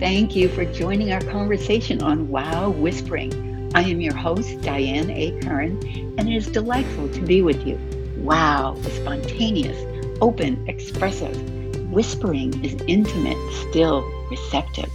Thank 0.00 0.34
you 0.34 0.48
for 0.48 0.64
joining 0.64 1.12
our 1.12 1.20
conversation 1.20 2.02
on 2.02 2.28
Wow 2.28 2.70
Whispering. 2.70 3.70
I 3.76 3.82
am 3.82 4.00
your 4.00 4.14
host, 4.14 4.60
Diane 4.60 5.08
A. 5.08 5.38
Curran, 5.40 5.78
and 6.18 6.28
it 6.28 6.34
is 6.34 6.48
delightful 6.48 7.08
to 7.10 7.20
be 7.20 7.42
with 7.42 7.64
you. 7.64 7.78
Wow 8.16 8.74
is 8.78 8.92
spontaneous, 8.94 9.78
open, 10.20 10.68
expressive. 10.68 11.34
Whispering 11.92 12.64
is 12.64 12.74
intimate, 12.88 13.38
still, 13.70 14.02
receptive. 14.30 14.90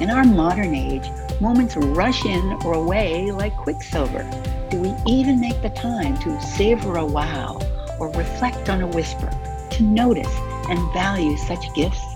In 0.00 0.10
our 0.10 0.24
modern 0.24 0.74
age, 0.74 1.06
moments 1.40 1.76
rush 1.76 2.24
in 2.24 2.58
or 2.64 2.74
away 2.74 3.30
like 3.30 3.56
quicksilver. 3.56 4.28
Do 4.68 4.80
we 4.80 4.92
even 5.06 5.40
make 5.40 5.62
the 5.62 5.70
time 5.70 6.18
to 6.18 6.40
savor 6.40 6.96
a 6.96 7.06
wow 7.06 7.60
or 8.00 8.08
reflect 8.14 8.68
on 8.68 8.82
a 8.82 8.86
whisper, 8.88 9.30
to 9.70 9.82
notice 9.84 10.34
and 10.68 10.92
value 10.92 11.36
such 11.36 11.72
gifts? 11.74 12.09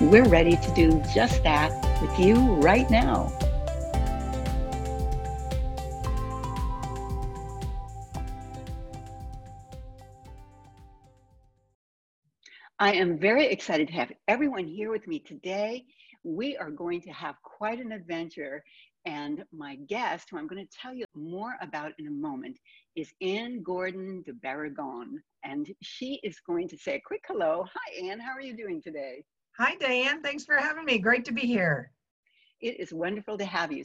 We're 0.00 0.28
ready 0.28 0.56
to 0.56 0.74
do 0.76 1.02
just 1.12 1.42
that 1.42 1.72
with 2.00 2.20
you 2.20 2.36
right 2.60 2.88
now. 2.88 3.32
I 12.78 12.92
am 12.92 13.18
very 13.18 13.48
excited 13.48 13.88
to 13.88 13.94
have 13.94 14.12
everyone 14.28 14.68
here 14.68 14.92
with 14.92 15.08
me 15.08 15.18
today. 15.18 15.84
We 16.22 16.56
are 16.56 16.70
going 16.70 17.00
to 17.00 17.10
have 17.10 17.34
quite 17.42 17.80
an 17.80 17.90
adventure. 17.90 18.62
And 19.04 19.44
my 19.52 19.74
guest, 19.88 20.28
who 20.30 20.38
I'm 20.38 20.46
going 20.46 20.64
to 20.64 20.78
tell 20.80 20.94
you 20.94 21.06
more 21.16 21.56
about 21.60 21.90
in 21.98 22.06
a 22.06 22.12
moment, 22.12 22.56
is 22.94 23.12
Anne 23.20 23.64
Gordon 23.64 24.22
de 24.22 24.32
Barrigón. 24.32 25.16
And 25.42 25.68
she 25.82 26.20
is 26.22 26.38
going 26.46 26.68
to 26.68 26.78
say 26.78 26.94
a 26.94 27.00
quick 27.04 27.24
hello. 27.26 27.64
Hi, 27.74 28.06
Anne. 28.06 28.20
How 28.20 28.30
are 28.30 28.40
you 28.40 28.56
doing 28.56 28.80
today? 28.80 29.24
Hi, 29.60 29.74
Diane. 29.74 30.22
Thanks 30.22 30.44
for 30.44 30.56
having 30.56 30.84
me. 30.84 31.00
Great 31.00 31.24
to 31.24 31.32
be 31.32 31.40
here. 31.40 31.90
It 32.60 32.78
is 32.78 32.92
wonderful 32.92 33.36
to 33.38 33.44
have 33.44 33.72
you. 33.72 33.84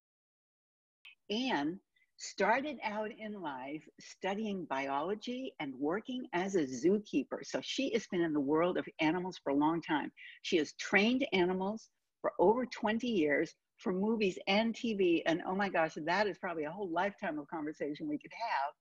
Anne 1.32 1.80
started 2.18 2.78
out 2.84 3.10
in 3.18 3.42
life 3.42 3.82
studying 4.00 4.66
biology 4.66 5.52
and 5.60 5.74
working 5.80 6.28
as 6.34 6.54
a 6.54 6.68
zookeeper. 6.68 7.40
So 7.42 7.60
she 7.64 7.92
has 7.94 8.06
been 8.12 8.22
in 8.22 8.34
the 8.34 8.40
world 8.40 8.78
of 8.78 8.86
animals 9.00 9.40
for 9.44 9.50
a 9.50 9.56
long 9.56 9.82
time. 9.82 10.12
She 10.44 10.58
has 10.58 10.74
trained 10.74 11.26
animals 11.34 11.90
for 12.22 12.34
over 12.38 12.68
20 12.68 13.08
years 13.08 13.56
for 13.78 13.92
movies 13.92 14.38
and 14.48 14.76
TV. 14.76 15.24
And 15.26 15.42
oh 15.48 15.56
my 15.56 15.70
gosh, 15.70 15.94
that 16.06 16.28
is 16.28 16.38
probably 16.38 16.66
a 16.66 16.72
whole 16.72 16.92
lifetime 16.92 17.40
of 17.40 17.48
conversation 17.48 18.08
we 18.08 18.20
could 18.20 18.32
have. 18.32 18.74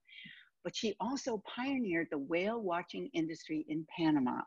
But 0.64 0.76
she 0.76 0.94
also 1.00 1.42
pioneered 1.46 2.08
the 2.10 2.18
whale 2.18 2.60
watching 2.60 3.08
industry 3.14 3.64
in 3.68 3.86
Panama 3.96 4.42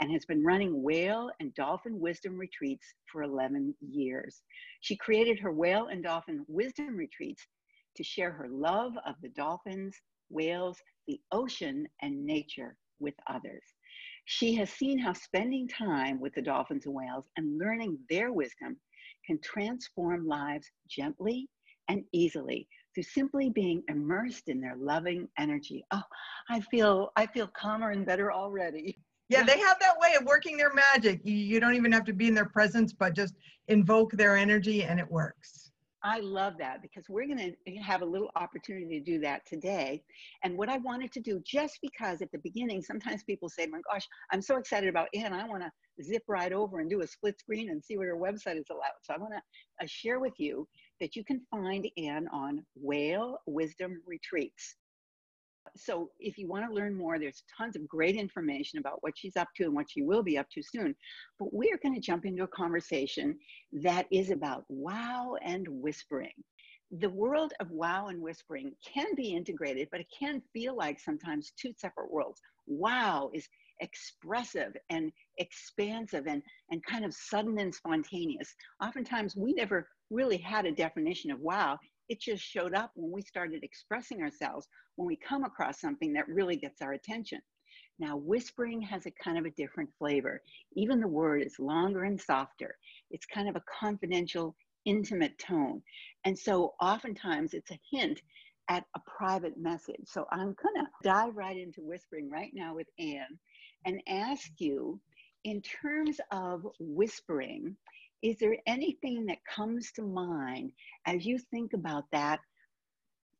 and 0.00 0.10
has 0.10 0.24
been 0.24 0.44
running 0.44 0.82
whale 0.82 1.30
and 1.40 1.54
dolphin 1.54 2.00
wisdom 2.00 2.36
retreats 2.36 2.94
for 3.10 3.22
11 3.22 3.74
years. 3.80 4.42
She 4.80 4.96
created 4.96 5.38
her 5.38 5.52
whale 5.52 5.86
and 5.86 6.02
dolphin 6.02 6.44
wisdom 6.48 6.96
retreats 6.96 7.46
to 7.96 8.02
share 8.02 8.32
her 8.32 8.48
love 8.48 8.94
of 9.06 9.14
the 9.22 9.28
dolphins, 9.30 9.96
whales, 10.30 10.78
the 11.06 11.20
ocean, 11.30 11.86
and 12.00 12.24
nature 12.24 12.76
with 12.98 13.14
others. 13.28 13.62
She 14.24 14.54
has 14.54 14.70
seen 14.70 14.98
how 14.98 15.12
spending 15.12 15.68
time 15.68 16.20
with 16.20 16.34
the 16.34 16.42
dolphins 16.42 16.86
and 16.86 16.94
whales 16.94 17.28
and 17.36 17.58
learning 17.58 17.98
their 18.08 18.32
wisdom 18.32 18.78
can 19.26 19.38
transform 19.42 20.26
lives 20.26 20.70
gently 20.88 21.48
and 21.88 22.04
easily 22.12 22.68
through 22.94 23.04
simply 23.04 23.50
being 23.50 23.82
immersed 23.88 24.48
in 24.48 24.60
their 24.60 24.76
loving 24.76 25.28
energy. 25.38 25.84
Oh, 25.90 26.02
I 26.48 26.60
feel 26.60 27.10
I 27.16 27.26
feel 27.26 27.48
calmer 27.48 27.90
and 27.90 28.06
better 28.06 28.32
already. 28.32 28.98
Yeah, 29.28 29.44
they 29.44 29.58
have 29.58 29.78
that 29.80 29.98
way 29.98 30.14
of 30.18 30.26
working 30.26 30.58
their 30.58 30.74
magic. 30.74 31.20
You, 31.24 31.34
you 31.34 31.58
don't 31.58 31.74
even 31.74 31.90
have 31.92 32.04
to 32.04 32.12
be 32.12 32.28
in 32.28 32.34
their 32.34 32.48
presence, 32.48 32.92
but 32.92 33.14
just 33.14 33.34
invoke 33.68 34.12
their 34.12 34.36
energy 34.36 34.84
and 34.84 35.00
it 35.00 35.10
works. 35.10 35.72
I 36.04 36.18
love 36.18 36.54
that 36.58 36.82
because 36.82 37.04
we're 37.08 37.26
going 37.26 37.54
to 37.66 37.76
have 37.76 38.02
a 38.02 38.04
little 38.04 38.30
opportunity 38.34 38.98
to 38.98 39.04
do 39.04 39.20
that 39.20 39.46
today. 39.46 40.02
And 40.42 40.58
what 40.58 40.68
I 40.68 40.78
wanted 40.78 41.12
to 41.12 41.20
do, 41.20 41.40
just 41.46 41.78
because 41.80 42.20
at 42.22 42.32
the 42.32 42.38
beginning, 42.38 42.82
sometimes 42.82 43.22
people 43.22 43.48
say, 43.48 43.66
my 43.66 43.80
gosh, 43.90 44.06
I'm 44.32 44.42
so 44.42 44.56
excited 44.56 44.88
about 44.88 45.08
Anne, 45.14 45.32
I 45.32 45.46
want 45.46 45.62
to 45.62 45.70
zip 46.02 46.24
right 46.26 46.52
over 46.52 46.80
and 46.80 46.90
do 46.90 47.02
a 47.02 47.06
split 47.06 47.38
screen 47.38 47.70
and 47.70 47.82
see 47.82 47.96
what 47.96 48.06
her 48.06 48.16
website 48.16 48.58
is 48.58 48.66
about. 48.68 48.98
So 49.02 49.14
I 49.14 49.18
want 49.18 49.34
to 49.34 49.84
uh, 49.84 49.86
share 49.86 50.18
with 50.18 50.34
you 50.38 50.66
that 51.02 51.16
you 51.16 51.24
can 51.24 51.42
find 51.50 51.86
Anne 51.98 52.28
on 52.32 52.64
Whale 52.74 53.38
Wisdom 53.46 54.00
Retreats 54.06 54.76
so 55.76 56.10
if 56.18 56.38
you 56.38 56.48
want 56.48 56.66
to 56.66 56.74
learn 56.74 56.94
more, 56.94 57.18
there's 57.18 57.44
tons 57.56 57.76
of 57.76 57.88
great 57.88 58.16
information 58.16 58.78
about 58.78 59.02
what 59.02 59.16
she's 59.16 59.36
up 59.36 59.48
to 59.56 59.64
and 59.64 59.74
what 59.74 59.90
she 59.90 60.02
will 60.02 60.22
be 60.22 60.38
up 60.38 60.48
to 60.50 60.62
soon. 60.62 60.94
But 61.38 61.52
we're 61.52 61.78
going 61.78 61.94
to 61.94 62.00
jump 62.00 62.24
into 62.24 62.42
a 62.42 62.48
conversation 62.48 63.38
that 63.72 64.06
is 64.10 64.30
about 64.30 64.64
wow 64.68 65.36
and 65.42 65.66
whispering. 65.68 66.32
The 66.90 67.10
world 67.10 67.54
of 67.60 67.70
wow 67.70 68.08
and 68.08 68.20
whispering 68.20 68.72
can 68.86 69.14
be 69.14 69.34
integrated, 69.34 69.88
but 69.90 70.00
it 70.00 70.08
can 70.16 70.42
feel 70.52 70.76
like 70.76 71.00
sometimes 71.00 71.52
two 71.56 71.72
separate 71.78 72.12
worlds. 72.12 72.40
Wow 72.66 73.30
is 73.32 73.48
expressive 73.80 74.76
and 74.90 75.10
expansive 75.38 76.26
and, 76.26 76.42
and 76.70 76.84
kind 76.84 77.04
of 77.04 77.14
sudden 77.14 77.58
and 77.58 77.74
spontaneous. 77.74 78.54
Oftentimes, 78.82 79.36
we 79.36 79.54
never 79.54 79.88
really 80.12 80.36
had 80.36 80.66
a 80.66 80.72
definition 80.72 81.30
of 81.30 81.40
wow. 81.40 81.78
It 82.08 82.20
just 82.20 82.42
showed 82.42 82.74
up 82.74 82.92
when 82.94 83.10
we 83.10 83.22
started 83.22 83.64
expressing 83.64 84.22
ourselves, 84.22 84.68
when 84.96 85.06
we 85.06 85.16
come 85.16 85.44
across 85.44 85.80
something 85.80 86.12
that 86.12 86.28
really 86.28 86.56
gets 86.56 86.82
our 86.82 86.92
attention. 86.92 87.40
Now, 87.98 88.16
whispering 88.16 88.80
has 88.82 89.06
a 89.06 89.12
kind 89.22 89.38
of 89.38 89.44
a 89.44 89.50
different 89.50 89.90
flavor. 89.98 90.42
Even 90.74 91.00
the 91.00 91.08
word 91.08 91.42
is 91.42 91.58
longer 91.58 92.04
and 92.04 92.20
softer. 92.20 92.76
It's 93.10 93.26
kind 93.26 93.48
of 93.48 93.56
a 93.56 93.62
confidential, 93.80 94.56
intimate 94.84 95.38
tone. 95.38 95.82
And 96.24 96.38
so 96.38 96.74
oftentimes 96.80 97.54
it's 97.54 97.70
a 97.70 97.80
hint 97.90 98.20
at 98.68 98.84
a 98.96 99.00
private 99.06 99.56
message. 99.56 100.02
So 100.06 100.26
I'm 100.30 100.54
going 100.54 100.76
to 100.76 100.86
dive 101.02 101.36
right 101.36 101.56
into 101.56 101.82
whispering 101.82 102.30
right 102.30 102.50
now 102.54 102.74
with 102.74 102.88
Anne 102.98 103.38
and 103.84 104.00
ask 104.08 104.50
you 104.58 105.00
in 105.44 105.60
terms 105.62 106.20
of 106.30 106.66
whispering, 106.78 107.76
is 108.22 108.38
there 108.38 108.56
anything 108.66 109.26
that 109.26 109.44
comes 109.44 109.90
to 109.92 110.02
mind 110.02 110.72
as 111.06 111.26
you 111.26 111.38
think 111.38 111.72
about 111.72 112.04
that 112.12 112.40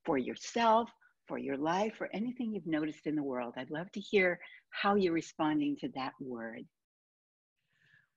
for 0.04 0.18
yourself, 0.18 0.90
for 1.28 1.38
your 1.38 1.56
life, 1.56 2.00
or 2.00 2.08
anything 2.12 2.52
you've 2.52 2.66
noticed 2.66 3.06
in 3.06 3.14
the 3.14 3.22
world? 3.22 3.54
I'd 3.56 3.70
love 3.70 3.90
to 3.92 4.00
hear 4.00 4.40
how 4.70 4.96
you're 4.96 5.12
responding 5.12 5.76
to 5.80 5.88
that 5.94 6.12
word. 6.20 6.64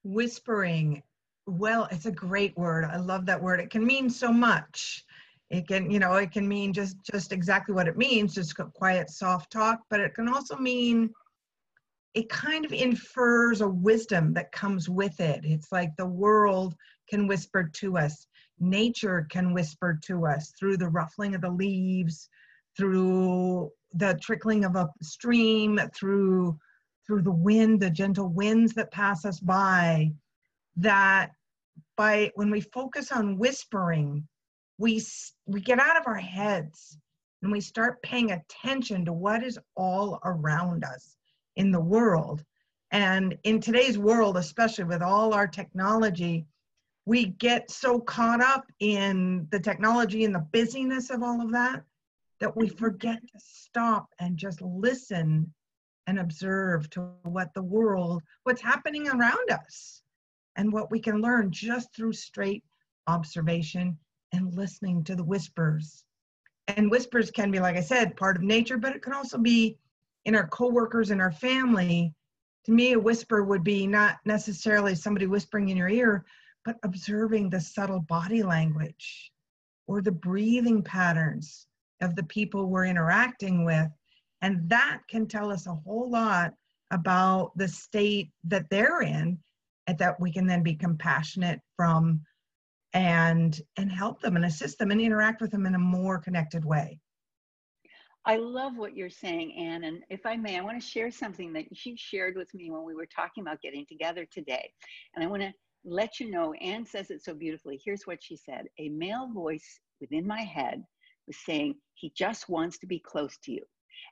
Whispering. 0.02 1.02
Well, 1.46 1.86
it's 1.92 2.06
a 2.06 2.12
great 2.12 2.56
word. 2.56 2.84
I 2.84 2.96
love 2.96 3.26
that 3.26 3.40
word. 3.40 3.60
It 3.60 3.70
can 3.70 3.86
mean 3.86 4.10
so 4.10 4.32
much. 4.32 5.04
It 5.50 5.68
can, 5.68 5.88
you 5.92 6.00
know, 6.00 6.14
it 6.14 6.32
can 6.32 6.48
mean 6.48 6.72
just 6.72 6.96
just 7.04 7.30
exactly 7.30 7.72
what 7.72 7.86
it 7.86 7.96
means, 7.96 8.34
just 8.34 8.56
quiet, 8.74 9.10
soft 9.10 9.52
talk, 9.52 9.78
but 9.88 10.00
it 10.00 10.12
can 10.14 10.28
also 10.28 10.56
mean 10.56 11.10
it 12.16 12.30
kind 12.30 12.64
of 12.64 12.72
infers 12.72 13.60
a 13.60 13.68
wisdom 13.68 14.32
that 14.32 14.50
comes 14.50 14.88
with 14.88 15.20
it. 15.20 15.44
It's 15.44 15.70
like 15.70 15.94
the 15.96 16.06
world 16.06 16.74
can 17.10 17.28
whisper 17.28 17.70
to 17.74 17.98
us, 17.98 18.26
nature 18.58 19.26
can 19.30 19.52
whisper 19.52 20.00
to 20.06 20.24
us 20.24 20.50
through 20.58 20.78
the 20.78 20.88
ruffling 20.88 21.34
of 21.34 21.42
the 21.42 21.50
leaves, 21.50 22.30
through 22.74 23.70
the 23.92 24.18
trickling 24.22 24.64
of 24.64 24.76
a 24.76 24.88
stream, 25.02 25.78
through 25.94 26.58
through 27.06 27.20
the 27.20 27.30
wind, 27.30 27.80
the 27.80 27.90
gentle 27.90 28.30
winds 28.30 28.72
that 28.72 28.90
pass 28.90 29.26
us 29.26 29.38
by. 29.38 30.10
That 30.74 31.32
by 31.98 32.32
when 32.34 32.50
we 32.50 32.62
focus 32.62 33.12
on 33.12 33.36
whispering, 33.36 34.26
we 34.78 35.04
we 35.44 35.60
get 35.60 35.78
out 35.78 35.98
of 35.98 36.06
our 36.06 36.16
heads 36.16 36.96
and 37.42 37.52
we 37.52 37.60
start 37.60 38.02
paying 38.02 38.32
attention 38.32 39.04
to 39.04 39.12
what 39.12 39.44
is 39.44 39.58
all 39.76 40.18
around 40.24 40.82
us 40.82 41.15
in 41.56 41.70
the 41.70 41.80
world. 41.80 42.44
And 42.92 43.36
in 43.42 43.60
today's 43.60 43.98
world, 43.98 44.36
especially 44.36 44.84
with 44.84 45.02
all 45.02 45.34
our 45.34 45.46
technology, 45.46 46.46
we 47.04 47.26
get 47.26 47.70
so 47.70 48.00
caught 48.00 48.40
up 48.40 48.66
in 48.80 49.46
the 49.50 49.60
technology 49.60 50.24
and 50.24 50.34
the 50.34 50.46
busyness 50.52 51.10
of 51.10 51.22
all 51.22 51.40
of 51.40 51.52
that 51.52 51.82
that 52.40 52.56
we 52.56 52.68
forget 52.68 53.20
to 53.20 53.38
stop 53.38 54.08
and 54.18 54.36
just 54.36 54.60
listen 54.60 55.52
and 56.06 56.18
observe 56.18 56.88
to 56.90 57.10
what 57.22 57.52
the 57.54 57.62
world, 57.62 58.22
what's 58.44 58.62
happening 58.62 59.08
around 59.08 59.50
us, 59.50 60.02
and 60.56 60.72
what 60.72 60.90
we 60.90 61.00
can 61.00 61.20
learn 61.20 61.50
just 61.50 61.94
through 61.94 62.12
straight 62.12 62.62
observation 63.06 63.96
and 64.32 64.54
listening 64.54 65.02
to 65.04 65.16
the 65.16 65.24
whispers. 65.24 66.04
And 66.68 66.90
whispers 66.90 67.30
can 67.30 67.50
be, 67.50 67.60
like 67.60 67.76
I 67.76 67.80
said, 67.80 68.16
part 68.16 68.36
of 68.36 68.42
nature, 68.42 68.76
but 68.76 68.94
it 68.94 69.02
can 69.02 69.12
also 69.12 69.38
be 69.38 69.78
in 70.26 70.34
our 70.34 70.48
coworkers 70.48 71.10
and 71.10 71.20
our 71.20 71.30
family, 71.30 72.12
to 72.64 72.72
me, 72.72 72.92
a 72.92 72.98
whisper 72.98 73.44
would 73.44 73.62
be 73.62 73.86
not 73.86 74.16
necessarily 74.24 74.94
somebody 74.94 75.26
whispering 75.26 75.68
in 75.68 75.76
your 75.76 75.88
ear, 75.88 76.26
but 76.64 76.76
observing 76.82 77.48
the 77.48 77.60
subtle 77.60 78.00
body 78.00 78.42
language 78.42 79.30
or 79.86 80.02
the 80.02 80.12
breathing 80.12 80.82
patterns 80.82 81.68
of 82.02 82.16
the 82.16 82.24
people 82.24 82.66
we're 82.66 82.86
interacting 82.86 83.64
with. 83.64 83.88
And 84.42 84.68
that 84.68 84.98
can 85.08 85.26
tell 85.26 85.50
us 85.50 85.68
a 85.68 85.74
whole 85.74 86.10
lot 86.10 86.52
about 86.90 87.56
the 87.56 87.68
state 87.68 88.30
that 88.44 88.68
they're 88.68 89.02
in, 89.02 89.38
and 89.86 89.96
that 89.98 90.20
we 90.20 90.32
can 90.32 90.46
then 90.46 90.64
be 90.64 90.74
compassionate 90.74 91.60
from 91.76 92.20
and 92.92 93.60
and 93.76 93.92
help 93.92 94.20
them 94.20 94.36
and 94.36 94.44
assist 94.44 94.78
them 94.78 94.90
and 94.90 95.00
interact 95.00 95.40
with 95.40 95.50
them 95.50 95.66
in 95.66 95.74
a 95.74 95.78
more 95.78 96.18
connected 96.18 96.64
way 96.64 96.98
I 98.26 98.36
love 98.36 98.76
what 98.76 98.96
you're 98.96 99.08
saying, 99.08 99.54
Anne. 99.56 99.84
And 99.84 100.02
if 100.10 100.26
I 100.26 100.36
may, 100.36 100.58
I 100.58 100.62
want 100.62 100.80
to 100.80 100.86
share 100.86 101.12
something 101.12 101.52
that 101.52 101.66
she 101.74 101.96
shared 101.96 102.36
with 102.36 102.52
me 102.54 102.70
when 102.70 102.84
we 102.84 102.94
were 102.94 103.06
talking 103.06 103.42
about 103.42 103.62
getting 103.62 103.86
together 103.86 104.26
today. 104.30 104.68
And 105.14 105.24
I 105.24 105.28
want 105.28 105.42
to 105.42 105.52
let 105.84 106.18
you 106.18 106.28
know, 106.28 106.52
Anne 106.54 106.84
says 106.84 107.10
it 107.10 107.22
so 107.22 107.34
beautifully. 107.34 107.80
Here's 107.84 108.02
what 108.04 108.22
she 108.22 108.36
said 108.36 108.66
A 108.80 108.88
male 108.88 109.30
voice 109.32 109.80
within 110.00 110.26
my 110.26 110.42
head 110.42 110.82
was 111.28 111.36
saying, 111.44 111.76
He 111.94 112.12
just 112.16 112.48
wants 112.48 112.78
to 112.78 112.86
be 112.86 112.98
close 112.98 113.38
to 113.44 113.52
you. 113.52 113.62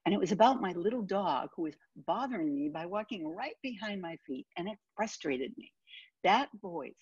And 0.06 0.14
it 0.14 0.20
was 0.20 0.32
about 0.32 0.62
my 0.62 0.72
little 0.72 1.02
dog 1.02 1.48
who 1.56 1.62
was 1.62 1.74
bothering 2.06 2.54
me 2.54 2.68
by 2.68 2.86
walking 2.86 3.26
right 3.26 3.56
behind 3.62 4.00
my 4.00 4.16
feet, 4.26 4.46
and 4.56 4.68
it 4.68 4.78
frustrated 4.96 5.52
me. 5.58 5.72
That 6.22 6.48
voice 6.62 6.94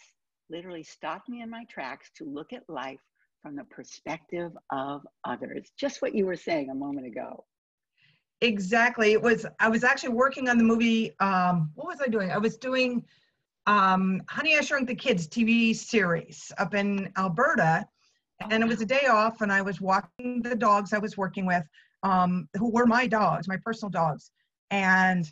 literally 0.49 0.83
stopped 0.83 1.29
me 1.29 1.43
in 1.43 1.51
my 1.51 1.65
tracks 1.71 2.11
to 2.17 2.25
look 2.25 2.53
at 2.55 2.69
life 2.69 3.01
from 3.43 3.57
the 3.57 3.65
perspective 3.65 4.53
of 4.71 5.03
others. 5.25 5.73
Just 5.77 6.01
what 6.01 6.15
you 6.15 6.27
were 6.27 6.37
saying 6.37 6.71
a 6.71 6.75
moment 6.75 7.07
ago. 7.07 7.45
Exactly. 8.41 9.13
It 9.13 9.23
was, 9.23 9.47
I 9.61 9.69
was 9.69 9.85
actually 9.85 10.11
working 10.11 10.49
on 10.49 10.59
the 10.59 10.65
movie. 10.65 11.15
Um, 11.21 11.71
what 11.75 11.87
was 11.87 12.01
I 12.01 12.09
doing? 12.09 12.31
I 12.31 12.39
was 12.39 12.57
doing 12.57 13.05
um, 13.67 14.23
Honey, 14.29 14.57
I 14.57 14.61
Shrunk 14.61 14.89
the 14.89 14.95
Kids 14.95 15.29
TV 15.29 15.75
series 15.75 16.51
up 16.59 16.75
in 16.75 17.13
Alberta. 17.17 17.87
And 18.51 18.63
it 18.63 18.67
was 18.67 18.81
a 18.81 18.87
day 18.87 19.07
off, 19.09 19.41
and 19.41 19.53
I 19.53 19.63
was 19.63 19.81
walking 19.81 20.43
the 20.43 20.57
dogs 20.57 20.93
I 20.93 20.99
was 20.99 21.17
working 21.17 21.47
with, 21.47 21.63
um, 22.03 22.49
who 22.57 22.73
were 22.73 22.87
my 22.87 23.07
dogs, 23.07 23.47
my 23.47 23.59
personal 23.65 23.91
dogs. 23.91 24.33
And 24.73 25.31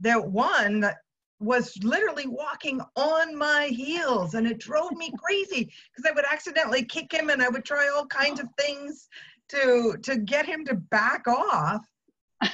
the 0.00 0.20
one 0.20 0.90
was 1.40 1.76
literally 1.82 2.26
walking 2.26 2.80
on 2.96 3.36
my 3.36 3.66
heels 3.66 4.34
and 4.34 4.46
it 4.46 4.58
drove 4.58 4.92
me 4.92 5.12
crazy 5.18 5.72
because 5.94 6.08
I 6.08 6.14
would 6.14 6.24
accidentally 6.30 6.84
kick 6.84 7.12
him 7.12 7.28
and 7.30 7.42
I 7.42 7.48
would 7.48 7.64
try 7.64 7.88
all 7.88 8.06
kinds 8.06 8.40
of 8.40 8.46
things 8.58 9.08
to 9.50 9.96
to 10.02 10.16
get 10.18 10.46
him 10.46 10.64
to 10.66 10.74
back 10.74 11.26
off. 11.26 11.84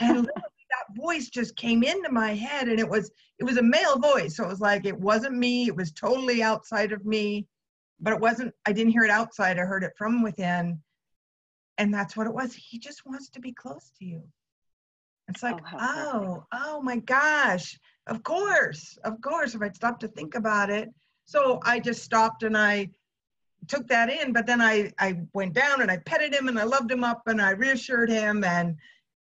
And 0.00 0.27
that 0.71 0.97
voice 0.97 1.29
just 1.29 1.56
came 1.56 1.82
into 1.82 2.11
my 2.11 2.35
head 2.35 2.69
and 2.69 2.79
it 2.79 2.88
was 2.88 3.11
it 3.38 3.44
was 3.44 3.56
a 3.56 3.62
male 3.62 3.99
voice 3.99 4.37
so 4.37 4.44
it 4.44 4.49
was 4.49 4.61
like 4.61 4.87
it 4.87 4.99
wasn't 4.99 5.37
me 5.37 5.67
it 5.67 5.77
was 5.77 5.91
totally 5.93 6.43
outside 6.43 6.93
of 6.93 7.05
me 7.05 7.47
but 7.99 8.12
it 8.12 8.21
wasn't 8.21 8.55
i 8.67 8.73
didn't 8.73 8.93
hear 8.93 9.03
it 9.03 9.11
outside 9.11 9.59
i 9.59 9.62
heard 9.62 9.85
it 9.85 9.93
from 9.97 10.23
within. 10.23 10.81
And 11.79 11.94
that's 11.94 12.15
what 12.17 12.27
it 12.27 12.35
was 12.35 12.55
he 12.55 12.79
just 12.79 13.06
wants 13.06 13.31
to 13.31 13.41
be 13.41 13.53
close 13.53 13.91
to 13.99 14.05
you. 14.05 14.23
It's 15.29 15.43
like 15.43 15.59
oh 15.73 15.79
oh, 16.12 16.44
oh 16.53 16.82
my 16.82 16.99
gosh 16.99 17.79
of 18.11 18.23
course, 18.25 18.99
of 19.05 19.21
course, 19.21 19.55
if 19.55 19.62
I'd 19.62 19.77
stopped 19.77 20.01
to 20.01 20.09
think 20.09 20.35
about 20.35 20.69
it. 20.69 20.91
So 21.25 21.61
I 21.65 21.79
just 21.79 22.03
stopped 22.03 22.43
and 22.43 22.57
I 22.57 22.91
took 23.69 23.87
that 23.87 24.11
in, 24.11 24.33
but 24.33 24.47
then 24.47 24.61
I, 24.61 24.93
I 24.99 25.21
went 25.33 25.53
down 25.53 25.81
and 25.81 25.91
I 25.91 25.99
petted 25.99 26.35
him 26.35 26.49
and 26.49 26.59
I 26.59 26.65
loved 26.65 26.91
him 26.91 27.05
up 27.05 27.23
and 27.27 27.41
I 27.41 27.51
reassured 27.51 28.11
him 28.11 28.43
and, 28.43 28.75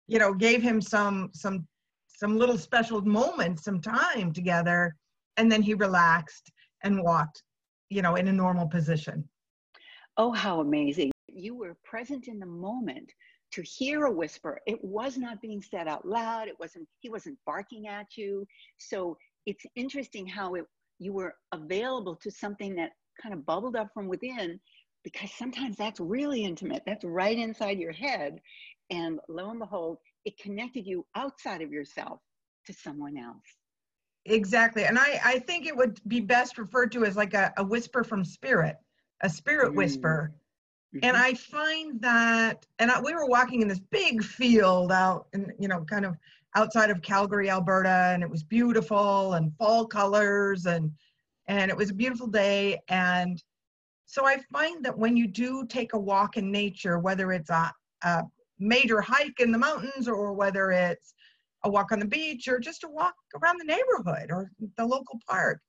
you 0.08 0.18
know, 0.18 0.34
gave 0.34 0.60
him 0.60 0.80
some, 0.80 1.30
some, 1.32 1.66
some 2.08 2.36
little 2.36 2.58
special 2.58 3.00
moments, 3.02 3.62
some 3.62 3.80
time 3.80 4.32
together. 4.32 4.96
And 5.36 5.50
then 5.50 5.62
he 5.62 5.74
relaxed 5.74 6.50
and 6.82 7.02
walked, 7.02 7.44
you 7.90 8.02
know, 8.02 8.16
in 8.16 8.26
a 8.26 8.32
normal 8.32 8.66
position. 8.66 9.28
Oh, 10.16 10.32
how 10.32 10.60
amazing. 10.60 11.12
You 11.28 11.54
were 11.54 11.76
present 11.84 12.26
in 12.26 12.40
the 12.40 12.46
moment 12.46 13.12
to 13.52 13.62
hear 13.62 14.04
a 14.04 14.12
whisper. 14.12 14.60
It 14.66 14.82
was 14.84 15.16
not 15.16 15.40
being 15.40 15.62
said 15.62 15.88
out 15.88 16.06
loud. 16.06 16.48
It 16.48 16.58
wasn't, 16.60 16.86
he 17.00 17.10
wasn't 17.10 17.38
barking 17.46 17.88
at 17.88 18.16
you. 18.16 18.46
So 18.78 19.16
it's 19.46 19.64
interesting 19.76 20.26
how 20.26 20.54
it, 20.54 20.64
you 20.98 21.12
were 21.12 21.34
available 21.52 22.16
to 22.16 22.30
something 22.30 22.74
that 22.76 22.92
kind 23.20 23.34
of 23.34 23.44
bubbled 23.46 23.76
up 23.76 23.88
from 23.92 24.08
within 24.08 24.60
because 25.02 25.30
sometimes 25.32 25.76
that's 25.76 26.00
really 26.00 26.44
intimate. 26.44 26.82
That's 26.86 27.04
right 27.04 27.38
inside 27.38 27.78
your 27.78 27.92
head. 27.92 28.40
And 28.90 29.18
lo 29.28 29.50
and 29.50 29.60
behold, 29.60 29.98
it 30.24 30.38
connected 30.38 30.86
you 30.86 31.06
outside 31.14 31.62
of 31.62 31.72
yourself 31.72 32.20
to 32.66 32.72
someone 32.72 33.16
else. 33.16 33.36
Exactly. 34.26 34.84
And 34.84 34.98
I, 34.98 35.20
I 35.24 35.38
think 35.38 35.66
it 35.66 35.76
would 35.76 36.00
be 36.06 36.20
best 36.20 36.58
referred 36.58 36.92
to 36.92 37.04
as 37.04 37.16
like 37.16 37.34
a, 37.34 37.52
a 37.56 37.64
whisper 37.64 38.04
from 38.04 38.24
spirit, 38.24 38.76
a 39.22 39.30
spirit 39.30 39.72
mm. 39.72 39.76
whisper. 39.76 40.34
And 40.92 41.02
mm-hmm. 41.02 41.22
I 41.22 41.34
find 41.34 42.00
that, 42.00 42.66
and 42.80 42.90
I, 42.90 43.00
we 43.00 43.14
were 43.14 43.26
walking 43.26 43.62
in 43.62 43.68
this 43.68 43.78
big 43.78 44.24
field 44.24 44.90
out, 44.90 45.28
in, 45.32 45.52
you 45.58 45.68
know, 45.68 45.84
kind 45.84 46.04
of 46.04 46.16
outside 46.56 46.90
of 46.90 47.00
Calgary, 47.00 47.48
Alberta, 47.48 48.10
and 48.12 48.22
it 48.22 48.30
was 48.30 48.42
beautiful 48.42 49.34
and 49.34 49.52
fall 49.56 49.86
colors, 49.86 50.66
and 50.66 50.90
and 51.46 51.70
it 51.70 51.76
was 51.76 51.90
a 51.90 51.94
beautiful 51.94 52.26
day. 52.26 52.80
And 52.88 53.42
so 54.06 54.26
I 54.26 54.38
find 54.52 54.84
that 54.84 54.96
when 54.96 55.16
you 55.16 55.28
do 55.28 55.64
take 55.66 55.92
a 55.92 55.98
walk 55.98 56.36
in 56.36 56.50
nature, 56.50 56.98
whether 56.98 57.32
it's 57.32 57.50
a, 57.50 57.72
a 58.02 58.22
major 58.58 59.00
hike 59.00 59.40
in 59.40 59.52
the 59.52 59.58
mountains 59.58 60.08
or 60.08 60.32
whether 60.32 60.70
it's 60.72 61.14
a 61.64 61.70
walk 61.70 61.92
on 61.92 61.98
the 61.98 62.06
beach 62.06 62.48
or 62.48 62.58
just 62.58 62.84
a 62.84 62.88
walk 62.88 63.14
around 63.40 63.58
the 63.58 63.64
neighborhood 63.64 64.30
or 64.30 64.50
the 64.76 64.84
local 64.84 65.20
park, 65.28 65.60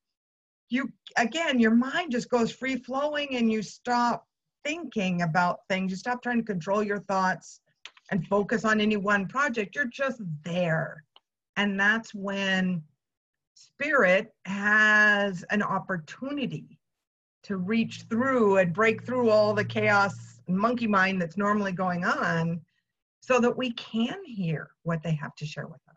you 0.69 0.89
again, 1.17 1.59
your 1.59 1.75
mind 1.75 2.11
just 2.11 2.29
goes 2.29 2.51
free 2.51 2.77
flowing 2.77 3.35
and 3.35 3.51
you 3.51 3.61
stop 3.61 4.25
thinking 4.63 5.21
about 5.21 5.59
things. 5.69 5.91
You 5.91 5.97
stop 5.97 6.21
trying 6.21 6.37
to 6.37 6.43
control 6.43 6.83
your 6.83 6.99
thoughts 6.99 7.61
and 8.11 8.27
focus 8.27 8.65
on 8.65 8.81
any 8.81 8.97
one 8.97 9.27
project. 9.27 9.75
You're 9.75 9.85
just 9.85 10.21
there. 10.43 11.03
And 11.57 11.79
that's 11.79 12.13
when 12.13 12.83
spirit 13.53 14.33
has 14.45 15.43
an 15.49 15.61
opportunity 15.61 16.79
to 17.43 17.57
reach 17.57 18.03
through 18.09 18.57
and 18.57 18.73
break 18.73 19.03
through 19.03 19.29
all 19.29 19.53
the 19.53 19.65
chaos 19.65 20.39
and 20.47 20.57
monkey 20.57 20.87
mind 20.87 21.21
that's 21.21 21.37
normally 21.37 21.71
going 21.71 22.05
on 22.05 22.61
so 23.19 23.39
that 23.39 23.55
we 23.55 23.71
can 23.73 24.17
hear 24.25 24.71
what 24.83 25.01
they 25.03 25.13
have 25.13 25.35
to 25.35 25.45
share 25.45 25.67
with 25.67 25.81
us. 25.89 25.90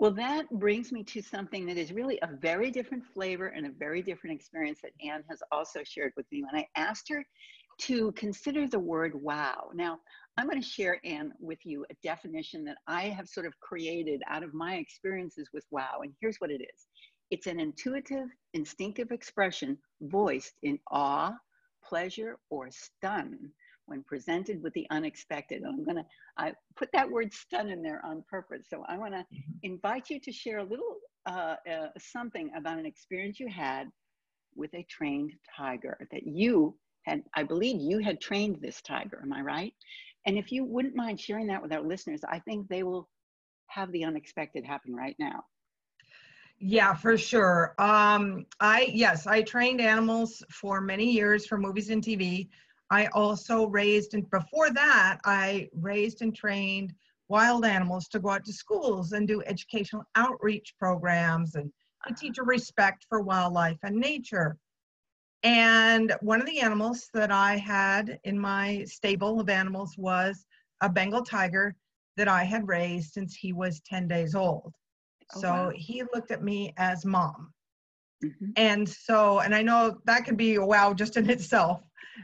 Well, 0.00 0.12
that 0.12 0.48
brings 0.48 0.92
me 0.92 1.04
to 1.04 1.20
something 1.20 1.66
that 1.66 1.76
is 1.76 1.92
really 1.92 2.18
a 2.22 2.34
very 2.40 2.70
different 2.70 3.04
flavor 3.04 3.48
and 3.48 3.66
a 3.66 3.70
very 3.70 4.00
different 4.00 4.34
experience 4.34 4.80
that 4.82 4.92
Anne 5.06 5.22
has 5.28 5.42
also 5.52 5.84
shared 5.84 6.14
with 6.16 6.24
me 6.32 6.42
when 6.42 6.58
I 6.58 6.66
asked 6.74 7.10
her 7.10 7.22
to 7.80 8.10
consider 8.12 8.66
the 8.66 8.78
word 8.78 9.12
wow. 9.14 9.68
Now, 9.74 9.98
I'm 10.38 10.46
going 10.48 10.58
to 10.58 10.66
share, 10.66 11.02
Anne, 11.04 11.34
with 11.38 11.58
you 11.64 11.84
a 11.90 11.94
definition 12.02 12.64
that 12.64 12.78
I 12.86 13.10
have 13.10 13.28
sort 13.28 13.44
of 13.44 13.52
created 13.60 14.22
out 14.26 14.42
of 14.42 14.54
my 14.54 14.76
experiences 14.76 15.50
with 15.52 15.66
wow. 15.70 16.00
And 16.02 16.14
here's 16.18 16.38
what 16.38 16.50
it 16.50 16.62
is 16.62 16.86
it's 17.30 17.46
an 17.46 17.60
intuitive, 17.60 18.28
instinctive 18.54 19.10
expression 19.10 19.76
voiced 20.00 20.54
in 20.62 20.78
awe, 20.90 21.34
pleasure, 21.84 22.38
or 22.48 22.70
stun 22.70 23.50
when 23.90 24.04
presented 24.04 24.62
with 24.62 24.72
the 24.74 24.86
unexpected. 24.90 25.62
And 25.62 25.66
I'm 25.66 25.84
going 25.84 25.96
to 25.96 26.06
I 26.38 26.52
put 26.76 26.90
that 26.92 27.10
word 27.10 27.32
stun 27.32 27.68
in 27.68 27.82
there 27.82 28.00
on 28.04 28.24
purpose. 28.30 28.66
So 28.70 28.84
I 28.88 28.96
want 28.96 29.14
to 29.14 29.20
mm-hmm. 29.20 29.52
invite 29.62 30.08
you 30.08 30.20
to 30.20 30.32
share 30.32 30.58
a 30.58 30.64
little 30.64 30.96
uh, 31.26 31.56
uh, 31.70 31.88
something 31.98 32.50
about 32.56 32.78
an 32.78 32.86
experience 32.86 33.40
you 33.40 33.48
had 33.48 33.88
with 34.54 34.72
a 34.74 34.86
trained 34.88 35.32
tiger 35.56 36.06
that 36.12 36.26
you 36.26 36.76
had, 37.02 37.22
I 37.34 37.42
believe 37.42 37.80
you 37.80 37.98
had 37.98 38.20
trained 38.20 38.58
this 38.60 38.80
tiger. 38.82 39.20
Am 39.22 39.32
I 39.32 39.40
right? 39.40 39.74
And 40.26 40.38
if 40.38 40.52
you 40.52 40.64
wouldn't 40.64 40.94
mind 40.94 41.18
sharing 41.18 41.46
that 41.48 41.62
with 41.62 41.72
our 41.72 41.82
listeners, 41.82 42.20
I 42.28 42.38
think 42.40 42.68
they 42.68 42.82
will 42.82 43.08
have 43.66 43.90
the 43.92 44.04
unexpected 44.04 44.64
happen 44.64 44.94
right 44.94 45.16
now. 45.18 45.44
Yeah, 46.58 46.94
for 46.94 47.16
sure. 47.16 47.74
Um, 47.78 48.44
I 48.60 48.90
yes, 48.92 49.26
I 49.26 49.40
trained 49.40 49.80
animals 49.80 50.42
for 50.50 50.82
many 50.82 51.10
years 51.10 51.46
for 51.46 51.56
movies 51.56 51.88
and 51.88 52.02
TV. 52.02 52.48
I 52.90 53.06
also 53.06 53.66
raised, 53.68 54.14
and 54.14 54.28
before 54.30 54.70
that, 54.70 55.18
I 55.24 55.68
raised 55.74 56.22
and 56.22 56.34
trained 56.34 56.92
wild 57.28 57.64
animals 57.64 58.08
to 58.08 58.18
go 58.18 58.30
out 58.30 58.44
to 58.44 58.52
schools 58.52 59.12
and 59.12 59.28
do 59.28 59.42
educational 59.46 60.02
outreach 60.16 60.74
programs 60.78 61.54
and 61.54 61.72
to 62.08 62.14
teach 62.14 62.38
a 62.38 62.42
respect 62.42 63.06
for 63.08 63.20
wildlife 63.20 63.78
and 63.84 63.94
nature. 63.94 64.58
And 65.44 66.12
one 66.20 66.40
of 66.40 66.46
the 66.46 66.60
animals 66.60 67.08
that 67.14 67.30
I 67.30 67.56
had 67.56 68.18
in 68.24 68.38
my 68.38 68.84
stable 68.84 69.38
of 69.38 69.48
animals 69.48 69.94
was 69.96 70.44
a 70.80 70.88
Bengal 70.88 71.22
tiger 71.22 71.76
that 72.16 72.26
I 72.26 72.42
had 72.42 72.66
raised 72.66 73.12
since 73.12 73.36
he 73.36 73.52
was 73.52 73.80
10 73.86 74.08
days 74.08 74.34
old. 74.34 74.74
Oh, 75.34 75.40
so 75.40 75.48
wow. 75.48 75.72
he 75.74 76.02
looked 76.12 76.32
at 76.32 76.42
me 76.42 76.74
as 76.76 77.06
mom. 77.06 77.54
Mm-hmm. 78.24 78.50
And 78.56 78.88
so, 78.88 79.38
and 79.38 79.54
I 79.54 79.62
know 79.62 79.98
that 80.04 80.24
could 80.24 80.36
be 80.36 80.56
a 80.56 80.64
wow 80.64 80.92
just 80.92 81.16
in 81.16 81.30
itself 81.30 81.80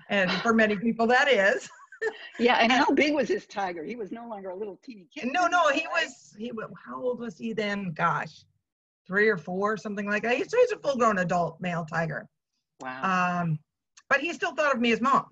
and 0.08 0.30
for 0.42 0.52
many 0.52 0.76
people 0.76 1.06
that 1.06 1.28
is. 1.28 1.68
yeah, 2.38 2.56
and 2.56 2.70
how 2.70 2.90
big 2.90 3.14
was 3.14 3.28
this 3.28 3.46
tiger? 3.46 3.84
He 3.84 3.96
was 3.96 4.12
no 4.12 4.28
longer 4.28 4.50
a 4.50 4.56
little 4.56 4.78
teeny 4.84 5.08
kid. 5.14 5.30
No, 5.32 5.46
no, 5.46 5.68
he 5.68 5.86
was. 5.92 6.34
He 6.38 6.52
was. 6.52 6.70
How 6.84 7.02
old 7.02 7.20
was 7.20 7.38
he 7.38 7.52
then? 7.52 7.92
Gosh, 7.92 8.44
three 9.06 9.28
or 9.28 9.36
four, 9.36 9.76
something 9.76 10.06
like 10.06 10.22
that. 10.22 10.36
He's, 10.36 10.52
he's 10.52 10.72
a 10.72 10.78
full-grown 10.78 11.18
adult 11.18 11.60
male 11.60 11.84
tiger. 11.84 12.28
Wow. 12.80 13.40
Um, 13.42 13.58
but 14.08 14.20
he 14.20 14.32
still 14.32 14.54
thought 14.54 14.74
of 14.74 14.80
me 14.80 14.92
as 14.92 15.00
mom, 15.00 15.26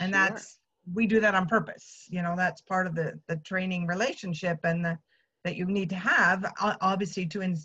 and 0.00 0.12
sure. 0.12 0.20
that's 0.20 0.58
we 0.92 1.06
do 1.06 1.20
that 1.20 1.34
on 1.34 1.46
purpose. 1.46 2.06
You 2.10 2.22
know, 2.22 2.34
that's 2.36 2.62
part 2.62 2.86
of 2.86 2.94
the 2.94 3.18
the 3.28 3.36
training 3.36 3.86
relationship 3.86 4.58
and 4.64 4.84
the, 4.84 4.98
that 5.44 5.56
you 5.56 5.64
need 5.66 5.90
to 5.90 5.96
have, 5.96 6.52
obviously, 6.80 7.26
to 7.26 7.40
in, 7.40 7.56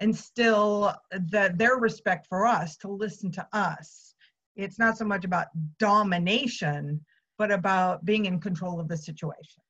instill 0.00 0.94
the, 1.10 1.52
their 1.56 1.76
respect 1.76 2.26
for 2.26 2.46
us, 2.46 2.76
to 2.78 2.88
listen 2.88 3.30
to 3.32 3.46
us 3.52 4.13
it's 4.56 4.78
not 4.78 4.96
so 4.96 5.04
much 5.04 5.24
about 5.24 5.48
domination, 5.78 7.04
but 7.38 7.50
about 7.50 8.04
being 8.04 8.26
in 8.26 8.40
control 8.40 8.80
of 8.80 8.88
the 8.88 8.96
situation 8.96 9.62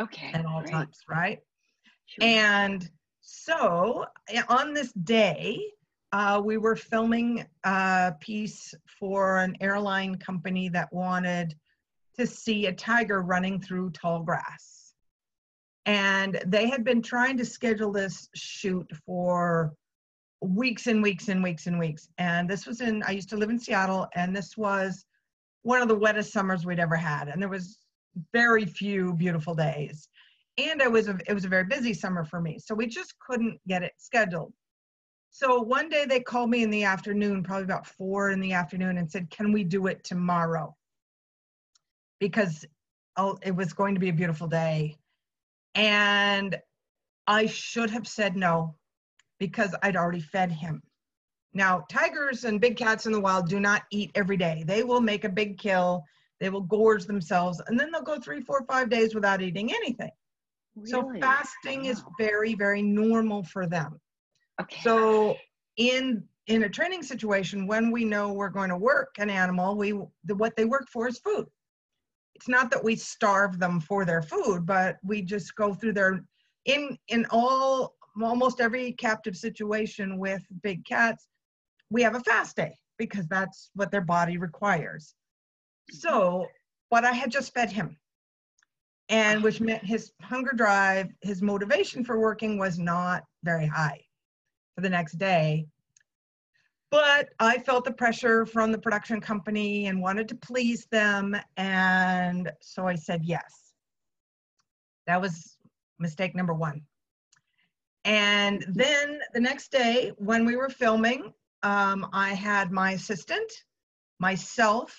Okay. 0.00 0.30
at 0.34 0.44
all 0.44 0.60
great. 0.60 0.72
times, 0.72 0.98
right? 1.08 1.40
Sure. 2.06 2.26
And 2.26 2.88
so 3.20 4.04
eh, 4.28 4.42
on 4.48 4.74
this 4.74 4.92
day, 4.92 5.60
uh, 6.12 6.40
we 6.44 6.58
were 6.58 6.76
filming 6.76 7.46
a 7.64 8.14
piece 8.20 8.74
for 8.98 9.38
an 9.38 9.56
airline 9.60 10.16
company 10.16 10.68
that 10.68 10.92
wanted 10.92 11.54
to 12.18 12.26
see 12.26 12.66
a 12.66 12.72
tiger 12.72 13.22
running 13.22 13.60
through 13.60 13.90
tall 13.90 14.22
grass. 14.22 14.92
And 15.86 16.40
they 16.46 16.68
had 16.68 16.84
been 16.84 17.02
trying 17.02 17.38
to 17.38 17.44
schedule 17.44 17.90
this 17.90 18.28
shoot 18.34 18.88
for 19.06 19.72
weeks 20.42 20.88
and 20.88 21.02
weeks 21.02 21.28
and 21.28 21.42
weeks 21.42 21.66
and 21.66 21.78
weeks. 21.78 22.08
And 22.18 22.48
this 22.48 22.66
was 22.66 22.80
in, 22.80 23.02
I 23.06 23.12
used 23.12 23.28
to 23.30 23.36
live 23.36 23.50
in 23.50 23.58
Seattle, 23.58 24.08
and 24.14 24.34
this 24.34 24.56
was 24.56 25.04
one 25.62 25.80
of 25.80 25.88
the 25.88 25.94
wettest 25.94 26.32
summers 26.32 26.66
we'd 26.66 26.80
ever 26.80 26.96
had. 26.96 27.28
And 27.28 27.40
there 27.40 27.48
was 27.48 27.78
very 28.32 28.64
few 28.64 29.14
beautiful 29.14 29.54
days. 29.54 30.08
And 30.58 30.80
it 30.82 30.90
was 30.90 31.08
a, 31.08 31.18
it 31.26 31.32
was 31.32 31.44
a 31.44 31.48
very 31.48 31.64
busy 31.64 31.94
summer 31.94 32.24
for 32.24 32.40
me. 32.40 32.58
So 32.58 32.74
we 32.74 32.86
just 32.86 33.14
couldn't 33.18 33.60
get 33.66 33.82
it 33.82 33.92
scheduled. 33.96 34.52
So 35.30 35.62
one 35.62 35.88
day 35.88 36.04
they 36.04 36.20
called 36.20 36.50
me 36.50 36.62
in 36.62 36.70
the 36.70 36.84
afternoon 36.84 37.42
probably 37.42 37.64
about 37.64 37.86
four 37.86 38.30
in 38.30 38.40
the 38.40 38.52
afternoon 38.52 38.98
and 38.98 39.10
said 39.10 39.30
can 39.30 39.50
we 39.50 39.64
do 39.64 39.86
it 39.86 40.04
tomorrow? 40.04 40.76
Because 42.20 42.66
oh, 43.16 43.38
it 43.42 43.56
was 43.56 43.72
going 43.72 43.94
to 43.94 44.00
be 44.00 44.10
a 44.10 44.14
beautiful 44.14 44.46
day. 44.46 44.96
And 45.74 46.58
i 47.26 47.46
should 47.46 47.88
have 47.88 48.06
said 48.06 48.36
no 48.36 48.74
because 49.50 49.74
i'd 49.82 49.96
already 49.96 50.20
fed 50.20 50.50
him 50.50 50.82
now 51.54 51.84
tigers 51.90 52.44
and 52.44 52.60
big 52.60 52.76
cats 52.76 53.06
in 53.06 53.12
the 53.12 53.20
wild 53.20 53.48
do 53.48 53.60
not 53.60 53.82
eat 53.90 54.10
every 54.14 54.36
day 54.36 54.64
they 54.66 54.82
will 54.82 55.00
make 55.00 55.24
a 55.24 55.28
big 55.28 55.58
kill 55.58 56.02
they 56.40 56.48
will 56.50 56.62
gorge 56.62 57.04
themselves 57.04 57.60
and 57.66 57.78
then 57.78 57.90
they'll 57.90 58.02
go 58.02 58.18
three 58.18 58.40
four 58.40 58.64
five 58.66 58.88
days 58.88 59.14
without 59.14 59.42
eating 59.42 59.72
anything 59.72 60.10
Really? 60.74 60.90
so 60.90 61.12
fasting 61.20 61.86
is 61.86 62.02
very, 62.18 62.54
very 62.54 62.82
normal 62.82 63.42
for 63.44 63.66
them. 63.66 64.00
Okay. 64.60 64.80
So 64.82 65.36
in 65.76 66.24
in 66.48 66.64
a 66.64 66.68
training 66.68 67.02
situation, 67.02 67.66
when 67.66 67.90
we 67.90 68.04
know 68.04 68.32
we're 68.32 68.48
going 68.48 68.70
to 68.70 68.76
work 68.76 69.14
an 69.18 69.30
animal, 69.30 69.76
we 69.76 69.92
the, 70.24 70.34
what 70.34 70.56
they 70.56 70.64
work 70.64 70.88
for 70.88 71.08
is 71.08 71.18
food. 71.18 71.46
It's 72.34 72.48
not 72.48 72.70
that 72.70 72.82
we 72.82 72.96
starve 72.96 73.58
them 73.58 73.80
for 73.80 74.04
their 74.04 74.22
food, 74.22 74.66
but 74.66 74.96
we 75.04 75.22
just 75.22 75.54
go 75.54 75.74
through 75.74 75.92
their 75.92 76.24
in 76.64 76.96
in 77.08 77.26
all 77.30 77.94
almost 78.20 78.60
every 78.60 78.92
captive 78.92 79.36
situation 79.36 80.18
with 80.18 80.42
big 80.62 80.84
cats, 80.84 81.28
we 81.90 82.02
have 82.02 82.14
a 82.14 82.20
fast 82.20 82.56
day 82.56 82.76
because 82.98 83.26
that's 83.28 83.70
what 83.74 83.90
their 83.90 84.00
body 84.00 84.38
requires. 84.38 85.14
So, 85.90 86.46
but 86.90 87.04
I 87.04 87.12
had 87.12 87.30
just 87.30 87.54
fed 87.54 87.70
him 87.70 87.96
and 89.08 89.42
which 89.42 89.60
meant 89.60 89.84
his 89.84 90.12
hunger 90.22 90.52
drive, 90.52 91.08
his 91.20 91.42
motivation 91.42 92.04
for 92.04 92.18
working 92.18 92.58
was 92.58 92.78
not 92.78 93.24
very 93.44 93.66
high 93.66 94.00
for 94.74 94.80
the 94.80 94.88
next 94.88 95.18
day. 95.18 95.66
But 96.90 97.30
I 97.38 97.58
felt 97.58 97.84
the 97.84 97.92
pressure 97.92 98.44
from 98.44 98.72
the 98.72 98.78
production 98.78 99.20
company 99.20 99.86
and 99.86 100.00
wanted 100.00 100.28
to 100.28 100.34
please 100.34 100.86
them. 100.90 101.36
And 101.56 102.50
so 102.60 102.86
I 102.86 102.94
said 102.94 103.24
yes. 103.24 103.72
That 105.06 105.20
was 105.20 105.56
mistake 105.98 106.34
number 106.34 106.54
one. 106.54 106.82
And 108.04 108.64
then 108.68 109.20
the 109.32 109.40
next 109.40 109.70
day, 109.70 110.12
when 110.16 110.44
we 110.44 110.56
were 110.56 110.68
filming, 110.68 111.32
um, 111.62 112.08
I 112.12 112.30
had 112.30 112.72
my 112.72 112.92
assistant, 112.92 113.50
myself, 114.18 114.98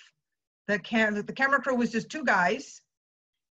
the, 0.66 0.78
cam- 0.78 1.14
the 1.14 1.32
camera 1.32 1.60
crew 1.60 1.76
was 1.76 1.92
just 1.92 2.08
two 2.08 2.24
guys. 2.24 2.80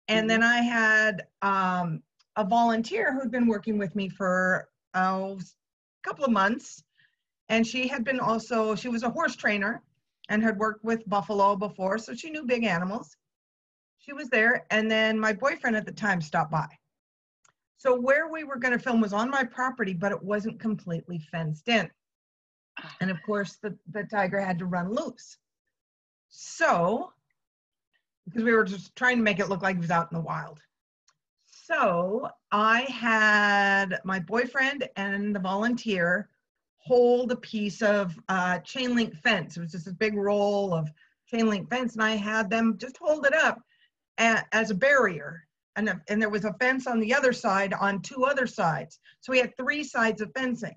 And 0.09 0.29
then 0.29 0.43
I 0.43 0.59
had 0.59 1.27
um, 1.43 2.03
a 2.37 2.45
volunteer 2.45 3.13
who'd 3.13 3.31
been 3.31 3.47
working 3.47 3.79
with 3.79 3.95
me 3.95 4.09
for 4.09 4.69
oh, 4.95 5.39
a 5.39 6.09
couple 6.09 6.25
of 6.25 6.33
months. 6.33 6.83
And 7.49 7.67
she 7.67 7.87
had 7.87 8.05
been 8.05 8.19
also, 8.19 8.75
she 8.75 8.89
was 8.89 9.05
a 9.05 9.11
horse 9.11 9.37
trainer 9.37 9.83
and 10.29 10.43
had 10.43 10.59
worked 10.59 10.85
with 10.85 11.09
buffalo 11.09 11.55
before, 11.55 11.99
so 11.99 12.15
she 12.15 12.31
knew 12.31 12.45
big 12.45 12.65
animals. 12.65 13.17
She 13.99 14.13
was 14.13 14.29
there. 14.29 14.67
And 14.71 14.91
then 14.91 15.19
my 15.19 15.33
boyfriend 15.33 15.77
at 15.77 15.87
the 15.87 15.93
time 15.93 16.21
stopped 16.21 16.51
by. 16.51 16.67
So 17.79 17.99
where 17.99 18.29
we 18.29 18.45
were 18.45 18.57
going 18.57 18.73
to 18.73 18.79
film 18.79 19.01
was 19.01 19.13
on 19.13 19.31
my 19.31 19.45
property, 19.45 19.93
but 19.93 20.13
it 20.13 20.23
wasn't 20.23 20.61
completely 20.61 21.19
fenced 21.31 21.69
in. 21.69 21.91
And 23.01 23.11
of 23.11 23.19
course, 23.25 23.57
the, 23.63 23.77
the 23.91 24.05
tiger 24.05 24.41
had 24.41 24.59
to 24.59 24.67
run 24.67 24.93
loose. 24.93 25.39
So 26.29 27.13
because 28.27 28.43
we 28.43 28.53
were 28.53 28.65
just 28.65 28.95
trying 28.97 29.19
to 29.19 29.23
make 29.23 29.39
it 29.39 29.49
look 29.49 29.63
like 29.63 29.77
he 29.77 29.81
was 29.81 29.91
out 29.91 30.11
in 30.11 30.17
the 30.17 30.25
wild. 30.25 30.61
So 31.47 32.29
I 32.53 32.83
had 32.83 34.01
my 34.05 34.19
boyfriend 34.19 34.89
and 34.97 35.35
the 35.35 35.41
volunteer 35.41 36.29
hold 36.79 37.33
a 37.33 37.37
piece 37.37 37.83
of 37.83 38.19
uh, 38.29 38.59
chain 38.61 38.95
link 38.95 39.15
fence. 39.17 39.57
It 39.57 39.61
was 39.61 39.73
just 39.73 39.87
this 39.87 39.95
big 39.95 40.15
roll 40.17 40.73
of 40.75 40.89
chain 41.27 41.49
link 41.49 41.69
fence, 41.69 41.95
and 41.95 42.03
I 42.03 42.15
had 42.15 42.49
them 42.49 42.79
just 42.79 42.97
hold 42.99 43.27
it 43.27 43.35
up 43.35 43.61
a- 44.19 44.45
as 44.53 44.71
a 44.71 44.75
barrier. 44.75 45.46
And, 45.77 45.89
a- 45.89 46.01
and 46.09 46.21
there 46.21 46.31
was 46.31 46.45
a 46.45 46.55
fence 46.55 46.87
on 46.87 47.01
the 47.01 47.15
other 47.15 47.33
side 47.33 47.75
on 47.75 48.01
two 48.03 48.25
other 48.25 48.47
sides. 48.47 48.99
So 49.21 49.33
we 49.33 49.39
had 49.39 49.57
three 49.57 49.85
sides 49.85 50.21
of 50.21 50.31
fencing. 50.37 50.77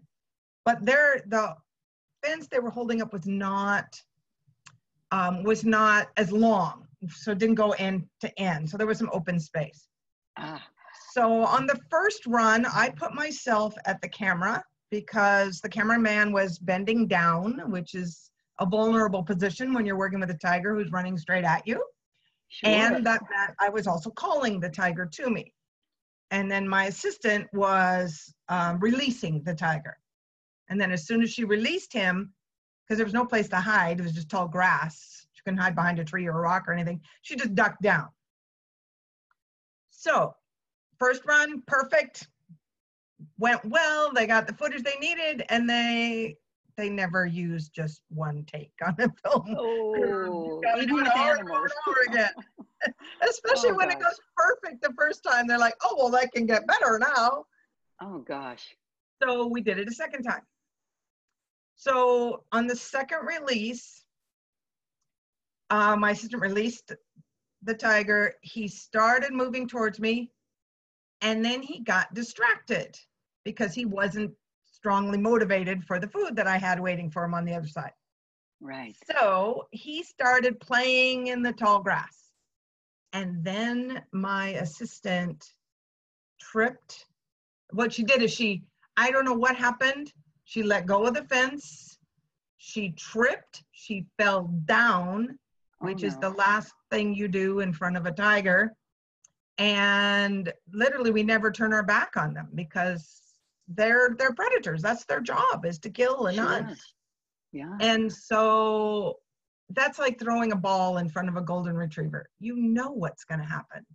But 0.66 0.86
there, 0.86 1.24
the 1.28 1.56
fence 2.24 2.48
they 2.50 2.60
were 2.60 2.70
holding 2.70 3.02
up 3.02 3.14
was 3.14 3.26
not 3.26 3.86
um, 5.12 5.42
was 5.42 5.66
not 5.66 6.10
as 6.18 6.32
long 6.32 6.86
so 7.08 7.32
it 7.32 7.38
didn't 7.38 7.56
go 7.56 7.72
end 7.72 8.06
to 8.22 8.40
end. 8.40 8.70
So 8.70 8.78
there 8.78 8.88
was 8.88 8.98
some 8.98 9.10
open 9.14 9.40
space. 9.40 9.88
Ah, 10.38 10.64
So 11.14 11.44
on 11.46 11.66
the 11.66 11.80
first 11.90 12.26
run, 12.26 12.66
I 12.66 12.90
put 12.90 13.14
myself 13.14 13.74
at 13.86 14.02
the 14.02 14.10
camera 14.10 14.64
because 14.92 15.62
the 15.62 15.70
cameraman 15.70 16.32
was 16.32 16.60
bending 16.60 17.08
down, 17.08 17.72
which 17.72 17.96
is 17.96 18.32
a 18.60 18.66
vulnerable 18.66 19.24
position 19.24 19.74
when 19.74 19.86
you're 19.86 19.98
working 19.98 20.20
with 20.20 20.32
a 20.32 20.38
tiger 20.38 20.76
who's 20.76 20.92
running 20.92 21.18
straight 21.18 21.46
at 21.46 21.66
you. 21.66 21.84
Sure. 22.50 22.70
And 22.70 23.06
that 23.06 23.22
meant 23.22 23.56
I 23.60 23.70
was 23.70 23.88
also 23.88 24.10
calling 24.10 24.60
the 24.60 24.70
tiger 24.70 25.06
to 25.06 25.30
me. 25.30 25.54
And 26.32 26.52
then 26.52 26.68
my 26.68 26.86
assistant 26.86 27.48
was 27.54 28.34
um, 28.50 28.80
releasing 28.80 29.44
the 29.44 29.56
tiger. 29.56 29.98
And 30.70 30.80
then 30.80 30.92
as 30.92 31.08
soon 31.08 31.24
as 31.24 31.32
she 31.32 31.44
released 31.44 31.92
him, 31.94 32.34
because 32.84 32.98
there 32.98 33.06
was 33.06 33.14
no 33.14 33.26
place 33.26 33.50
to 33.50 33.58
hide, 33.58 34.00
it 34.00 34.04
was 34.04 34.14
just 34.14 34.30
tall 34.30 34.48
grass. 34.48 35.26
She 35.34 35.42
couldn't 35.44 35.60
hide 35.60 35.76
behind 35.76 36.00
a 36.00 36.04
tree 36.04 36.28
or 36.28 36.38
a 36.38 36.42
rock 36.42 36.66
or 36.68 36.74
anything. 36.74 37.02
She 37.22 37.36
just 37.36 37.56
ducked 37.56 37.82
down. 37.82 38.10
So, 39.90 40.36
first 41.00 41.24
run, 41.26 41.62
perfect. 41.68 42.28
Went 43.38 43.66
well. 43.66 44.12
They 44.14 44.28
got 44.28 44.48
the 44.48 44.54
footage 44.54 44.84
they 44.84 44.98
needed, 45.00 45.44
and 45.50 45.70
they 45.70 46.38
they 46.80 46.90
never 46.90 47.26
use 47.26 47.68
just 47.68 48.02
one 48.10 48.46
take 48.46 48.72
on 48.86 48.96
a 49.00 49.10
film. 49.30 49.56
Oh, 49.58 50.62
even 50.78 50.96
with 50.96 51.08
over 51.08 51.36
and 51.36 51.50
over 51.50 51.68
animals. 51.68 51.72
again. 52.08 52.30
Especially 53.30 53.72
Oh, 53.72 53.76
when 53.76 53.92
it 53.92 54.00
goes 54.00 54.18
perfect 54.38 54.82
the 54.82 54.94
first 54.98 55.22
time. 55.24 55.46
They're 55.46 55.60
like, 55.60 55.76
oh, 55.84 55.96
well, 55.98 56.10
that 56.12 56.32
can 56.32 56.46
get 56.46 56.66
better 56.68 56.98
now. 56.98 57.44
Oh 58.02 58.20
gosh. 58.20 58.66
So 59.22 59.48
we 59.48 59.60
did 59.62 59.78
it 59.78 59.90
a 59.90 59.92
second 59.92 60.24
time. 60.24 60.44
So 61.76 62.46
on 62.54 62.68
the 62.68 62.76
second 62.76 63.26
release, 63.26 64.06
uh, 65.70 65.98
my 65.98 66.12
assistant 66.12 66.42
released 66.42 66.94
the 67.64 67.74
tiger. 67.74 68.36
He 68.42 68.70
started 68.70 69.34
moving 69.34 69.68
towards 69.68 70.00
me, 70.00 70.32
and 71.20 71.44
then 71.44 71.62
he 71.62 71.82
got 71.82 72.14
distracted 72.14 72.98
because 73.44 73.74
he 73.74 73.86
wasn't 73.86 74.32
strongly 74.80 75.18
motivated 75.18 75.84
for 75.84 76.00
the 76.00 76.08
food 76.08 76.36
that 76.36 76.48
I 76.48 76.58
had 76.58 76.80
waiting 76.80 77.12
for 77.12 77.24
him 77.24 77.34
on 77.34 77.46
the 77.46 77.54
other 77.54 77.68
side. 77.68 77.92
Right. 78.62 78.96
So 79.12 79.68
he 79.72 80.04
started 80.04 80.60
playing 80.60 81.28
in 81.28 81.44
the 81.44 81.54
tall 81.54 81.82
grass. 81.82 82.32
And 83.14 83.44
then 83.44 84.02
my 84.12 84.50
assistant 84.50 85.54
tripped. 86.40 87.06
What 87.72 87.92
she 87.94 88.04
did 88.04 88.22
is 88.22 88.32
she, 88.32 88.64
I 88.98 89.12
don't 89.12 89.26
know 89.26 89.34
what 89.34 89.56
happened. 89.56 90.14
She 90.46 90.64
let 90.64 90.86
go 90.86 91.06
of 91.06 91.14
the 91.14 91.24
fence. 91.24 91.98
She 92.58 92.92
tripped. 92.92 93.64
She 93.72 94.06
fell 94.18 94.50
down, 94.66 95.40
Oh, 95.82 95.86
which 95.86 96.04
is 96.04 96.18
the 96.18 96.30
last 96.30 96.74
thing 96.92 97.14
you 97.14 97.28
do 97.28 97.62
in 97.62 97.74
front 97.74 97.98
of 97.98 98.06
a 98.06 98.12
tiger. 98.12 98.74
And 99.58 100.52
literally, 100.72 101.12
we 101.12 101.24
never 101.24 101.52
turn 101.52 101.74
our 101.74 101.84
back 101.84 102.16
on 102.16 102.34
them 102.34 102.50
because 102.56 103.29
they're 103.70 104.16
they're 104.18 104.34
predators. 104.34 104.82
That's 104.82 105.06
their 105.06 105.22
job 105.22 105.66
is 105.66 105.80
to 105.80 105.90
kill 105.90 106.28
and 106.28 106.40
hunt. 106.40 106.80
Yeah. 107.52 107.76
And 107.80 108.12
so 108.12 109.20
that's 109.70 110.00
like 110.00 110.20
throwing 110.20 110.52
a 110.52 110.56
ball 110.56 110.98
in 110.98 111.10
front 111.10 111.30
of 111.30 111.36
a 111.38 111.42
golden 111.42 111.76
retriever. 111.76 112.28
You 112.40 112.56
know 112.56 112.92
what's 112.92 113.24
going 113.24 113.40
to 113.40 113.46
happen. 113.46 113.86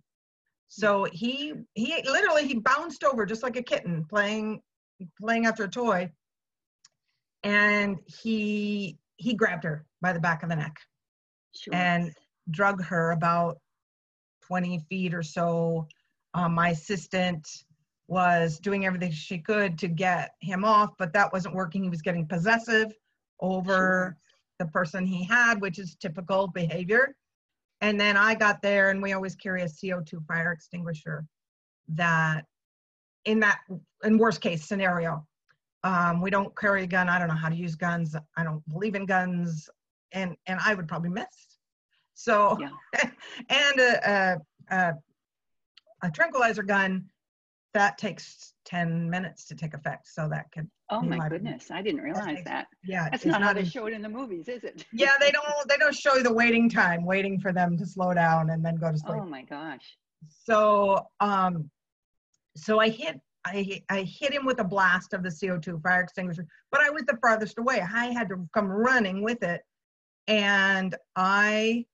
So 0.67 1.05
he 1.11 1.53
he 1.73 2.01
literally 2.05 2.47
he 2.47 2.55
bounced 2.55 3.03
over 3.03 3.25
just 3.25 3.43
like 3.43 3.55
a 3.55 3.61
kitten 3.63 4.05
playing 4.09 4.61
playing 5.21 5.45
after 5.45 5.63
a 5.65 5.69
toy. 5.69 6.11
And 7.43 7.97
he 8.05 8.97
he 9.17 9.33
grabbed 9.33 9.63
her 9.63 9.85
by 10.01 10.13
the 10.13 10.19
back 10.19 10.43
of 10.43 10.49
the 10.49 10.55
neck 10.55 10.75
Sure. 11.55 11.73
and 11.73 12.11
drug 12.51 12.83
her 12.83 13.11
about 13.11 13.57
20 14.47 14.79
feet 14.89 15.13
or 15.13 15.23
so. 15.23 15.87
Um, 16.33 16.53
my 16.53 16.69
assistant 16.69 17.47
was 18.07 18.59
doing 18.59 18.85
everything 18.85 19.11
she 19.11 19.39
could 19.39 19.77
to 19.79 19.87
get 19.87 20.35
him 20.39 20.63
off, 20.63 20.91
but 20.97 21.13
that 21.13 21.33
wasn't 21.33 21.55
working. 21.55 21.83
He 21.83 21.89
was 21.89 22.01
getting 22.01 22.27
possessive 22.27 22.93
over 23.39 24.17
the 24.59 24.65
person 24.67 25.05
he 25.05 25.23
had, 25.23 25.59
which 25.59 25.79
is 25.79 25.95
typical 25.95 26.47
behavior. 26.47 27.15
And 27.81 27.99
then 27.99 28.15
I 28.15 28.35
got 28.35 28.61
there, 28.61 28.89
and 28.89 29.01
we 29.01 29.13
always 29.13 29.35
carry 29.35 29.63
a 29.63 29.65
CO2 29.65 30.25
fire 30.25 30.51
extinguisher 30.51 31.25
that, 31.89 32.45
in 33.25 33.39
that, 33.41 33.59
in 34.03 34.17
worst 34.17 34.39
case 34.39 34.65
scenario, 34.65 35.25
um, 35.83 36.21
we 36.21 36.29
don't 36.29 36.55
carry 36.57 36.83
a 36.83 36.87
gun. 36.87 37.09
I 37.09 37.19
don't 37.19 37.27
know 37.27 37.35
how 37.35 37.49
to 37.49 37.55
use 37.55 37.75
guns. 37.75 38.15
I 38.37 38.43
don't 38.43 38.67
believe 38.69 38.95
in 38.95 39.05
guns, 39.05 39.69
and 40.13 40.35
and 40.47 40.59
I 40.63 40.73
would 40.73 40.87
probably 40.87 41.09
miss. 41.09 41.25
So, 42.13 42.57
Yeah. 42.59 43.09
and 43.49 43.79
a, 43.79 44.39
a, 44.69 44.75
a, 44.75 44.93
a 46.01 46.11
tranquilizer 46.11 46.63
gun 46.63 47.05
that 47.75 47.97
takes 47.97 48.53
10 48.65 49.09
minutes 49.09 49.45
to 49.45 49.53
take 49.55 49.73
effect. 49.73 50.07
So 50.07 50.27
that 50.29 50.45
could, 50.53 50.69
oh 50.89 51.01
my 51.01 51.27
goodness, 51.29 51.69
I 51.69 51.81
didn't 51.81 52.01
realize 52.01 52.25
takes- 52.37 52.43
that. 52.45 52.67
yeah. 52.85 53.09
That's 53.11 53.23
it's 53.23 53.25
not 53.31 53.43
how 53.43 53.53
they 53.53 53.59
in- 53.59 53.65
show 53.65 53.85
it 53.85 53.93
in 53.93 54.01
the 54.01 54.09
movies, 54.09 54.47
is 54.47 54.63
it? 54.63 54.85
yeah, 54.93 55.11
they 55.19 55.29
don't 55.29 55.45
they 55.69 55.77
don't 55.77 55.93
show 55.93 56.15
you 56.15 56.23
the 56.23 56.33
waiting 56.33 56.69
time, 56.69 57.05
waiting 57.05 57.39
for 57.39 57.51
them 57.53 57.77
to 57.77 57.85
slow 57.85 58.13
down 58.13 58.49
and 58.49 58.65
then 58.65 58.77
go 58.77 58.91
to 58.91 58.97
sleep. 58.97 59.19
Oh 59.21 59.25
my 59.25 59.43
gosh. 59.43 59.97
So 60.45 61.05
um 61.19 61.69
so 62.55 62.79
I 62.79 62.89
hit 62.89 63.19
I 63.45 63.81
I 63.89 64.01
hit 64.03 64.31
him 64.33 64.45
with 64.45 64.59
a 64.59 64.63
blast 64.63 65.13
of 65.13 65.21
the 65.21 65.29
CO2 65.29 65.81
fire 65.83 66.01
extinguisher, 66.01 66.47
but 66.71 66.79
I 66.81 66.89
was 66.89 67.03
the 67.03 67.17
farthest 67.21 67.59
away. 67.59 67.81
I 67.81 68.05
had 68.07 68.29
to 68.29 68.47
come 68.53 68.67
running 68.67 69.21
with 69.21 69.43
it. 69.43 69.61
And 70.27 70.95
I 71.15 71.85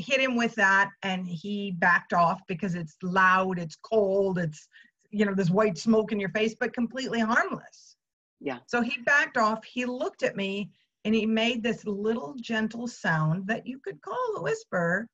hit 0.00 0.20
him 0.20 0.36
with 0.36 0.54
that 0.56 0.90
and 1.02 1.26
he 1.26 1.72
backed 1.78 2.12
off 2.12 2.40
because 2.48 2.74
it's 2.74 2.96
loud, 3.02 3.58
it's 3.58 3.76
cold, 3.76 4.38
it's 4.38 4.66
you 5.10 5.24
know, 5.24 5.34
there's 5.34 5.50
white 5.50 5.76
smoke 5.76 6.12
in 6.12 6.20
your 6.20 6.30
face, 6.30 6.54
but 6.58 6.72
completely 6.72 7.18
harmless. 7.20 7.96
Yeah. 8.40 8.58
So 8.66 8.80
he 8.80 8.96
backed 9.04 9.36
off, 9.36 9.64
he 9.64 9.84
looked 9.84 10.22
at 10.22 10.36
me 10.36 10.70
and 11.04 11.14
he 11.14 11.26
made 11.26 11.62
this 11.62 11.84
little 11.86 12.34
gentle 12.40 12.86
sound 12.86 13.46
that 13.48 13.66
you 13.66 13.78
could 13.84 14.00
call 14.02 14.34
a 14.36 14.42
whisper 14.42 15.08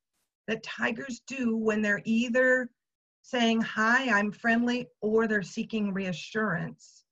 that 0.49 0.63
tigers 0.63 1.21
do 1.27 1.57
when 1.57 1.81
they're 1.83 2.03
either 2.05 2.69
saying 3.23 3.61
hi 3.61 4.09
i'm 4.17 4.31
friendly 4.31 4.87
or 5.01 5.27
they're 5.27 5.43
seeking 5.43 5.93
reassurance 5.93 7.05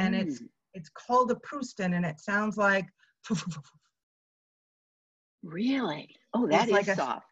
And 0.00 0.14
it's- 0.14 0.40
Mm, 0.40 0.48
it's 0.76 0.88
called 0.88 1.30
a 1.30 1.36
prusten 1.36 1.94
and 1.94 2.04
it 2.04 2.18
sounds 2.18 2.56
like 2.56 2.86
really? 5.42 6.08
Oh, 6.34 6.46
that 6.48 6.62
It's 6.62 6.66
is 6.66 6.72
like 6.72 6.88
a- 6.88 6.96
soft. 6.96 7.26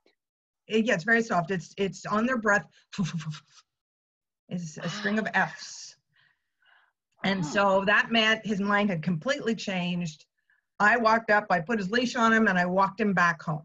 Eh, 0.70 0.78
it 0.78 0.82
gets 0.82 1.04
very 1.04 1.22
soft. 1.22 1.50
It's 1.50 1.74
it's 1.76 2.06
on 2.06 2.24
their 2.26 2.38
breath. 2.38 2.66
Is 4.48 4.78
a 4.82 4.88
string 4.88 5.18
of 5.18 5.26
ah. 5.34 5.38
f's. 5.48 5.96
And 7.24 7.42
Oh, 7.44 7.48
so 7.48 7.84
that 7.86 8.10
man 8.12 8.40
his 8.44 8.60
mind 8.60 8.90
had 8.90 9.02
completely 9.02 9.54
changed. 9.54 10.24
I 10.80 10.96
walked 10.96 11.30
up 11.30 11.46
i 11.50 11.60
put 11.60 11.78
his 11.78 11.90
leash 11.90 12.16
on 12.16 12.32
him 12.32 12.48
and 12.48 12.58
i 12.58 12.66
walked 12.66 13.00
him 13.00 13.12
back 13.14 13.42
home. 13.42 13.62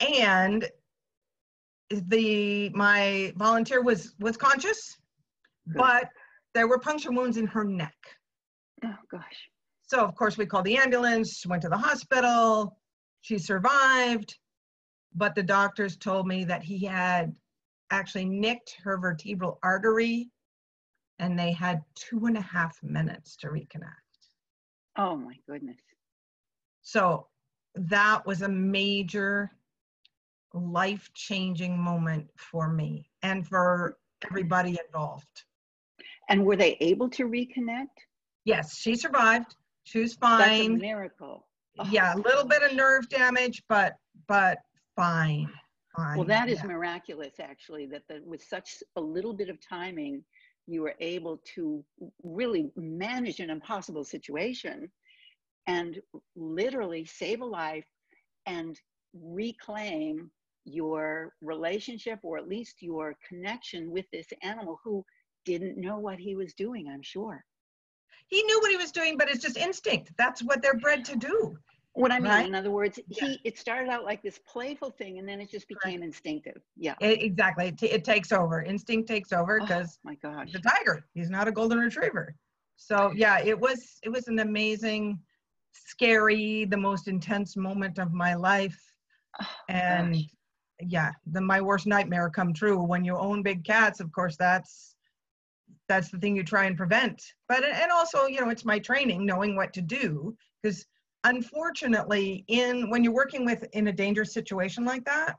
And 0.00 0.68
the 1.90 2.70
my 2.70 3.32
volunteer 3.36 3.82
was 3.82 4.14
was 4.20 4.36
conscious 4.36 4.96
but 5.66 6.08
there 6.54 6.66
were 6.68 6.78
puncture 6.78 7.10
wounds 7.12 7.36
in 7.36 7.46
her 7.46 7.64
neck. 7.64 7.96
Oh 8.84 8.96
gosh. 9.10 9.48
so 9.82 9.98
of 10.04 10.14
course 10.14 10.38
we 10.38 10.46
called 10.46 10.64
the 10.64 10.76
ambulance 10.76 11.44
went 11.46 11.62
to 11.62 11.68
the 11.68 11.76
hospital 11.76 12.79
she 13.20 13.38
survived 13.38 14.38
but 15.14 15.34
the 15.34 15.42
doctors 15.42 15.96
told 15.96 16.26
me 16.28 16.44
that 16.44 16.62
he 16.62 16.84
had 16.84 17.34
actually 17.90 18.24
nicked 18.24 18.76
her 18.82 18.96
vertebral 18.96 19.58
artery 19.62 20.30
and 21.18 21.38
they 21.38 21.52
had 21.52 21.82
two 21.96 22.26
and 22.26 22.36
a 22.36 22.40
half 22.40 22.80
minutes 22.82 23.36
to 23.36 23.48
reconnect 23.48 23.94
Oh 24.96 25.16
my 25.16 25.34
goodness. 25.48 25.78
so 26.82 27.26
that 27.74 28.24
was 28.26 28.42
a 28.42 28.48
major 28.48 29.50
life 30.52 31.10
changing 31.14 31.78
moment 31.78 32.26
for 32.36 32.68
me 32.68 33.08
and 33.22 33.46
for 33.46 33.96
everybody 34.28 34.78
involved 34.86 35.44
And 36.28 36.44
were 36.44 36.56
they 36.56 36.76
able 36.80 37.08
to 37.10 37.24
reconnect? 37.24 37.86
yes 38.44 38.76
she 38.78 38.94
survived 38.96 39.54
she 39.84 40.00
was 40.00 40.16
That's 40.16 40.42
a 40.42 40.48
fine 40.48 40.78
miracle. 40.78 41.46
Oh, 41.78 41.88
yeah 41.90 42.14
a 42.14 42.18
little 42.18 42.44
bit 42.44 42.62
of 42.62 42.74
nerve 42.74 43.08
damage 43.08 43.62
but 43.68 43.94
but 44.26 44.58
fine 44.96 45.48
fine 45.96 46.18
Well, 46.18 46.26
that 46.26 46.48
is 46.48 46.60
yeah. 46.60 46.66
miraculous, 46.66 47.34
actually, 47.40 47.86
that 47.86 48.02
the, 48.08 48.22
with 48.24 48.42
such 48.42 48.82
a 48.96 49.00
little 49.00 49.32
bit 49.32 49.48
of 49.48 49.58
timing, 49.66 50.24
you 50.66 50.82
were 50.82 50.94
able 51.00 51.40
to 51.54 51.84
really 52.22 52.70
manage 52.76 53.40
an 53.40 53.50
impossible 53.50 54.04
situation 54.04 54.90
and 55.66 56.00
literally 56.36 57.04
save 57.04 57.40
a 57.40 57.44
life 57.44 57.86
and 58.46 58.78
reclaim 59.14 60.30
your 60.64 61.32
relationship 61.42 62.20
or 62.22 62.38
at 62.38 62.48
least 62.48 62.76
your 62.80 63.16
connection 63.28 63.90
with 63.90 64.06
this 64.12 64.26
animal 64.42 64.78
who 64.84 65.04
didn't 65.44 65.76
know 65.76 65.98
what 65.98 66.18
he 66.18 66.36
was 66.36 66.54
doing, 66.54 66.88
I'm 66.88 67.02
sure. 67.02 67.44
He 68.30 68.42
knew 68.44 68.58
what 68.60 68.70
he 68.70 68.76
was 68.76 68.92
doing 68.92 69.16
but 69.18 69.28
it's 69.28 69.42
just 69.42 69.56
instinct 69.56 70.12
that's 70.16 70.42
what 70.42 70.62
they're 70.62 70.78
bred 70.86 71.04
to 71.04 71.16
do 71.16 71.56
What 71.94 72.12
I 72.12 72.20
mean, 72.20 72.30
Right. 72.30 72.46
in 72.46 72.54
other 72.54 72.70
words, 72.70 72.96
Yeah. 73.08 73.26
he 73.26 73.40
it 73.48 73.58
started 73.58 73.90
out 73.90 74.04
like 74.10 74.22
this 74.22 74.38
playful 74.52 74.90
thing 75.00 75.18
and 75.18 75.26
then 75.28 75.40
it 75.44 75.50
just 75.50 75.66
became 75.74 76.00
instinctive. 76.10 76.60
Yeah. 76.76 76.94
it, 77.00 77.20
exactly 77.30 77.66
it, 77.68 77.82
it 77.82 78.04
takes 78.04 78.30
over 78.40 78.62
instinct 78.62 79.08
takes 79.08 79.32
over 79.40 79.54
Oh, 79.60 79.64
because 79.66 79.98
my 80.04 80.14
gosh. 80.26 80.52
the 80.52 80.60
tiger 80.70 80.96
he's 81.14 81.30
not 81.36 81.48
a 81.48 81.52
golden 81.52 81.78
retriever 81.86 82.26
so 82.76 82.96
yeah 83.24 83.36
it 83.52 83.58
was 83.66 83.78
it 84.06 84.10
was 84.16 84.28
an 84.28 84.38
amazing 84.38 85.18
scary 85.72 86.64
the 86.74 86.76
most 86.88 87.08
intense 87.08 87.50
moment 87.56 87.98
of 87.98 88.12
my 88.12 88.34
life 88.34 88.80
Oh, 89.42 89.46
and 89.68 90.14
gosh. 90.14 90.24
yeah 90.96 91.10
the 91.34 91.40
my 91.40 91.60
worst 91.68 91.86
nightmare 91.94 92.28
come 92.38 92.52
true 92.60 92.78
when 92.92 93.02
you 93.08 93.14
own 93.16 93.42
big 93.50 93.60
cats 93.64 93.98
of 94.04 94.08
course 94.12 94.36
that's 94.46 94.72
that's 95.90 96.08
the 96.10 96.18
thing 96.18 96.36
you 96.36 96.44
try 96.44 96.64
and 96.66 96.76
prevent 96.76 97.20
but 97.48 97.64
and 97.64 97.90
also 97.90 98.26
you 98.26 98.40
know 98.40 98.48
it's 98.48 98.64
my 98.64 98.78
training 98.78 99.26
knowing 99.26 99.56
what 99.56 99.72
to 99.72 99.82
do 99.82 100.34
because 100.62 100.86
unfortunately 101.24 102.44
in 102.46 102.88
when 102.90 103.02
you're 103.02 103.12
working 103.12 103.44
with 103.44 103.64
in 103.72 103.88
a 103.88 103.92
dangerous 103.92 104.32
situation 104.32 104.84
like 104.84 105.04
that 105.04 105.34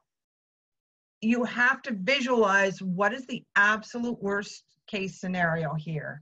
you 1.22 1.46
have 1.46 1.82
to 1.82 1.96
visualize 2.02 2.82
what 2.82 3.14
is 3.14 3.26
the 3.28 3.42
absolute 3.56 4.22
worst 4.22 4.66
case 4.88 5.20
scenario 5.22 5.74
here 5.76 6.22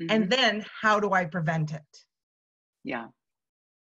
Mhm. 0.00 0.06
and 0.10 0.30
then 0.30 0.64
how 0.80 0.98
do 0.98 1.12
i 1.12 1.24
prevent 1.24 1.72
it 1.72 2.04
yeah. 2.82 3.08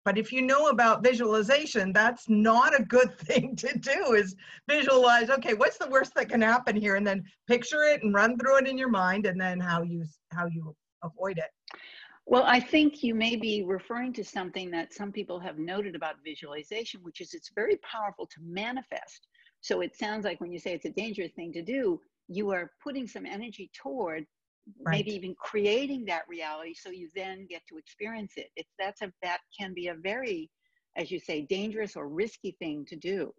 But 0.10 0.18
if 0.18 0.32
you 0.32 0.42
know 0.42 0.70
about 0.70 1.04
visualization, 1.04 1.94
that's 1.94 2.28
not 2.28 2.74
a 2.74 2.82
good 2.82 3.16
thing 3.28 3.56
to 3.58 3.78
do 3.78 4.14
is 4.14 4.36
visualize, 4.68 5.30
okay, 5.30 5.54
what's 5.54 5.78
the 5.78 5.88
worst 5.88 6.16
that 6.16 6.30
can 6.30 6.42
happen 6.42 6.76
here? 6.76 6.96
And 6.96 7.06
then 7.06 7.24
picture 7.48 7.84
it 7.84 8.02
and 8.02 8.12
run 8.12 8.36
through 8.36 8.58
it 8.58 8.68
in 8.68 8.76
your 8.76 8.90
mind 8.90 9.28
and 9.28 9.40
then 9.40 9.60
how 9.60 9.84
you 9.84 10.04
how 10.32 10.48
you 10.48 10.76
avoid 11.04 11.38
it. 11.38 11.52
Well, 12.26 12.42
I 12.48 12.60
think 12.60 13.04
you 13.04 13.14
may 13.14 13.36
be 13.36 13.62
referring 13.62 14.12
to 14.14 14.24
something 14.24 14.72
that 14.72 14.96
some 14.96 15.12
people 15.12 15.40
have 15.42 15.60
noted 15.60 15.94
about 15.94 16.16
visualization, 16.26 17.02
which 17.04 17.22
is 17.22 17.36
it's 17.36 17.52
very 17.54 17.78
powerful 17.78 18.26
to 18.26 18.42
manifest. 18.42 19.28
So 19.62 19.82
it 19.82 19.96
sounds 19.96 20.26
like 20.26 20.42
when 20.42 20.52
you 20.52 20.58
say 20.58 20.74
it's 20.74 20.86
a 20.86 21.02
dangerous 21.04 21.34
thing 21.34 21.54
to 21.54 21.62
do, 21.62 22.02
you 22.28 22.50
are 22.50 22.72
putting 22.84 23.06
some 23.06 23.28
energy 23.28 23.70
toward 23.80 24.26
maybe 24.84 25.12
even 25.14 25.36
creating 25.36 26.06
that 26.06 26.24
reality 26.28 26.74
so 26.74 26.90
you 26.90 27.10
then 27.16 27.46
get 27.50 27.62
to 27.68 27.78
experience 27.78 28.34
it. 28.38 28.50
It's 28.56 28.72
that's 28.78 29.02
a 29.02 29.12
that 29.24 29.40
can 29.58 29.74
be 29.74 29.88
a 29.88 29.96
very, 29.96 30.50
as 30.96 31.12
you 31.12 31.20
say, 31.20 31.42
dangerous 31.42 31.96
or 31.96 32.08
risky 32.08 32.56
thing 32.60 32.86
to 32.86 32.96
do. 32.96 33.34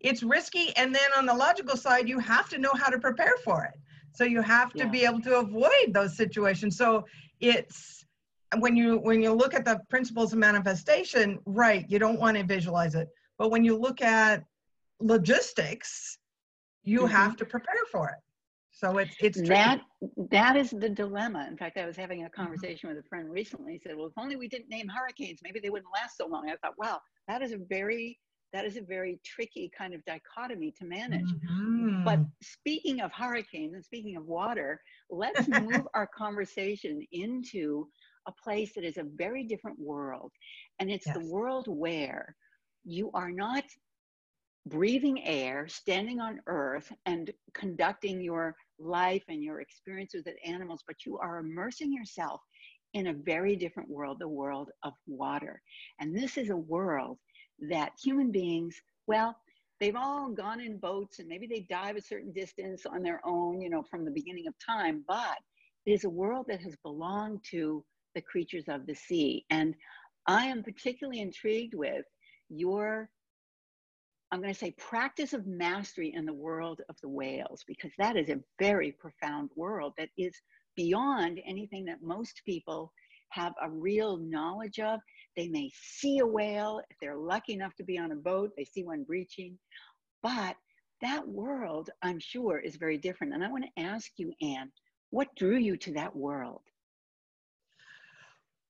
It's 0.00 0.22
risky. 0.22 0.76
And 0.76 0.94
then 0.94 1.10
on 1.16 1.26
the 1.26 1.34
logical 1.34 1.76
side, 1.76 2.08
you 2.08 2.18
have 2.18 2.48
to 2.50 2.58
know 2.58 2.72
how 2.74 2.90
to 2.90 2.98
prepare 2.98 3.34
for 3.44 3.64
it. 3.64 3.78
So 4.12 4.24
you 4.24 4.42
have 4.42 4.72
to 4.74 4.78
Yeah. 4.78 4.90
be 4.90 5.04
able 5.04 5.20
to 5.22 5.38
avoid 5.38 5.92
those 5.92 6.16
situations. 6.16 6.76
So 6.76 7.04
it's 7.40 8.04
when 8.58 8.76
you 8.76 8.98
when 8.98 9.22
you 9.22 9.32
look 9.32 9.54
at 9.54 9.64
the 9.64 9.80
principles 9.88 10.32
of 10.32 10.38
manifestation, 10.38 11.38
right, 11.46 11.84
you 11.88 11.98
don't 11.98 12.18
want 12.18 12.36
to 12.36 12.44
visualize 12.44 12.94
it. 12.94 13.08
But 13.38 13.50
when 13.50 13.64
you 13.64 13.76
look 13.76 14.00
at 14.00 14.44
logistics, 15.00 16.18
you 16.84 17.06
Mhm. 17.06 17.10
have 17.10 17.36
to 17.36 17.44
prepare 17.44 17.84
for 17.90 18.08
it. 18.08 18.18
So 18.76 18.98
it's 18.98 19.16
it's 19.18 19.40
tricky. 19.42 19.48
that 19.48 19.80
that 20.30 20.56
is 20.56 20.70
the 20.70 20.88
dilemma 20.90 21.46
in 21.48 21.56
fact 21.56 21.78
i 21.78 21.86
was 21.86 21.96
having 21.96 22.24
a 22.24 22.30
conversation 22.30 22.88
with 22.90 22.98
a 22.98 23.08
friend 23.08 23.30
recently 23.30 23.72
he 23.72 23.78
said 23.78 23.96
well 23.96 24.06
if 24.08 24.12
only 24.18 24.36
we 24.36 24.48
didn't 24.48 24.68
name 24.68 24.88
hurricanes 24.88 25.40
maybe 25.42 25.60
they 25.60 25.70
wouldn't 25.70 25.92
last 25.94 26.18
so 26.18 26.26
long 26.26 26.50
i 26.50 26.56
thought 26.56 26.74
wow 26.78 27.00
that 27.26 27.40
is 27.42 27.52
a 27.52 27.58
very 27.70 28.18
that 28.52 28.66
is 28.66 28.76
a 28.76 28.82
very 28.82 29.18
tricky 29.24 29.70
kind 29.76 29.94
of 29.94 30.04
dichotomy 30.04 30.72
to 30.78 30.84
manage 30.84 31.34
but 32.04 32.20
Mhm. 32.20 32.30
speaking 32.42 33.00
of 33.00 33.10
hurricanes 33.12 33.74
and 33.74 33.84
speaking 33.84 34.16
of 34.16 34.26
water 34.26 34.80
let's 35.10 35.48
move 35.48 35.86
our 35.94 36.08
conversation 36.14 37.00
into 37.12 37.86
a 38.26 38.32
place 38.42 38.72
that 38.74 38.84
is 38.84 38.96
a 38.96 39.04
very 39.16 39.44
different 39.44 39.78
world. 39.78 40.32
And 40.78 40.90
it's 40.90 41.06
yes. 41.06 41.16
the 41.16 41.26
world 41.32 41.66
where 41.68 42.36
you 42.84 43.10
are 43.14 43.30
not 43.30 43.64
breathing 44.66 45.24
air, 45.24 45.66
standing 45.68 46.20
on 46.20 46.40
earth, 46.46 46.92
and 47.06 47.30
conducting 47.54 48.20
your 48.20 48.54
life 48.78 49.22
and 49.28 49.42
your 49.42 49.60
experiences 49.60 50.24
with 50.26 50.34
animals, 50.44 50.82
but 50.86 51.06
you 51.06 51.18
are 51.18 51.38
immersing 51.38 51.92
yourself 51.92 52.40
in 52.94 53.08
a 53.08 53.14
very 53.14 53.56
different 53.56 53.88
world, 53.88 54.18
the 54.18 54.28
world 54.28 54.70
of 54.82 54.92
water. 55.06 55.62
And 56.00 56.16
this 56.16 56.36
is 56.36 56.50
a 56.50 56.56
world 56.56 57.18
that 57.68 57.92
human 58.02 58.30
beings, 58.32 58.76
well, 59.06 59.36
they've 59.80 59.96
all 59.96 60.30
gone 60.30 60.60
in 60.60 60.78
boats 60.78 61.18
and 61.18 61.28
maybe 61.28 61.46
they 61.46 61.66
dive 61.68 61.96
a 61.96 62.02
certain 62.02 62.32
distance 62.32 62.86
on 62.86 63.02
their 63.02 63.20
own, 63.24 63.60
you 63.60 63.70
know, 63.70 63.82
from 63.82 64.04
the 64.04 64.10
beginning 64.10 64.46
of 64.46 64.54
time, 64.64 65.04
but 65.06 65.38
it 65.84 65.92
is 65.92 66.04
a 66.04 66.10
world 66.10 66.46
that 66.48 66.60
has 66.60 66.74
belonged 66.82 67.40
to 67.50 67.84
the 68.14 68.20
creatures 68.22 68.64
of 68.68 68.86
the 68.86 68.94
sea. 68.94 69.44
And 69.50 69.74
I 70.26 70.46
am 70.46 70.62
particularly 70.62 71.20
intrigued 71.20 71.74
with 71.74 72.04
your, 72.48 73.10
I'm 74.32 74.40
going 74.40 74.52
to 74.52 74.58
say, 74.58 74.72
practice 74.72 75.32
of 75.32 75.46
mastery 75.46 76.12
in 76.14 76.26
the 76.26 76.32
world 76.32 76.80
of 76.88 76.96
the 77.00 77.08
whales, 77.08 77.64
because 77.66 77.92
that 77.98 78.16
is 78.16 78.28
a 78.28 78.40
very 78.58 78.92
profound 78.92 79.50
world 79.54 79.92
that 79.98 80.08
is 80.18 80.34
beyond 80.76 81.40
anything 81.46 81.84
that 81.84 82.02
most 82.02 82.42
people 82.44 82.92
have 83.30 83.54
a 83.62 83.70
real 83.70 84.16
knowledge 84.16 84.80
of. 84.80 85.00
They 85.36 85.48
may 85.48 85.70
see 85.74 86.18
a 86.18 86.26
whale 86.26 86.80
if 86.90 86.96
they're 87.00 87.16
lucky 87.16 87.52
enough 87.52 87.74
to 87.76 87.84
be 87.84 87.98
on 87.98 88.12
a 88.12 88.16
boat, 88.16 88.50
they 88.56 88.64
see 88.64 88.84
one 88.84 89.04
breaching. 89.04 89.58
But 90.22 90.56
that 91.02 91.26
world, 91.26 91.90
I'm 92.02 92.18
sure, 92.18 92.58
is 92.58 92.76
very 92.76 92.98
different. 92.98 93.34
And 93.34 93.44
I 93.44 93.50
want 93.50 93.64
to 93.64 93.82
ask 93.82 94.10
you, 94.16 94.32
Anne, 94.42 94.72
what 95.10 95.34
drew 95.36 95.56
you 95.56 95.76
to 95.78 95.92
that 95.92 96.14
world? 96.16 96.62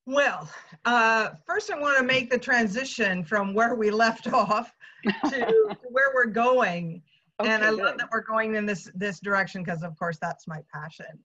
Well, 0.07 0.49
uh, 0.85 1.31
first 1.45 1.71
I 1.71 1.79
want 1.79 1.99
to 1.99 2.05
make 2.05 2.31
the 2.31 2.39
transition 2.39 3.25
from 3.25 3.53
where 3.55 3.75
we 3.75 3.91
left 3.91 4.29
off 4.33 4.73
to, 5.05 5.31
to 5.31 5.77
where 5.91 6.13
we're 6.15 6.27
going. 6.27 7.03
Okay, 7.41 7.51
and 7.51 7.65
I 7.65 7.71
good. 7.71 7.81
love 7.81 7.99
that 7.99 8.09
we're 8.11 8.23
going 8.23 8.55
in 8.55 8.65
this 8.65 8.91
this 8.95 9.21
direction 9.21 9.63
because 9.63 9.83
of 9.83 9.99
course 9.99 10.17
that's 10.23 10.47
my 10.47 10.61
passion. 10.73 11.19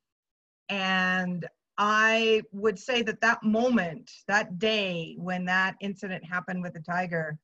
And 0.68 1.48
I 1.78 2.42
would 2.52 2.78
say 2.78 3.02
that 3.04 3.22
that 3.22 3.44
moment, 3.44 4.12
that 4.28 4.60
day 4.60 5.16
when 5.18 5.46
that 5.46 5.76
incident 5.80 6.26
happened 6.26 6.64
with 6.64 6.74
the 6.74 6.82
tiger 6.82 7.38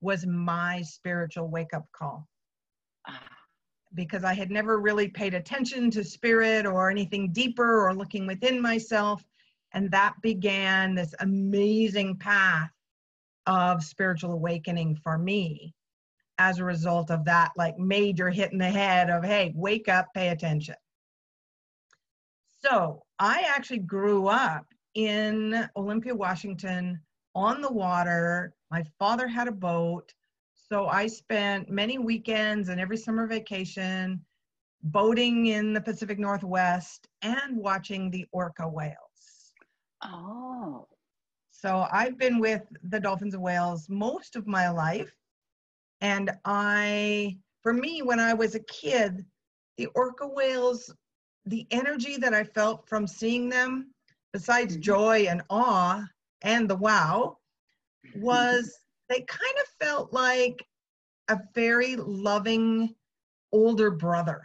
was 0.00 0.26
my 0.26 0.82
spiritual 0.82 1.48
wake 1.48 1.72
up 1.72 1.86
call. 1.92 2.28
Ah. 3.06 3.22
Because 3.94 4.24
I 4.24 4.34
had 4.34 4.50
never 4.50 4.78
really 4.78 5.08
paid 5.08 5.34
attention 5.34 5.90
to 5.92 6.02
spirit 6.02 6.66
or 6.66 6.90
anything 6.90 7.32
deeper 7.32 7.86
or 7.86 7.94
looking 7.94 8.26
within 8.26 8.60
myself 8.60 9.22
and 9.74 9.90
that 9.90 10.14
began 10.22 10.94
this 10.94 11.14
amazing 11.20 12.16
path 12.16 12.70
of 13.46 13.82
spiritual 13.82 14.32
awakening 14.32 14.96
for 14.96 15.18
me 15.18 15.74
as 16.38 16.58
a 16.58 16.64
result 16.64 17.10
of 17.10 17.24
that 17.24 17.52
like 17.56 17.78
major 17.78 18.30
hit 18.30 18.52
in 18.52 18.58
the 18.58 18.70
head 18.70 19.10
of 19.10 19.24
hey 19.24 19.52
wake 19.54 19.88
up 19.88 20.08
pay 20.14 20.28
attention. 20.28 20.76
So 22.62 23.02
i 23.18 23.44
actually 23.48 23.80
grew 23.80 24.28
up 24.28 24.66
in 24.94 25.68
olympia 25.76 26.14
washington 26.14 27.00
on 27.34 27.60
the 27.60 27.72
water. 27.72 28.54
My 28.70 28.84
father 28.98 29.26
had 29.26 29.48
a 29.48 29.52
boat. 29.52 30.12
So 30.54 30.86
i 30.86 31.06
spent 31.06 31.68
many 31.68 31.98
weekends 31.98 32.68
and 32.68 32.80
every 32.80 32.96
summer 32.96 33.26
vacation 33.26 34.24
boating 34.84 35.46
in 35.46 35.72
the 35.72 35.80
pacific 35.80 36.18
northwest 36.18 37.08
and 37.22 37.56
watching 37.56 38.10
the 38.10 38.26
orca 38.32 38.66
whale 38.66 39.11
Oh. 40.04 40.86
So 41.50 41.86
I've 41.92 42.18
been 42.18 42.38
with 42.38 42.62
the 42.82 42.98
dolphins 42.98 43.34
and 43.34 43.42
whales 43.42 43.88
most 43.88 44.36
of 44.36 44.46
my 44.46 44.68
life. 44.68 45.14
And 46.00 46.30
I, 46.44 47.38
for 47.62 47.72
me, 47.72 48.02
when 48.02 48.18
I 48.18 48.34
was 48.34 48.54
a 48.54 48.60
kid, 48.64 49.24
the 49.76 49.86
orca 49.94 50.26
whales, 50.26 50.92
the 51.46 51.66
energy 51.70 52.16
that 52.16 52.34
I 52.34 52.44
felt 52.44 52.88
from 52.88 53.06
seeing 53.06 53.48
them, 53.48 53.92
besides 54.32 54.74
mm-hmm. 54.74 54.82
joy 54.82 55.26
and 55.28 55.42
awe 55.50 56.04
and 56.42 56.68
the 56.68 56.76
wow, 56.76 57.38
was 58.16 58.76
they 59.08 59.20
kind 59.20 59.56
of 59.60 59.86
felt 59.86 60.12
like 60.12 60.66
a 61.28 61.38
very 61.54 61.96
loving 61.96 62.94
older 63.52 63.90
brother 63.90 64.42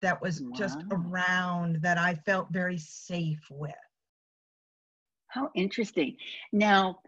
that 0.00 0.20
was 0.20 0.40
wow. 0.40 0.50
just 0.56 0.78
around 0.90 1.76
that 1.82 1.98
I 1.98 2.14
felt 2.14 2.50
very 2.50 2.78
safe 2.78 3.46
with. 3.50 3.74
How 5.34 5.50
interesting. 5.56 6.16
Now, 6.52 7.00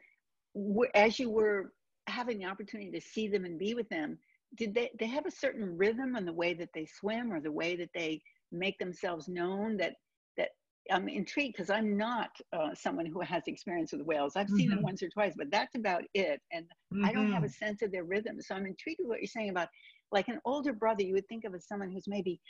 as 0.95 1.19
you 1.19 1.31
were 1.31 1.73
having 2.09 2.39
the 2.39 2.47
opportunity 2.47 2.91
to 2.91 3.01
see 3.01 3.29
them 3.29 3.45
and 3.45 3.57
be 3.57 3.75
with 3.75 3.89
them, 3.89 4.19
did 4.57 4.75
they, 4.75 4.91
they 4.99 5.07
have 5.07 5.27
a 5.27 5.31
certain 5.31 5.77
rhythm 5.77 6.17
in 6.17 6.25
the 6.25 6.33
way 6.33 6.53
that 6.55 6.71
they 6.75 6.87
swim 6.87 7.33
or 7.33 7.41
the 7.41 7.53
way 7.53 7.77
that 7.77 7.91
they 7.95 8.21
make 8.51 8.79
themselves 8.79 9.29
known 9.29 9.77
that 9.77 9.95
that 10.37 10.51
I'm 10.91 11.09
intrigued 11.09 11.57
because 11.57 11.71
I'm 11.71 11.97
not 11.97 12.31
uh, 12.53 12.75
someone 12.75 13.07
who 13.07 13.21
has 13.21 13.45
experience 13.47 13.93
with 13.93 14.03
whales. 14.03 14.33
I've 14.35 14.49
seen 14.49 14.69
mm-hmm. 14.69 14.77
them 14.77 14.85
once 14.85 15.03
or 15.03 15.09
twice, 15.09 15.35
but 15.37 15.51
that's 15.53 15.75
about 15.77 16.03
it. 16.15 16.41
And 16.53 16.65
mm-hmm. 16.93 17.05
I 17.05 17.13
don't 17.13 17.33
have 17.33 17.45
a 17.45 17.47
mm-hmm. 17.47 17.65
sense 17.65 17.83
of 17.83 17.93
their 17.93 18.05
rhythm. 18.05 18.41
So 18.41 18.55
I'm 18.55 18.67
intrigued 18.67 19.01
with 19.01 19.09
what 19.09 19.21
you're 19.21 19.29
saying 19.29 19.51
about 19.51 19.69
like 20.11 20.29
an 20.29 20.41
older 20.45 20.73
brother, 20.73 21.03
you 21.03 21.15
would 21.15 21.29
think 21.29 21.45
of 21.45 21.55
as 21.55 21.67
someone 21.67 21.91
who's 21.91 22.09
maybe, 22.09 22.41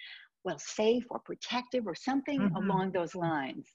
well, 0.44 0.58
safe 0.58 1.04
or 1.10 1.18
protective 1.18 1.86
or 1.86 1.94
something 1.94 2.40
mm-hmm. 2.40 2.56
along 2.56 2.92
those 2.92 3.14
lines 3.14 3.66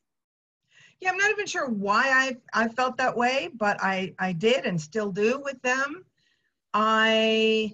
yeah, 1.02 1.10
I'm 1.10 1.18
not 1.18 1.32
even 1.32 1.48
sure 1.48 1.68
why 1.68 2.38
I 2.54 2.64
I 2.64 2.68
felt 2.70 2.98
that 2.98 3.18
way, 3.18 3.50
but 3.56 3.82
I 3.82 4.14
I 4.20 4.34
did 4.34 4.66
and 4.66 4.80
still 4.80 5.12
do 5.12 5.42
with 5.44 5.62
them. 5.64 6.06
I 6.74 7.74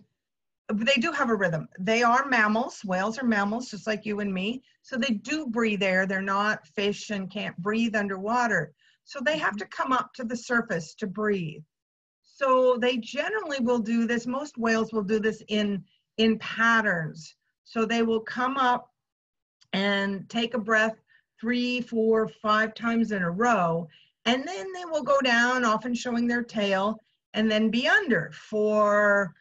they 0.74 0.96
do 0.96 1.12
have 1.12 1.30
a 1.30 1.36
rhythm. 1.36 1.68
They 1.80 2.04
are 2.04 2.28
mammals. 2.28 2.82
Whales 2.84 3.20
are 3.20 3.26
mammals, 3.26 3.70
just 3.70 3.86
like 3.86 4.06
you 4.06 4.22
and 4.22 4.34
me. 4.34 4.63
So 4.82 4.98
they 4.98 5.13
do 5.13 5.48
breathe 5.48 5.84
air. 5.84 6.06
They're 6.06 6.22
not 6.22 6.68
fish 6.68 7.10
and 7.10 7.30
can't 7.30 7.56
breathe 7.58 7.96
underwater. 7.96 8.74
So 9.04 9.20
they 9.20 9.38
have 9.38 9.52
mm-hmm. 9.52 9.60
to 9.60 9.68
come 9.68 9.92
up 9.92 10.13
to 10.16 10.24
the 10.24 10.36
surface 10.36 10.96
to 10.96 11.08
breathe. 11.08 11.63
So 12.22 12.78
they 12.80 12.98
generally 12.98 13.60
will 13.60 13.80
do 13.80 14.08
this. 14.08 14.26
Most 14.26 14.58
whales 14.58 14.94
will 14.94 15.04
do 15.04 15.20
this 15.20 15.44
in 15.50 15.84
in 16.18 16.40
patterns. 16.40 17.36
So 17.66 17.86
they 17.86 18.04
will 18.04 18.22
come 18.22 18.58
up 18.58 18.90
and 19.74 20.30
take 20.30 20.54
a 20.54 20.60
breath 20.60 20.96
three, 21.39 21.82
four, 21.82 22.28
five 22.28 22.73
times 22.73 23.12
in 23.12 23.23
a 23.23 23.32
row. 23.32 23.88
And 24.26 24.45
then 24.45 24.67
they 24.73 24.86
will 24.86 25.04
go 25.04 25.19
down, 25.21 25.63
often 25.63 25.93
showing 25.93 26.28
their 26.28 26.43
tail, 26.43 27.00
and 27.34 27.50
then 27.50 27.69
be 27.69 27.88
under 27.88 28.32
for 28.34 29.34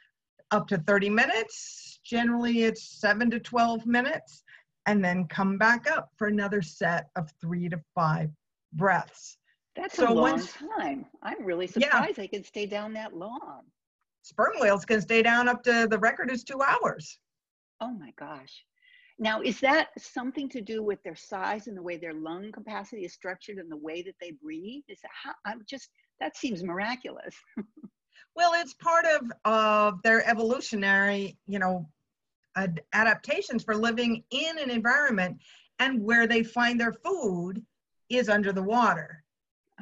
up 0.51 0.69
to 0.69 0.79
30 0.79 1.11
minutes. 1.11 2.01
Generally, 2.05 2.63
it's 2.63 3.01
seven 3.01 3.31
to 3.31 3.41
12 3.41 3.87
minutes, 3.87 4.45
and 4.87 5.05
then 5.05 5.27
come 5.27 5.59
back 5.59 5.91
up 5.91 6.11
for 6.17 6.29
another 6.29 6.63
set 6.63 7.09
of 7.17 7.33
three 7.41 7.69
to 7.69 7.81
five 7.95 8.31
breaths. 8.73 9.39
That's 9.75 9.97
so 9.97 10.13
a 10.13 10.15
long 10.15 10.33
once, 10.33 10.53
time. 10.79 11.07
I'm 11.23 11.45
really 11.45 11.67
surprised 11.67 12.09
yeah. 12.09 12.13
they 12.17 12.29
can 12.29 12.45
stay 12.45 12.67
down 12.67 12.93
that 12.95 13.15
long. 13.15 13.63
Sperm 14.23 14.55
whales 14.61 14.85
can 14.85 15.01
stay 15.01 15.23
down 15.23 15.49
up 15.49 15.63
to 15.65 15.87
the 15.91 15.99
record 15.99 16.31
is 16.31 16.45
two 16.45 16.61
hours. 16.63 17.19
Oh 17.81 17.93
my 17.93 18.13
gosh. 18.17 18.65
Now, 19.19 19.41
is 19.41 19.61
that 19.61 19.89
something 19.99 20.49
to 20.51 20.61
do 20.61 20.83
with 20.83 21.03
their 21.03 21.17
size 21.17 21.69
and 21.69 21.77
the 21.77 21.83
way 21.83 21.97
their 21.97 22.13
lung 22.13 22.53
capacity 22.53 23.05
is 23.05 23.15
structured 23.15 23.57
and 23.57 23.71
the 23.71 23.77
way 23.77 24.03
that 24.03 24.17
they 24.21 24.33
breathe? 24.33 24.85
Is 24.89 25.01
that 25.03 25.11
how 25.23 25.33
I'm 25.45 25.63
just 25.69 25.89
that 26.21 26.37
seems 26.37 26.63
miraculous. 26.63 27.35
well, 28.37 28.53
it's 28.55 28.75
part 28.75 29.07
of 29.07 29.33
of 29.45 30.03
their 30.03 30.29
evolutionary, 30.29 31.39
you 31.47 31.59
know, 31.59 31.89
ad- 32.57 32.83
adaptations 32.93 33.65
for 33.65 33.75
living 33.75 34.23
in 34.31 34.59
an 34.59 34.71
environment 34.71 35.39
and 35.79 36.03
where 36.03 36.27
they 36.27 36.43
find 36.43 36.79
their 36.79 36.93
food 36.93 37.65
is 38.09 38.29
under 38.29 38.53
the 38.53 38.63
water. 38.63 39.23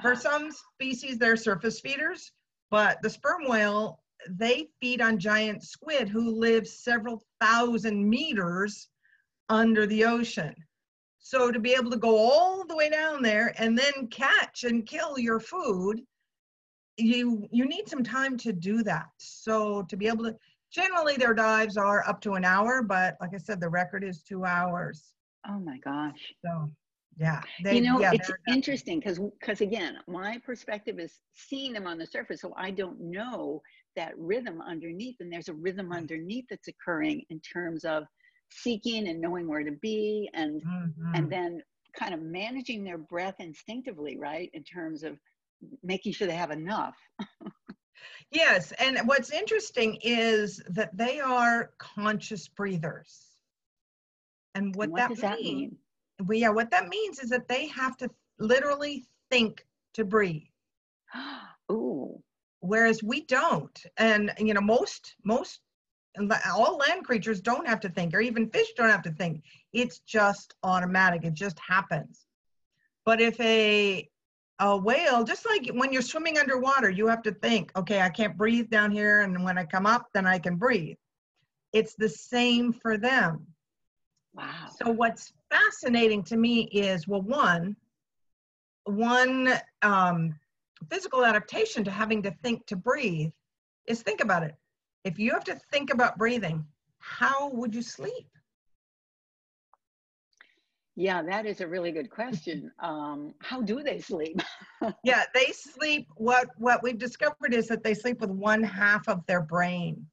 For 0.02 0.12
uh-huh. 0.12 0.20
some 0.20 0.50
species, 0.52 1.18
they're 1.18 1.36
surface 1.36 1.80
feeders, 1.80 2.32
but 2.70 3.00
the 3.02 3.10
sperm 3.10 3.48
whale, 3.48 4.00
they 4.28 4.68
feed 4.80 5.00
on 5.00 5.18
giant 5.18 5.62
squid 5.62 6.08
who 6.08 6.34
live 6.34 6.66
several 6.66 7.22
thousand 7.40 8.08
meters 8.08 8.88
under 9.48 9.86
the 9.86 10.04
ocean. 10.04 10.54
So 11.18 11.50
to 11.50 11.58
be 11.58 11.72
able 11.72 11.90
to 11.90 11.96
go 11.96 12.18
all 12.18 12.66
the 12.66 12.76
way 12.76 12.90
down 12.90 13.22
there 13.22 13.54
and 13.58 13.78
then 13.78 14.08
catch 14.08 14.64
and 14.64 14.86
kill 14.86 15.18
your 15.18 15.40
food, 15.40 16.02
you 16.96 17.48
you 17.50 17.66
need 17.66 17.88
some 17.88 18.04
time 18.04 18.36
to 18.38 18.52
do 18.52 18.82
that. 18.82 19.06
So 19.16 19.82
to 19.82 19.96
be 19.96 20.06
able 20.06 20.24
to 20.24 20.36
generally 20.70 21.16
their 21.16 21.34
dives 21.34 21.76
are 21.76 22.06
up 22.06 22.20
to 22.22 22.34
an 22.34 22.44
hour, 22.44 22.82
but 22.82 23.16
like 23.20 23.30
I 23.34 23.38
said, 23.38 23.60
the 23.60 23.68
record 23.68 24.04
is 24.04 24.22
two 24.22 24.44
hours. 24.44 25.14
Oh 25.48 25.58
my 25.58 25.78
gosh. 25.78 26.34
So 26.44 26.70
yeah. 27.16 27.40
They, 27.62 27.76
you 27.76 27.82
know, 27.82 28.00
yeah, 28.00 28.12
it's 28.12 28.30
interesting 28.48 28.98
because 28.98 29.18
because 29.40 29.60
again, 29.60 29.98
my 30.06 30.38
perspective 30.44 30.98
is 30.98 31.20
seeing 31.32 31.72
them 31.72 31.86
on 31.86 31.98
the 31.98 32.06
surface, 32.06 32.40
so 32.40 32.52
I 32.56 32.70
don't 32.70 33.00
know 33.00 33.62
that 33.96 34.18
rhythm 34.18 34.60
underneath, 34.60 35.16
and 35.20 35.32
there's 35.32 35.48
a 35.48 35.54
rhythm 35.54 35.92
underneath 35.92 36.46
that's 36.50 36.68
occurring 36.68 37.22
in 37.30 37.40
terms 37.40 37.84
of 37.84 38.04
seeking 38.54 39.08
and 39.08 39.20
knowing 39.20 39.48
where 39.48 39.64
to 39.64 39.72
be 39.82 40.30
and 40.34 40.62
mm-hmm. 40.62 41.14
and 41.14 41.30
then 41.30 41.62
kind 41.98 42.14
of 42.14 42.20
managing 42.20 42.84
their 42.84 42.98
breath 42.98 43.36
instinctively, 43.38 44.16
right? 44.18 44.50
In 44.52 44.62
terms 44.64 45.02
of 45.02 45.18
making 45.82 46.12
sure 46.12 46.26
they 46.26 46.34
have 46.34 46.50
enough. 46.50 46.96
yes. 48.30 48.72
And 48.72 48.98
what's 49.04 49.32
interesting 49.32 49.98
is 50.02 50.60
that 50.68 50.96
they 50.96 51.20
are 51.20 51.70
conscious 51.78 52.48
breathers. 52.48 53.20
And 54.54 54.74
what, 54.74 54.90
what 54.90 55.08
that 55.10 55.20
that 55.20 55.40
mean? 55.40 55.76
Well, 56.24 56.38
yeah, 56.38 56.50
what 56.50 56.70
that 56.70 56.88
means 56.88 57.18
is 57.18 57.30
that 57.30 57.48
they 57.48 57.66
have 57.68 57.96
to 57.98 58.08
literally 58.38 59.06
think 59.30 59.64
to 59.94 60.04
breathe. 60.04 60.42
Ooh. 61.72 62.22
Whereas 62.60 63.02
we 63.02 63.24
don't. 63.26 63.84
And 63.98 64.32
you 64.38 64.54
know, 64.54 64.60
most 64.60 65.16
most 65.24 65.60
all 66.52 66.76
land 66.76 67.04
creatures 67.04 67.40
don't 67.40 67.66
have 67.66 67.80
to 67.80 67.88
think, 67.88 68.14
or 68.14 68.20
even 68.20 68.48
fish 68.48 68.72
don't 68.76 68.90
have 68.90 69.02
to 69.02 69.12
think. 69.12 69.42
It's 69.72 69.98
just 70.00 70.54
automatic. 70.62 71.24
It 71.24 71.34
just 71.34 71.58
happens. 71.58 72.26
But 73.04 73.20
if 73.20 73.38
a 73.40 74.08
a 74.60 74.76
whale, 74.76 75.24
just 75.24 75.44
like 75.46 75.68
when 75.74 75.92
you're 75.92 76.02
swimming 76.02 76.38
underwater, 76.38 76.88
you 76.88 77.08
have 77.08 77.22
to 77.22 77.32
think, 77.32 77.72
okay, 77.76 78.00
I 78.00 78.08
can't 78.08 78.36
breathe 78.36 78.70
down 78.70 78.92
here, 78.92 79.22
and 79.22 79.42
when 79.44 79.58
I 79.58 79.64
come 79.64 79.86
up, 79.86 80.08
then 80.14 80.26
I 80.26 80.38
can 80.38 80.56
breathe. 80.56 80.96
It's 81.72 81.94
the 81.96 82.08
same 82.08 82.72
for 82.72 82.96
them. 82.96 83.46
Wow. 84.32 84.68
So 84.80 84.90
what's 84.90 85.32
fascinating 85.50 86.22
to 86.24 86.36
me 86.36 86.62
is, 86.72 87.08
well, 87.08 87.22
one, 87.22 87.76
one 88.84 89.54
um, 89.82 90.34
physical 90.88 91.24
adaptation 91.24 91.82
to 91.84 91.90
having 91.90 92.22
to 92.22 92.30
think 92.42 92.64
to 92.66 92.76
breathe 92.76 93.32
is 93.86 94.02
think 94.02 94.20
about 94.20 94.44
it 94.44 94.54
if 95.04 95.18
you 95.18 95.32
have 95.32 95.44
to 95.44 95.54
think 95.70 95.92
about 95.92 96.18
breathing, 96.18 96.64
how 96.98 97.50
would 97.50 97.74
you 97.74 97.82
sleep? 97.82 98.28
Yeah, 100.96 101.22
that 101.22 101.44
is 101.44 101.60
a 101.60 101.66
really 101.66 101.90
good 101.90 102.08
question. 102.08 102.70
Um, 102.78 103.34
how 103.40 103.60
do 103.60 103.82
they 103.82 104.00
sleep? 104.00 104.40
yeah, 105.04 105.24
they 105.34 105.46
sleep. 105.52 106.06
What 106.16 106.48
what 106.56 106.82
we've 106.82 106.98
discovered 106.98 107.52
is 107.52 107.66
that 107.68 107.82
they 107.82 107.94
sleep 107.94 108.20
with 108.20 108.30
one 108.30 108.62
half 108.62 109.08
of 109.08 109.26
their 109.26 109.42
brain. 109.42 110.06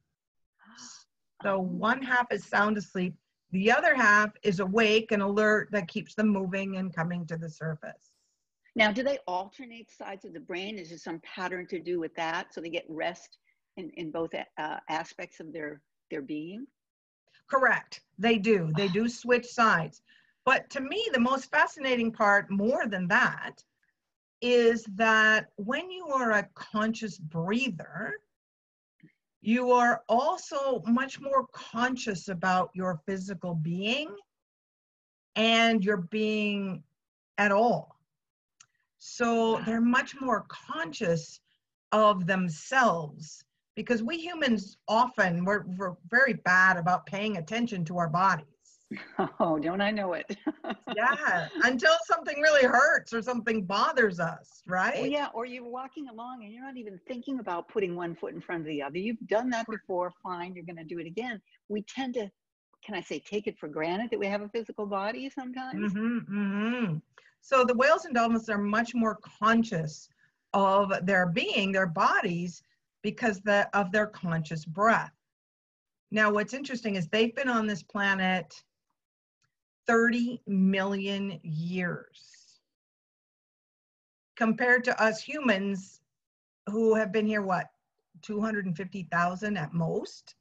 So 1.43 1.59
one 1.59 2.01
half 2.01 2.31
is 2.31 2.45
sound 2.45 2.77
asleep. 2.77 3.13
The 3.51 3.71
other 3.71 3.95
half 3.95 4.31
is 4.43 4.59
awake 4.59 5.11
and 5.11 5.21
alert 5.21 5.69
that 5.71 5.87
keeps 5.87 6.15
them 6.15 6.29
moving 6.29 6.77
and 6.77 6.93
coming 6.95 7.25
to 7.27 7.37
the 7.37 7.49
surface. 7.49 8.11
Now, 8.75 8.91
do 8.91 9.03
they 9.03 9.19
alternate 9.27 9.91
sides 9.91 10.23
of 10.23 10.33
the 10.33 10.39
brain? 10.39 10.77
Is 10.79 10.89
there 10.89 10.97
some 10.97 11.19
pattern 11.19 11.67
to 11.67 11.79
do 11.79 11.99
with 11.99 12.15
that 12.15 12.53
so 12.53 12.61
they 12.61 12.69
get 12.69 12.85
rest 12.87 13.37
in, 13.77 13.89
in 13.91 14.11
both 14.11 14.31
uh, 14.33 14.77
aspects 14.89 15.39
of 15.39 15.51
their 15.53 15.81
their 16.09 16.21
being? 16.21 16.67
Correct. 17.47 18.01
They 18.17 18.37
do. 18.37 18.71
They 18.75 18.87
do 18.87 19.09
switch 19.09 19.45
sides. 19.45 20.01
But 20.45 20.69
to 20.71 20.81
me, 20.81 21.09
the 21.13 21.19
most 21.19 21.51
fascinating 21.51 22.11
part, 22.11 22.49
more 22.49 22.87
than 22.87 23.07
that, 23.07 23.63
is 24.41 24.83
that 24.95 25.47
when 25.55 25.91
you 25.91 26.07
are 26.07 26.31
a 26.31 26.49
conscious 26.55 27.17
breather, 27.17 28.13
you 29.41 29.71
are 29.71 30.03
also 30.09 30.81
much 30.87 31.19
more 31.19 31.47
conscious 31.51 32.27
about 32.27 32.71
your 32.73 33.01
physical 33.05 33.53
being 33.55 34.15
and 35.35 35.83
your 35.83 35.97
being 35.97 36.83
at 37.37 37.51
all. 37.51 37.97
So 38.97 39.61
they're 39.65 39.81
much 39.81 40.19
more 40.21 40.45
conscious 40.47 41.39
of 41.91 42.27
themselves 42.27 43.43
because 43.81 44.03
we 44.03 44.17
humans 44.17 44.77
often 44.87 45.43
we're, 45.43 45.63
we're 45.77 45.95
very 46.09 46.33
bad 46.33 46.77
about 46.77 47.05
paying 47.05 47.37
attention 47.37 47.83
to 47.85 47.97
our 47.97 48.09
bodies. 48.09 48.45
Oh 49.39 49.57
don't 49.57 49.79
i 49.79 49.89
know 49.89 50.13
it? 50.13 50.37
Yeah 50.95 51.47
until 51.63 51.93
something 52.05 52.41
really 52.41 52.67
hurts 52.67 53.13
or 53.13 53.21
something 53.21 53.63
bothers 53.63 54.19
us 54.19 54.61
right? 54.67 55.01
Well, 55.01 55.09
yeah 55.09 55.27
or 55.33 55.45
you're 55.45 55.63
walking 55.63 56.09
along 56.09 56.43
and 56.43 56.53
you're 56.53 56.65
not 56.65 56.75
even 56.75 56.99
thinking 57.07 57.39
about 57.39 57.69
putting 57.69 57.95
one 57.95 58.15
foot 58.15 58.33
in 58.33 58.41
front 58.41 58.61
of 58.61 58.67
the 58.67 58.81
other. 58.81 58.97
You've 58.97 59.25
done 59.27 59.49
that 59.51 59.65
before 59.67 60.11
fine 60.21 60.53
you're 60.55 60.65
going 60.65 60.75
to 60.75 60.83
do 60.83 60.99
it 60.99 61.07
again. 61.07 61.41
We 61.69 61.83
tend 61.83 62.15
to 62.15 62.29
can 62.83 62.95
i 62.95 63.01
say 63.01 63.19
take 63.19 63.47
it 63.47 63.57
for 63.57 63.69
granted 63.69 64.09
that 64.11 64.19
we 64.19 64.27
have 64.27 64.41
a 64.41 64.49
physical 64.49 64.85
body 64.85 65.29
sometimes? 65.29 65.93
Mm-hmm, 65.93 66.37
mm-hmm. 66.37 66.95
so 67.41 67.63
the 67.63 67.75
whales 67.75 68.05
and 68.05 68.13
dolphins 68.13 68.49
are 68.49 68.57
much 68.57 68.93
more 68.93 69.17
conscious 69.39 70.09
of 70.53 70.93
their 71.05 71.27
being 71.27 71.71
their 71.71 71.87
bodies 71.87 72.61
because 73.01 73.41
the, 73.41 73.69
of 73.77 73.91
their 73.91 74.07
conscious 74.07 74.65
breath. 74.65 75.11
Now, 76.11 76.31
what's 76.31 76.53
interesting 76.53 76.95
is 76.95 77.07
they've 77.07 77.35
been 77.35 77.49
on 77.49 77.67
this 77.67 77.83
planet 77.83 78.53
30 79.87 80.41
million 80.45 81.39
years 81.43 82.59
compared 84.35 84.83
to 84.83 85.01
us 85.01 85.21
humans 85.21 86.01
who 86.67 86.95
have 86.95 87.11
been 87.11 87.25
here, 87.25 87.41
what, 87.41 87.67
250,000 88.21 89.57
at 89.57 89.73
most? 89.73 90.35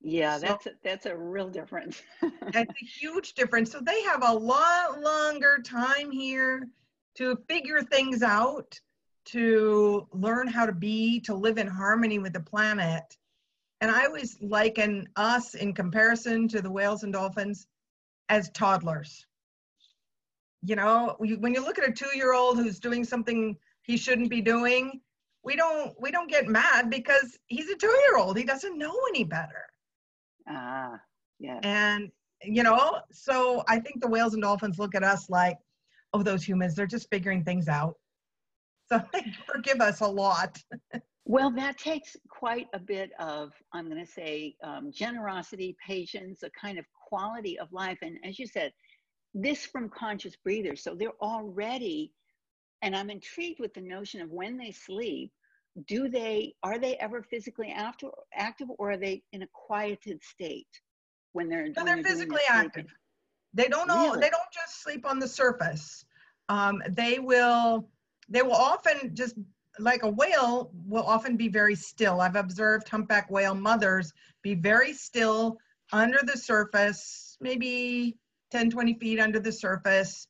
Yeah, 0.00 0.38
so, 0.38 0.46
that's 0.46 0.66
a, 0.66 0.70
that's 0.82 1.06
a 1.06 1.16
real 1.16 1.48
difference. 1.48 2.02
that's 2.52 2.70
a 2.70 2.84
huge 2.84 3.34
difference. 3.34 3.70
So 3.70 3.80
they 3.80 4.02
have 4.02 4.22
a 4.22 4.32
lot 4.32 5.00
longer 5.00 5.58
time 5.64 6.10
here 6.10 6.68
to 7.16 7.36
figure 7.48 7.82
things 7.82 8.22
out 8.22 8.78
to 9.26 10.06
learn 10.12 10.48
how 10.48 10.66
to 10.66 10.72
be, 10.72 11.20
to 11.20 11.34
live 11.34 11.58
in 11.58 11.66
harmony 11.66 12.18
with 12.18 12.32
the 12.32 12.40
planet. 12.40 13.16
And 13.80 13.90
I 13.90 14.06
always 14.06 14.36
liken 14.40 15.08
us 15.16 15.54
in 15.54 15.72
comparison 15.72 16.48
to 16.48 16.60
the 16.60 16.70
whales 16.70 17.02
and 17.02 17.12
dolphins 17.12 17.66
as 18.28 18.50
toddlers. 18.50 19.26
You 20.62 20.76
know, 20.76 21.16
when 21.18 21.54
you 21.54 21.64
look 21.64 21.78
at 21.78 21.88
a 21.88 21.92
two-year-old 21.92 22.58
who's 22.58 22.78
doing 22.78 23.04
something 23.04 23.56
he 23.82 23.96
shouldn't 23.96 24.28
be 24.28 24.42
doing, 24.42 25.00
we 25.42 25.56
don't 25.56 25.94
we 25.98 26.10
don't 26.10 26.30
get 26.30 26.46
mad 26.46 26.90
because 26.90 27.38
he's 27.46 27.70
a 27.70 27.76
two-year-old. 27.76 28.36
He 28.36 28.44
doesn't 28.44 28.76
know 28.76 28.94
any 29.08 29.24
better. 29.24 29.64
Ah, 30.46 31.00
yeah. 31.38 31.60
And 31.62 32.10
you 32.42 32.62
know, 32.62 33.00
so 33.10 33.64
I 33.68 33.78
think 33.78 34.00
the 34.00 34.08
whales 34.08 34.34
and 34.34 34.42
dolphins 34.42 34.78
look 34.78 34.94
at 34.94 35.02
us 35.02 35.30
like, 35.30 35.58
oh, 36.12 36.22
those 36.22 36.42
humans, 36.42 36.74
they're 36.74 36.86
just 36.86 37.08
figuring 37.10 37.42
things 37.42 37.68
out. 37.68 37.96
So 38.90 39.02
they 39.12 39.32
forgive 39.46 39.80
us 39.80 40.00
a 40.00 40.06
lot. 40.06 40.58
well, 41.24 41.50
that 41.52 41.78
takes 41.78 42.16
quite 42.28 42.66
a 42.72 42.78
bit 42.78 43.10
of, 43.18 43.52
I'm 43.72 43.88
going 43.88 44.04
to 44.04 44.10
say, 44.10 44.56
um, 44.62 44.90
generosity, 44.92 45.76
patience, 45.86 46.42
a 46.42 46.50
kind 46.50 46.78
of 46.78 46.84
quality 47.08 47.58
of 47.58 47.72
life. 47.72 47.98
And 48.02 48.18
as 48.24 48.38
you 48.38 48.46
said, 48.46 48.72
this 49.34 49.64
from 49.64 49.88
conscious 49.88 50.34
breathers. 50.36 50.82
So 50.82 50.94
they're 50.94 51.10
already, 51.20 52.12
and 52.82 52.96
I'm 52.96 53.10
intrigued 53.10 53.60
with 53.60 53.74
the 53.74 53.80
notion 53.80 54.20
of 54.20 54.30
when 54.30 54.56
they 54.56 54.72
sleep, 54.72 55.30
do 55.86 56.08
they, 56.08 56.54
are 56.64 56.78
they 56.78 56.96
ever 56.96 57.22
physically 57.22 57.70
after, 57.70 58.08
active 58.34 58.68
or 58.78 58.92
are 58.92 58.96
they 58.96 59.22
in 59.32 59.42
a 59.42 59.48
quieted 59.52 60.20
state 60.22 60.66
when 61.32 61.48
they're, 61.48 61.68
no, 61.76 61.84
they're 61.84 62.02
physically 62.02 62.40
active. 62.48 62.86
They 63.54 63.68
don't 63.68 63.86
know, 63.86 64.06
really? 64.06 64.20
they 64.20 64.30
don't 64.30 64.42
just 64.52 64.82
sleep 64.82 65.06
on 65.06 65.20
the 65.20 65.28
surface. 65.28 66.04
Um, 66.48 66.82
they 66.88 67.20
will 67.20 67.88
they 68.30 68.42
will 68.42 68.52
often 68.52 69.14
just 69.14 69.34
like 69.78 70.02
a 70.02 70.08
whale 70.08 70.70
will 70.86 71.02
often 71.02 71.36
be 71.36 71.48
very 71.48 71.74
still. 71.74 72.20
I've 72.20 72.36
observed 72.36 72.88
humpback 72.88 73.30
whale 73.30 73.54
mothers 73.54 74.12
be 74.42 74.54
very 74.54 74.92
still 74.92 75.58
under 75.92 76.18
the 76.22 76.36
surface, 76.36 77.36
maybe 77.40 78.16
10, 78.50 78.70
20 78.70 78.94
feet 78.94 79.20
under 79.20 79.40
the 79.40 79.52
surface. 79.52 80.28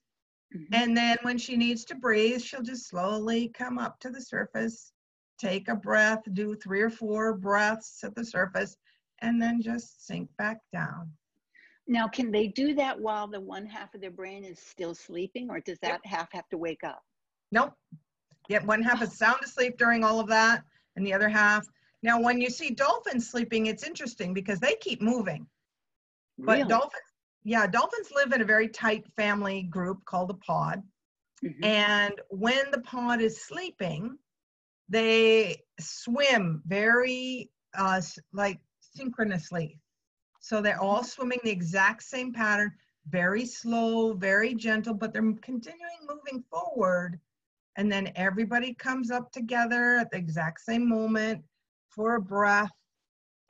Mm-hmm. 0.55 0.75
And 0.75 0.97
then 0.97 1.17
when 1.23 1.39
she 1.39 1.57
needs 1.57 1.85
to 1.87 1.95
breathe, 1.95 2.43
she'll 2.43 2.63
just 2.63 2.89
slowly 2.89 3.49
come 3.49 3.79
up 3.79 4.01
to 4.01 4.11
the 4.11 4.21
surface, 4.21 4.93
take 5.39 5.69
a 5.69 5.77
breath, 5.77 6.23
do 6.33 6.55
three 6.55 6.81
or 6.81 6.91
four 6.91 7.35
breaths 7.35 8.03
at 8.03 8.15
the 8.15 8.25
surface, 8.25 8.77
and 9.21 9.41
then 9.41 9.63
just 9.63 10.07
sink 10.07 10.29
back 10.39 10.59
down. 10.73 11.11
Now, 11.87 12.09
can 12.09 12.31
they 12.31 12.49
do 12.49 12.75
that 12.75 12.99
while 12.99 13.27
the 13.27 13.41
one 13.41 13.67
half 13.67 13.95
of 13.95 14.01
their 14.01 14.11
brain 14.11 14.45
is 14.45 14.59
still 14.59 14.95
sleeping, 14.95 15.51
or 15.51 15.61
does 15.61 15.79
that 15.81 15.89
yep. 15.89 16.01
half 16.05 16.33
have 16.33 16.49
to 16.51 16.59
wake 16.59 16.85
up? 16.85 17.03
Nope. 17.53 17.75
Yet 18.49 18.67
one 18.67 18.83
half 18.83 19.03
is 19.03 19.17
sound 19.17 19.39
asleep 19.45 19.79
during 19.79 20.03
all 20.03 20.19
of 20.19 20.27
that, 20.29 20.65
and 20.97 21.07
the 21.07 21.13
other 21.13 21.29
half. 21.29 21.67
Now, 22.03 22.21
when 22.21 22.41
you 22.41 22.51
see 22.51 22.71
dolphins 22.71 23.29
sleeping, 23.29 23.67
it's 23.67 23.85
interesting 23.85 24.35
because 24.35 24.59
they 24.59 24.75
keep 24.81 25.01
moving. 25.03 25.47
But 26.39 26.59
really? 26.59 26.69
dolphins, 26.69 27.03
yeah, 27.45 27.67
dolphins 27.67 28.11
live 28.15 28.33
in 28.33 28.41
a 28.41 28.45
very 28.45 28.69
tight 28.69 29.07
family 29.17 29.63
group 29.65 30.05
called 30.05 30.31
a 30.31 30.35
pod. 30.35 30.83
Mm-hmm. 31.45 31.65
And 31.65 32.21
when 32.31 32.71
the 32.71 32.81
pod 32.81 33.21
is 33.21 33.45
sleeping, 33.45 34.19
they 34.89 35.63
swim 35.79 36.63
very 36.67 37.51
uh, 37.79 38.01
like 38.33 38.59
synchronously. 38.81 39.79
So 40.41 40.61
they're 40.61 40.81
all 40.81 41.05
swimming 41.05 41.41
the 41.45 41.51
exact 41.51 42.03
same 42.03 42.33
pattern, 42.33 42.73
very 43.09 43.45
slow, 43.45 44.15
very 44.15 44.55
gentle, 44.55 44.95
but 44.95 45.13
they're 45.13 45.35
continuing 45.43 46.09
moving 46.09 46.43
forward 46.51 47.21
and 47.77 47.91
then 47.91 48.13
everybody 48.17 48.75
comes 48.75 49.11
up 49.11 49.31
together 49.33 49.97
at 49.97 50.11
the 50.11 50.19
exact 50.19 50.61
same 50.61 50.89
moment 50.89 51.43
for 51.91 52.17
a 52.17 52.21
breath 52.21 52.71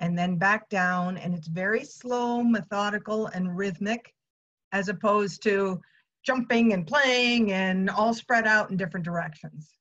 and 0.00 0.18
then 0.18 0.36
back 0.36 0.68
down. 0.68 1.16
And 1.18 1.34
it's 1.34 1.48
very 1.48 1.84
slow, 1.84 2.42
methodical, 2.42 3.26
and 3.28 3.56
rhythmic, 3.56 4.12
as 4.72 4.88
opposed 4.88 5.42
to 5.44 5.80
jumping 6.24 6.72
and 6.72 6.86
playing 6.86 7.52
and 7.52 7.88
all 7.90 8.14
spread 8.14 8.46
out 8.46 8.70
in 8.70 8.76
different 8.76 9.04
directions. 9.04 9.72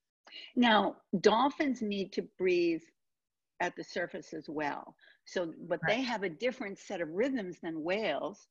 Now, 0.56 0.98
dolphins 1.22 1.82
need 1.82 2.12
to 2.14 2.24
breathe 2.38 2.82
at 3.60 3.76
the 3.76 3.84
surface 3.84 4.34
as 4.34 4.48
well. 4.48 4.96
So, 5.26 5.54
but 5.68 5.80
right. 5.84 5.98
they 5.98 6.02
have 6.02 6.24
a 6.24 6.30
different 6.30 6.80
set 6.80 7.02
of 7.02 7.10
rhythms 7.10 7.58
than 7.62 7.84
whales, 7.84 8.48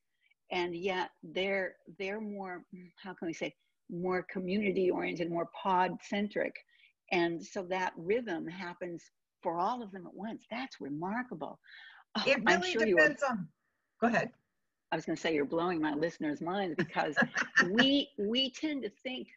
and 0.51 0.75
yet 0.75 1.11
they're 1.23 1.77
they're 1.99 2.21
more 2.21 2.65
how 3.03 3.15
can 3.15 3.27
we 3.27 3.33
say 3.33 3.55
more 3.91 4.25
community 4.31 4.91
oriented, 4.91 5.31
more 5.31 5.49
pod 5.61 5.93
centric, 6.03 6.55
and 7.13 7.43
so 7.45 7.63
that 7.65 7.93
rhythm 7.97 8.47
happens 8.47 9.11
for 9.43 9.59
all 9.59 9.83
of 9.83 9.93
them 9.93 10.07
at 10.07 10.15
once. 10.15 10.45
That's 10.51 10.81
remarkable. 10.81 11.59
Oh, 12.17 12.25
it 12.27 12.43
really 12.45 12.73
sure 12.73 12.85
depends 12.85 13.23
on. 13.23 13.49
Go 14.01 14.09
ahead. 14.09 14.31
I 14.91 14.97
was 14.97 15.05
going 15.05 15.17
to 15.17 15.21
say 15.21 15.35
you're 15.35 15.45
blowing 15.45 15.81
my 15.81 15.95
listeners' 15.95 16.41
minds 16.41 16.75
because 16.77 17.17
we 17.71 18.09
we 18.19 18.51
tend 18.51 18.83
to 18.85 18.91
think, 19.03 19.29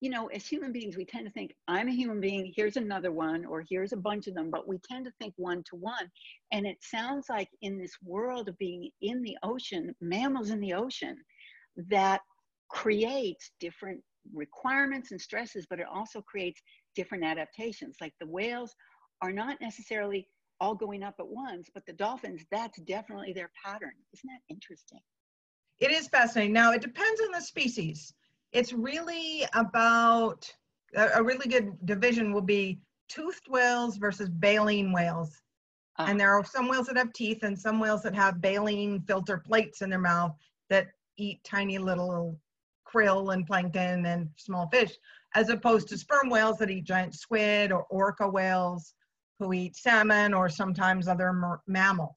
you 0.00 0.10
know, 0.10 0.26
as 0.28 0.46
human 0.46 0.72
beings, 0.72 0.96
we 0.96 1.04
tend 1.04 1.26
to 1.26 1.32
think 1.32 1.54
I'm 1.66 1.88
a 1.88 1.92
human 1.92 2.20
being. 2.20 2.52
Here's 2.54 2.76
another 2.76 3.10
one, 3.10 3.46
or 3.46 3.64
here's 3.68 3.92
a 3.92 3.96
bunch 3.96 4.26
of 4.26 4.34
them. 4.34 4.50
But 4.50 4.68
we 4.68 4.78
tend 4.88 5.06
to 5.06 5.12
think 5.18 5.32
one 5.36 5.62
to 5.70 5.76
one, 5.76 6.10
and 6.52 6.66
it 6.66 6.76
sounds 6.82 7.26
like 7.30 7.48
in 7.62 7.78
this 7.78 7.96
world 8.04 8.48
of 8.48 8.58
being 8.58 8.90
in 9.00 9.22
the 9.22 9.36
ocean, 9.42 9.94
mammals 10.00 10.50
in 10.50 10.60
the 10.60 10.74
ocean, 10.74 11.16
that 11.88 12.20
creates 12.68 13.50
different 13.60 14.00
requirements 14.34 15.12
and 15.12 15.20
stresses, 15.20 15.66
but 15.68 15.80
it 15.80 15.86
also 15.92 16.20
creates 16.22 16.60
different 16.94 17.24
adaptations. 17.24 17.96
Like 18.00 18.12
the 18.20 18.26
whales 18.26 18.74
are 19.22 19.32
not 19.32 19.60
necessarily 19.60 20.28
all 20.60 20.74
going 20.74 21.02
up 21.02 21.14
at 21.18 21.26
once, 21.26 21.68
but 21.72 21.84
the 21.86 21.92
dolphins, 21.92 22.42
that's 22.50 22.80
definitely 22.82 23.32
their 23.32 23.50
pattern. 23.64 23.92
Isn't 24.12 24.30
that 24.30 24.52
interesting? 24.54 25.00
It 25.78 25.90
is 25.90 26.08
fascinating. 26.08 26.54
Now, 26.54 26.72
it 26.72 26.80
depends 26.80 27.20
on 27.20 27.32
the 27.32 27.40
species. 27.40 28.14
It's 28.52 28.72
really 28.72 29.44
about 29.54 30.50
a, 30.94 31.22
really 31.22 31.48
good 31.48 31.76
division 31.84 32.32
will 32.32 32.40
be 32.40 32.80
toothed 33.08 33.48
whales 33.48 33.98
versus 33.98 34.30
baleen 34.30 34.92
whales. 34.92 35.42
Uh, 35.98 36.06
and 36.08 36.18
there 36.18 36.32
are 36.32 36.44
some 36.44 36.68
whales 36.68 36.86
that 36.86 36.96
have 36.96 37.12
teeth 37.12 37.42
and 37.42 37.58
some 37.58 37.78
whales 37.78 38.02
that 38.02 38.14
have 38.14 38.40
baleen 38.40 39.02
filter 39.02 39.38
plates 39.38 39.82
in 39.82 39.90
their 39.90 39.98
mouth 39.98 40.32
that 40.70 40.88
eat 41.18 41.42
tiny 41.44 41.78
little 41.78 42.38
krill 42.96 43.34
and 43.34 43.46
plankton 43.46 44.06
and 44.06 44.28
small 44.36 44.68
fish, 44.68 44.92
as 45.34 45.48
opposed 45.48 45.88
to 45.88 45.98
sperm 45.98 46.30
whales 46.30 46.58
that 46.58 46.70
eat 46.70 46.84
giant 46.84 47.14
squid 47.14 47.72
or 47.72 47.84
orca 47.84 48.28
whales 48.28 48.94
who 49.38 49.52
eat 49.52 49.76
salmon 49.76 50.32
or 50.32 50.48
sometimes 50.48 51.08
other 51.08 51.60
mammals. 51.66 52.16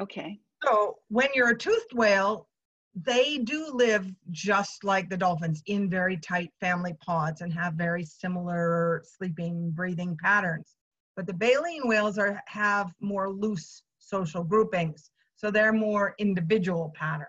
Okay. 0.00 0.40
So 0.64 0.96
when 1.08 1.28
you're 1.34 1.50
a 1.50 1.58
toothed 1.58 1.92
whale, 1.94 2.48
they 2.94 3.38
do 3.38 3.70
live 3.72 4.10
just 4.30 4.84
like 4.84 5.08
the 5.08 5.16
dolphins 5.16 5.62
in 5.66 5.88
very 5.88 6.16
tight 6.16 6.50
family 6.60 6.94
pods 7.04 7.40
and 7.40 7.52
have 7.52 7.74
very 7.74 8.04
similar 8.04 9.02
sleeping, 9.04 9.70
breathing 9.70 10.16
patterns. 10.22 10.76
But 11.16 11.26
the 11.26 11.34
baleen 11.34 11.82
whales 11.84 12.18
are 12.18 12.40
have 12.46 12.92
more 13.00 13.30
loose 13.30 13.82
social 13.98 14.42
groupings, 14.42 15.10
so 15.36 15.50
they're 15.50 15.72
more 15.72 16.14
individual 16.18 16.92
patterns. 16.96 17.28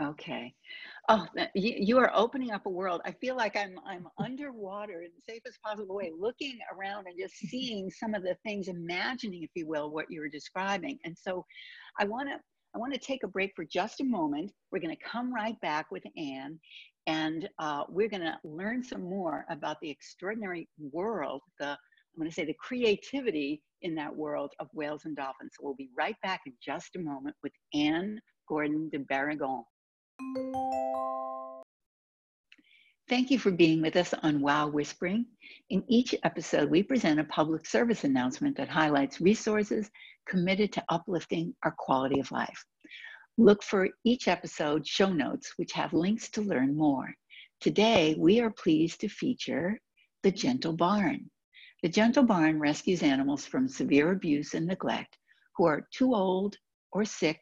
Okay. 0.00 0.54
Oh, 1.10 1.26
you, 1.54 1.96
are 1.98 2.10
opening 2.14 2.50
up 2.50 2.66
a 2.66 2.70
world. 2.70 3.00
I 3.06 3.12
feel 3.12 3.34
like 3.34 3.56
I'm 3.56 3.80
I'm 3.86 4.06
underwater 4.18 5.00
in 5.00 5.10
the 5.16 5.22
safest 5.32 5.58
possible 5.62 5.94
way, 5.94 6.12
looking 6.16 6.58
around 6.76 7.06
and 7.06 7.18
just 7.18 7.34
seeing 7.36 7.90
some 7.90 8.12
of 8.12 8.22
the 8.22 8.36
things, 8.44 8.68
imagining, 8.68 9.42
if 9.42 9.48
you 9.54 9.66
will, 9.66 9.90
what 9.90 10.04
you 10.10 10.20
were 10.20 10.28
describing. 10.28 10.98
And 11.04 11.16
so, 11.16 11.46
I 11.98 12.04
want 12.04 12.28
to 12.28 12.36
I 12.74 12.78
want 12.78 12.92
to 12.92 13.00
take 13.00 13.22
a 13.24 13.28
break 13.28 13.52
for 13.56 13.64
just 13.64 14.02
a 14.02 14.04
moment. 14.04 14.52
We're 14.70 14.80
going 14.80 14.94
to 14.94 15.02
come 15.02 15.34
right 15.34 15.58
back 15.62 15.90
with 15.90 16.02
Anne, 16.18 16.60
and 17.06 17.48
uh, 17.58 17.84
we're 17.88 18.10
going 18.10 18.20
to 18.20 18.38
learn 18.44 18.84
some 18.84 19.02
more 19.02 19.46
about 19.48 19.78
the 19.80 19.88
extraordinary 19.88 20.68
world, 20.92 21.40
the 21.58 21.68
I'm 21.68 22.18
going 22.18 22.28
to 22.28 22.34
say 22.34 22.44
the 22.44 22.54
creativity 22.60 23.62
in 23.80 23.94
that 23.94 24.14
world 24.14 24.52
of 24.60 24.68
whales 24.74 25.06
and 25.06 25.16
dolphins. 25.16 25.52
So 25.56 25.64
we'll 25.64 25.74
be 25.74 25.88
right 25.96 26.16
back 26.22 26.42
in 26.44 26.52
just 26.62 26.96
a 26.96 26.98
moment 26.98 27.36
with 27.42 27.52
Anne 27.72 28.20
Gordon 28.46 28.90
de 28.90 28.98
Barrigón. 28.98 29.62
Thank 33.08 33.30
you 33.30 33.38
for 33.38 33.50
being 33.50 33.80
with 33.80 33.96
us 33.96 34.12
on 34.22 34.42
Wow 34.42 34.68
Whispering. 34.68 35.24
In 35.70 35.82
each 35.88 36.14
episode, 36.24 36.68
we 36.68 36.82
present 36.82 37.18
a 37.18 37.24
public 37.24 37.64
service 37.64 38.04
announcement 38.04 38.54
that 38.58 38.68
highlights 38.68 39.18
resources 39.18 39.90
committed 40.28 40.74
to 40.74 40.84
uplifting 40.90 41.54
our 41.62 41.74
quality 41.78 42.20
of 42.20 42.30
life. 42.30 42.62
Look 43.38 43.62
for 43.62 43.88
each 44.04 44.28
episode 44.28 44.86
show 44.86 45.10
notes, 45.10 45.54
which 45.56 45.72
have 45.72 45.94
links 45.94 46.28
to 46.32 46.42
learn 46.42 46.76
more. 46.76 47.14
Today, 47.62 48.14
we 48.18 48.40
are 48.40 48.50
pleased 48.50 49.00
to 49.00 49.08
feature 49.08 49.80
the 50.22 50.30
Gentle 50.30 50.74
Barn. 50.74 51.30
The 51.82 51.88
Gentle 51.88 52.24
Barn 52.24 52.58
rescues 52.58 53.02
animals 53.02 53.46
from 53.46 53.68
severe 53.68 54.12
abuse 54.12 54.52
and 54.52 54.66
neglect 54.66 55.16
who 55.56 55.64
are 55.64 55.88
too 55.94 56.14
old 56.14 56.56
or 56.92 57.06
sick, 57.06 57.40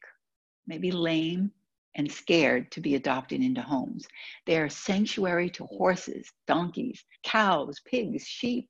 maybe 0.69 0.93
lame, 0.93 1.51
and 1.97 2.11
scared 2.11 2.71
to 2.71 2.81
be 2.81 2.95
adopted 2.95 3.41
into 3.41 3.61
homes. 3.61 4.07
They 4.47 4.59
are 4.59 4.69
sanctuary 4.69 5.51
to 5.51 5.65
horses, 5.65 6.31
donkeys, 6.47 7.05
cows, 7.25 7.81
pigs, 7.85 8.25
sheep, 8.25 8.69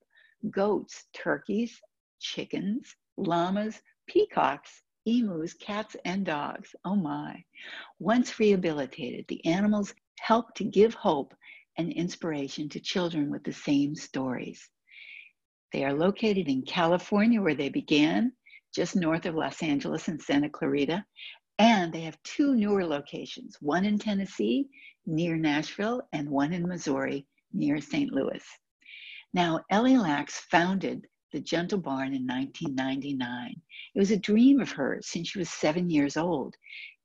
goats, 0.50 1.04
turkeys, 1.12 1.78
chickens, 2.20 2.94
llamas, 3.16 3.80
peacocks, 4.06 4.82
emus, 5.06 5.54
cats, 5.54 5.96
and 6.04 6.24
dogs. 6.24 6.74
Oh 6.84 6.96
my. 6.96 7.42
Once 7.98 8.38
rehabilitated, 8.38 9.26
the 9.28 9.44
animals 9.44 9.94
help 10.20 10.54
to 10.54 10.64
give 10.64 10.94
hope 10.94 11.34
and 11.78 11.92
inspiration 11.92 12.68
to 12.70 12.80
children 12.80 13.30
with 13.30 13.44
the 13.44 13.52
same 13.52 13.94
stories. 13.94 14.68
They 15.72 15.84
are 15.84 15.92
located 15.92 16.48
in 16.48 16.62
California, 16.62 17.42
where 17.42 17.54
they 17.54 17.68
began, 17.68 18.32
just 18.74 18.96
north 18.96 19.26
of 19.26 19.34
Los 19.34 19.62
Angeles 19.62 20.08
and 20.08 20.20
Santa 20.20 20.48
Clarita, 20.48 21.04
and 21.58 21.92
they 21.92 22.02
have 22.02 22.22
two 22.22 22.54
newer 22.54 22.84
locations 22.84 23.56
one 23.60 23.84
in 23.84 23.98
Tennessee 23.98 24.68
near 25.06 25.36
Nashville, 25.36 26.02
and 26.12 26.28
one 26.28 26.52
in 26.52 26.66
Missouri 26.66 27.26
near 27.52 27.80
St. 27.80 28.12
Louis. 28.12 28.44
Now, 29.32 29.60
Ellie 29.70 29.96
Laks 29.96 30.40
founded 30.50 31.06
the 31.32 31.40
Gentle 31.40 31.78
Barn 31.78 32.14
in 32.14 32.26
1999. 32.26 33.54
It 33.94 33.98
was 33.98 34.10
a 34.10 34.16
dream 34.16 34.60
of 34.60 34.70
hers 34.70 35.08
since 35.08 35.28
she 35.28 35.38
was 35.38 35.50
seven 35.50 35.90
years 35.90 36.16
old. 36.16 36.54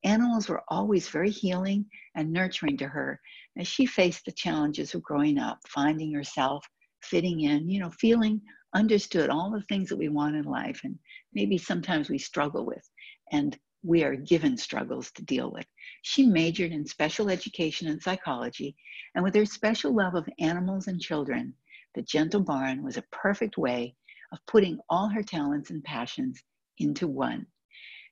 Animals 0.04 0.50
were 0.50 0.64
always 0.68 1.10
very 1.10 1.30
healing 1.30 1.86
and 2.16 2.32
nurturing 2.32 2.78
to 2.78 2.88
her 2.88 3.20
as 3.58 3.68
she 3.68 3.86
faced 3.86 4.26
the 4.26 4.32
challenges 4.32 4.96
of 4.96 5.04
growing 5.04 5.38
up, 5.38 5.60
finding 5.68 6.14
herself, 6.14 6.66
fitting 7.04 7.42
in, 7.42 7.70
you 7.70 7.80
know, 7.80 7.92
feeling 7.92 8.42
understood, 8.74 9.30
all 9.30 9.52
the 9.52 9.62
things 9.64 9.90
that 9.90 9.98
we 9.98 10.10
want 10.10 10.36
in 10.36 10.46
life 10.46 10.82
and 10.84 10.98
maybe 11.34 11.58
sometimes 11.58 12.10
we 12.10 12.18
struggle 12.18 12.66
with. 12.66 12.90
And 13.32 13.58
we 13.84 14.04
are 14.04 14.16
given 14.16 14.58
struggles 14.58 15.12
to 15.12 15.24
deal 15.24 15.52
with. 15.52 15.66
She 16.04 16.26
majored 16.26 16.72
in 16.72 16.86
special 16.86 17.30
education 17.30 17.88
and 17.88 18.02
psychology, 18.02 18.76
and 19.16 19.24
with 19.24 19.36
her 19.36 19.46
special 19.46 19.96
love 19.96 20.16
of 20.16 20.30
animals 20.40 20.88
and 20.88 21.02
children, 21.02 21.54
the 21.96 22.02
Gentle 22.02 22.42
Barn 22.42 22.84
was 22.84 22.98
a 22.98 23.04
perfect 23.12 23.58
way 23.58 23.96
of 24.32 24.46
putting 24.48 24.80
all 24.90 25.10
her 25.10 25.24
talents 25.24 25.72
and 25.72 25.84
passions 25.84 26.42
into 26.78 27.08
one. 27.08 27.46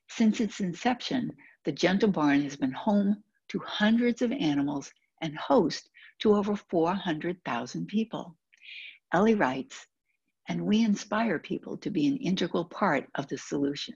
Since 0.08 0.40
its 0.40 0.60
inception, 0.60 1.30
the 1.64 1.72
Gentle 1.72 2.10
Barn 2.10 2.42
has 2.42 2.56
been 2.56 2.72
home 2.72 3.22
to 3.48 3.58
hundreds 3.60 4.22
of 4.22 4.32
animals 4.32 4.92
and 5.22 5.36
host 5.36 5.88
to 6.20 6.34
over 6.34 6.56
400,000 6.56 7.86
people. 7.86 8.36
Ellie 9.12 9.34
writes, 9.34 9.86
and 10.48 10.66
we 10.66 10.82
inspire 10.84 11.38
people 11.38 11.76
to 11.78 11.90
be 11.90 12.06
an 12.06 12.16
integral 12.16 12.64
part 12.64 13.08
of 13.14 13.28
the 13.28 13.38
solution. 13.38 13.94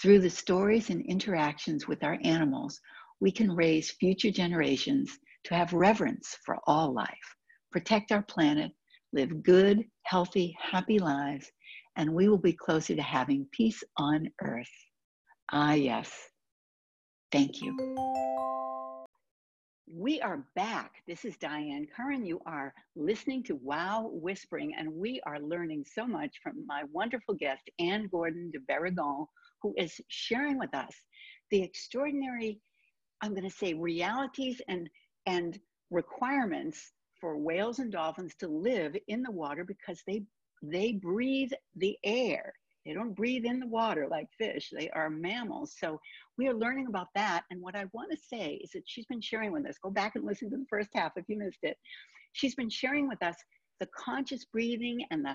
Through 0.00 0.20
the 0.20 0.30
stories 0.30 0.90
and 0.90 1.04
interactions 1.06 1.86
with 1.86 2.02
our 2.02 2.18
animals, 2.24 2.80
we 3.20 3.30
can 3.30 3.50
raise 3.50 3.92
future 3.92 4.30
generations 4.30 5.18
to 5.44 5.54
have 5.54 5.72
reverence 5.72 6.36
for 6.44 6.58
all 6.66 6.92
life, 6.92 7.36
protect 7.70 8.12
our 8.12 8.22
planet, 8.22 8.72
live 9.12 9.42
good, 9.42 9.84
healthy, 10.02 10.56
happy 10.60 10.98
lives, 10.98 11.50
and 11.96 12.12
we 12.12 12.28
will 12.28 12.38
be 12.38 12.52
closer 12.52 12.94
to 12.96 13.02
having 13.02 13.46
peace 13.52 13.82
on 13.96 14.28
earth. 14.42 14.72
Ah, 15.52 15.74
yes. 15.74 16.10
Thank 17.30 17.62
you. 17.62 17.76
We 19.86 20.20
are 20.22 20.44
back. 20.56 21.02
This 21.06 21.24
is 21.24 21.36
Diane 21.36 21.86
Curran. 21.96 22.26
You 22.26 22.40
are 22.46 22.74
listening 22.96 23.44
to 23.44 23.54
Wow 23.56 24.10
Whispering, 24.12 24.74
and 24.76 24.92
we 24.92 25.20
are 25.24 25.38
learning 25.38 25.84
so 25.84 26.06
much 26.06 26.40
from 26.42 26.66
my 26.66 26.82
wonderful 26.90 27.34
guest, 27.34 27.70
Anne 27.78 28.08
Gordon 28.10 28.50
de 28.50 28.58
Barrigón, 28.60 29.26
who 29.64 29.74
is 29.78 29.98
sharing 30.08 30.58
with 30.58 30.74
us 30.74 30.94
the 31.50 31.62
extraordinary, 31.62 32.60
I'm 33.22 33.30
going 33.30 33.48
to 33.48 33.56
say, 33.56 33.72
realities 33.72 34.60
and, 34.68 34.90
and 35.26 35.58
requirements 35.90 36.92
for 37.18 37.38
whales 37.38 37.78
and 37.78 37.90
dolphins 37.90 38.34
to 38.40 38.46
live 38.46 38.94
in 39.08 39.22
the 39.22 39.30
water 39.30 39.64
because 39.64 40.02
they, 40.06 40.22
they 40.62 40.92
breathe 40.92 41.52
the 41.76 41.96
air. 42.04 42.52
They 42.84 42.92
don't 42.92 43.14
breathe 43.14 43.46
in 43.46 43.58
the 43.58 43.66
water 43.66 44.06
like 44.10 44.28
fish. 44.36 44.70
They 44.70 44.90
are 44.90 45.08
mammals. 45.08 45.74
So 45.78 45.98
we 46.36 46.46
are 46.46 46.54
learning 46.54 46.88
about 46.88 47.08
that. 47.14 47.44
And 47.50 47.62
what 47.62 47.74
I 47.74 47.86
want 47.94 48.10
to 48.10 48.18
say 48.18 48.60
is 48.62 48.72
that 48.72 48.82
she's 48.84 49.06
been 49.06 49.22
sharing 49.22 49.50
with 49.50 49.66
us, 49.66 49.78
go 49.82 49.88
back 49.88 50.14
and 50.14 50.26
listen 50.26 50.50
to 50.50 50.58
the 50.58 50.66
first 50.68 50.90
half 50.94 51.12
if 51.16 51.24
you 51.26 51.38
missed 51.38 51.60
it. 51.62 51.78
She's 52.34 52.54
been 52.54 52.68
sharing 52.68 53.08
with 53.08 53.22
us 53.22 53.36
the 53.80 53.88
conscious 53.96 54.44
breathing 54.44 55.06
and 55.10 55.24
the 55.24 55.34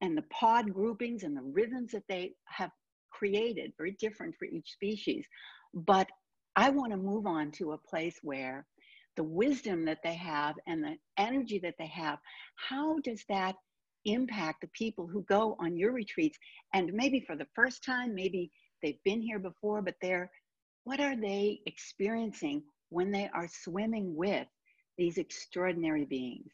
and 0.00 0.16
the 0.16 0.24
pod 0.30 0.72
groupings 0.72 1.24
and 1.24 1.36
the 1.36 1.42
rhythms 1.42 1.92
that 1.92 2.04
they 2.08 2.32
have 2.46 2.70
created, 3.10 3.72
very 3.76 3.96
different 4.00 4.34
for 4.36 4.46
each 4.46 4.72
species. 4.72 5.26
But 5.74 6.08
I 6.56 6.70
want 6.70 6.92
to 6.92 6.98
move 6.98 7.26
on 7.26 7.50
to 7.52 7.72
a 7.72 7.78
place 7.78 8.18
where 8.22 8.66
the 9.16 9.24
wisdom 9.24 9.84
that 9.84 10.02
they 10.02 10.14
have 10.14 10.56
and 10.66 10.82
the 10.82 10.96
energy 11.18 11.58
that 11.60 11.74
they 11.78 11.86
have, 11.86 12.18
how 12.56 12.98
does 13.00 13.24
that 13.28 13.56
impact 14.04 14.62
the 14.62 14.68
people 14.68 15.06
who 15.06 15.22
go 15.24 15.56
on 15.60 15.76
your 15.76 15.92
retreats? 15.92 16.38
And 16.74 16.92
maybe 16.92 17.20
for 17.20 17.36
the 17.36 17.46
first 17.54 17.84
time 17.84 18.14
maybe 18.14 18.50
they've 18.82 19.02
been 19.04 19.20
here 19.20 19.38
before 19.38 19.82
but 19.82 19.94
they're 20.00 20.30
what 20.84 21.00
are 21.00 21.16
they 21.16 21.60
experiencing 21.66 22.62
when 22.88 23.10
they 23.10 23.28
are 23.34 23.46
swimming 23.46 24.16
with 24.16 24.46
these 24.96 25.18
extraordinary 25.18 26.06
beings? 26.06 26.50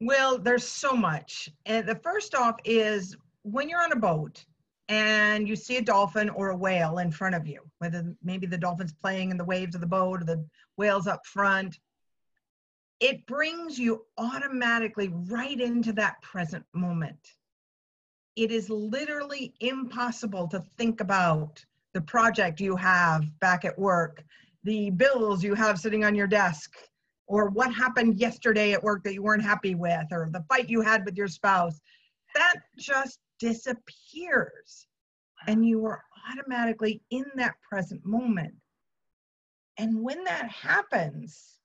Well 0.00 0.38
there's 0.38 0.66
so 0.66 0.94
much. 0.94 1.48
And 1.66 1.86
the 1.86 2.00
first 2.02 2.34
off 2.34 2.56
is 2.64 3.16
when 3.42 3.68
you're 3.68 3.82
on 3.82 3.92
a 3.92 3.96
boat 3.96 4.44
and 4.88 5.48
you 5.48 5.56
see 5.56 5.76
a 5.76 5.82
dolphin 5.82 6.28
or 6.30 6.50
a 6.50 6.56
whale 6.56 6.98
in 6.98 7.10
front 7.10 7.34
of 7.34 7.46
you 7.46 7.60
whether 7.78 8.14
maybe 8.22 8.46
the 8.46 8.58
dolphin's 8.58 8.92
playing 8.92 9.30
in 9.30 9.36
the 9.36 9.44
waves 9.44 9.74
of 9.74 9.80
the 9.80 9.86
boat 9.86 10.22
or 10.22 10.24
the 10.24 10.44
whale's 10.76 11.06
up 11.06 11.24
front 11.26 11.78
it 13.02 13.26
brings 13.26 13.80
you 13.80 14.06
automatically 14.16 15.08
right 15.08 15.60
into 15.60 15.92
that 15.92 16.22
present 16.22 16.64
moment. 16.72 17.18
It 18.36 18.52
is 18.52 18.70
literally 18.70 19.54
impossible 19.58 20.46
to 20.48 20.62
think 20.78 21.00
about 21.00 21.62
the 21.94 22.00
project 22.00 22.60
you 22.60 22.76
have 22.76 23.24
back 23.40 23.64
at 23.64 23.76
work, 23.76 24.22
the 24.62 24.90
bills 24.90 25.42
you 25.42 25.54
have 25.54 25.80
sitting 25.80 26.04
on 26.04 26.14
your 26.14 26.28
desk, 26.28 26.76
or 27.26 27.48
what 27.50 27.74
happened 27.74 28.20
yesterday 28.20 28.72
at 28.72 28.84
work 28.84 29.02
that 29.02 29.14
you 29.14 29.22
weren't 29.22 29.42
happy 29.42 29.74
with, 29.74 30.06
or 30.12 30.28
the 30.30 30.44
fight 30.48 30.70
you 30.70 30.80
had 30.80 31.04
with 31.04 31.16
your 31.16 31.28
spouse. 31.28 31.80
That 32.36 32.54
just 32.78 33.18
disappears. 33.42 34.86
And 35.48 35.66
you 35.66 35.84
are 35.86 36.00
automatically 36.30 37.02
in 37.10 37.24
that 37.34 37.54
present 37.68 38.06
moment. 38.06 38.54
And 39.76 40.00
when 40.00 40.22
that 40.24 40.48
happens, 40.48 41.58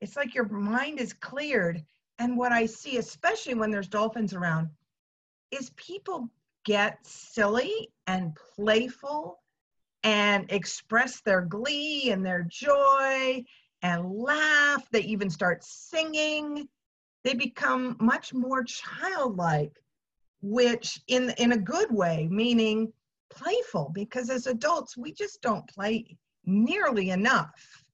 it's 0.00 0.14
like 0.14 0.34
your 0.34 0.48
mind 0.48 1.00
is 1.00 1.12
cleared. 1.12 1.82
And 2.20 2.36
what 2.36 2.52
I 2.52 2.66
see, 2.66 2.98
especially 2.98 3.54
when 3.54 3.72
there's 3.72 3.88
dolphins 3.88 4.32
around, 4.32 4.68
is 5.50 5.70
people 5.70 6.30
get 6.64 7.04
silly 7.04 7.88
and 8.06 8.36
playful 8.54 9.40
and 10.04 10.50
express 10.52 11.20
their 11.20 11.40
glee 11.40 12.12
and 12.12 12.24
their 12.24 12.46
joy 12.48 13.42
and 13.82 14.12
laugh. 14.12 14.88
They 14.92 15.00
even 15.00 15.30
start 15.30 15.64
singing. 15.64 16.68
They 17.24 17.34
become 17.34 17.96
much 18.00 18.32
more 18.32 18.62
childlike, 18.62 19.76
which 20.42 21.00
in 21.08 21.30
in 21.38 21.52
a 21.52 21.58
good 21.58 21.90
way, 21.90 22.28
meaning 22.30 22.92
playful, 23.30 23.90
because 23.94 24.28
as 24.28 24.46
adults, 24.46 24.96
we 24.96 25.12
just 25.12 25.40
don't 25.40 25.66
play 25.68 26.18
nearly 26.44 27.10
enough. 27.10 27.84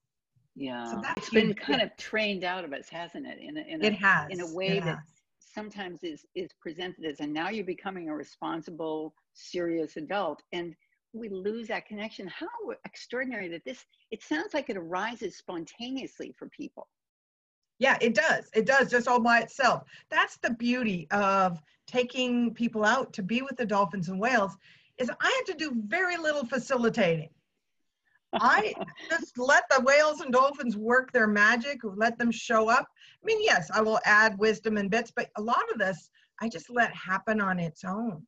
Yeah, 0.57 0.91
so 0.91 1.01
it's 1.17 1.31
been 1.31 1.55
kind 1.55 1.83
of 1.83 1.97
trained 1.97 2.43
out 2.43 2.65
of 2.65 2.73
us, 2.73 2.89
hasn't 2.89 3.27
it? 3.27 3.39
In 3.41 3.57
a, 3.57 3.61
in 3.61 3.85
a, 3.85 3.87
it 3.87 3.95
has. 3.95 4.27
In 4.31 4.41
a 4.41 4.53
way 4.53 4.81
that 4.81 4.99
sometimes 5.39 6.03
is 6.03 6.27
is 6.35 6.51
presented 6.61 7.05
as, 7.05 7.21
and 7.21 7.33
now 7.33 7.49
you're 7.49 7.65
becoming 7.65 8.09
a 8.09 8.15
responsible, 8.15 9.15
serious 9.35 9.97
adult, 9.97 10.43
and 10.53 10.75
we 11.13 11.29
lose 11.29 11.69
that 11.69 11.87
connection. 11.87 12.27
How 12.27 12.49
extraordinary 12.85 13.49
that 13.49 13.65
this! 13.65 13.85
It 14.11 14.23
sounds 14.23 14.53
like 14.53 14.69
it 14.69 14.77
arises 14.77 15.37
spontaneously 15.37 16.35
for 16.37 16.49
people. 16.49 16.89
Yeah, 17.79 17.97
it 18.01 18.15
does. 18.15 18.51
It 18.55 18.67
does 18.67 18.91
just 18.91 19.07
all 19.07 19.21
by 19.21 19.41
itself. 19.41 19.85
That's 20.11 20.37
the 20.39 20.51
beauty 20.51 21.07
of 21.11 21.63
taking 21.87 22.53
people 22.53 22.85
out 22.85 23.13
to 23.15 23.23
be 23.23 23.43
with 23.43 23.57
the 23.57 23.67
dolphins 23.67 24.09
and 24.09 24.21
whales. 24.21 24.57
Is 24.99 25.11
I 25.21 25.43
have 25.47 25.57
to 25.57 25.65
do 25.65 25.81
very 25.87 26.17
little 26.17 26.45
facilitating 26.45 27.31
I 28.41 28.75
just 29.11 29.39
let 29.39 29.65
the 29.71 29.81
whales 29.81 30.21
and 30.21 30.33
dolphins 30.33 30.77
work 30.77 31.13
their 31.13 31.27
magic, 31.27 31.81
let 31.83 32.19
them 32.19 32.31
show 32.31 32.69
up. 32.69 32.87
I 33.23 33.27
mean, 33.27 33.43
yes, 33.43 33.71
I 33.73 33.81
will 33.81 34.01
add 34.05 34.39
wisdom 34.39 34.77
and 34.77 34.91
bits, 34.91 35.13
but 35.15 35.31
a 35.37 35.43
lot 35.43 35.71
of 35.73 35.79
this 35.79 36.11
I 36.41 36.49
just 36.49 36.71
let 36.71 36.95
happen 36.95 37.41
on 37.41 37.59
its 37.59 37.85
own. 37.85 38.23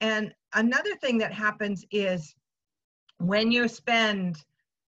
And 0.00 0.32
another 0.52 0.94
thing 0.96 1.18
that 1.18 1.32
happens 1.32 1.84
is 1.90 2.34
when 3.18 3.50
you 3.50 3.68
spend 3.68 4.44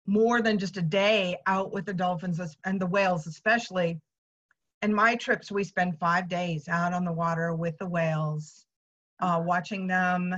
more 0.06 0.40
than 0.40 0.58
just 0.58 0.76
a 0.76 0.82
day 0.82 1.36
out 1.46 1.72
with 1.72 1.84
the 1.84 1.94
dolphins 1.94 2.40
and 2.64 2.80
the 2.80 2.86
whales, 2.86 3.26
especially, 3.26 4.00
and 4.82 4.94
my 4.94 5.16
trips, 5.16 5.50
we 5.50 5.64
spend 5.64 5.98
five 5.98 6.28
days 6.28 6.68
out 6.68 6.92
on 6.92 7.04
the 7.04 7.12
water 7.12 7.54
with 7.54 7.76
the 7.78 7.88
whales, 7.88 8.66
uh, 9.20 9.42
watching 9.44 9.86
them 9.86 10.34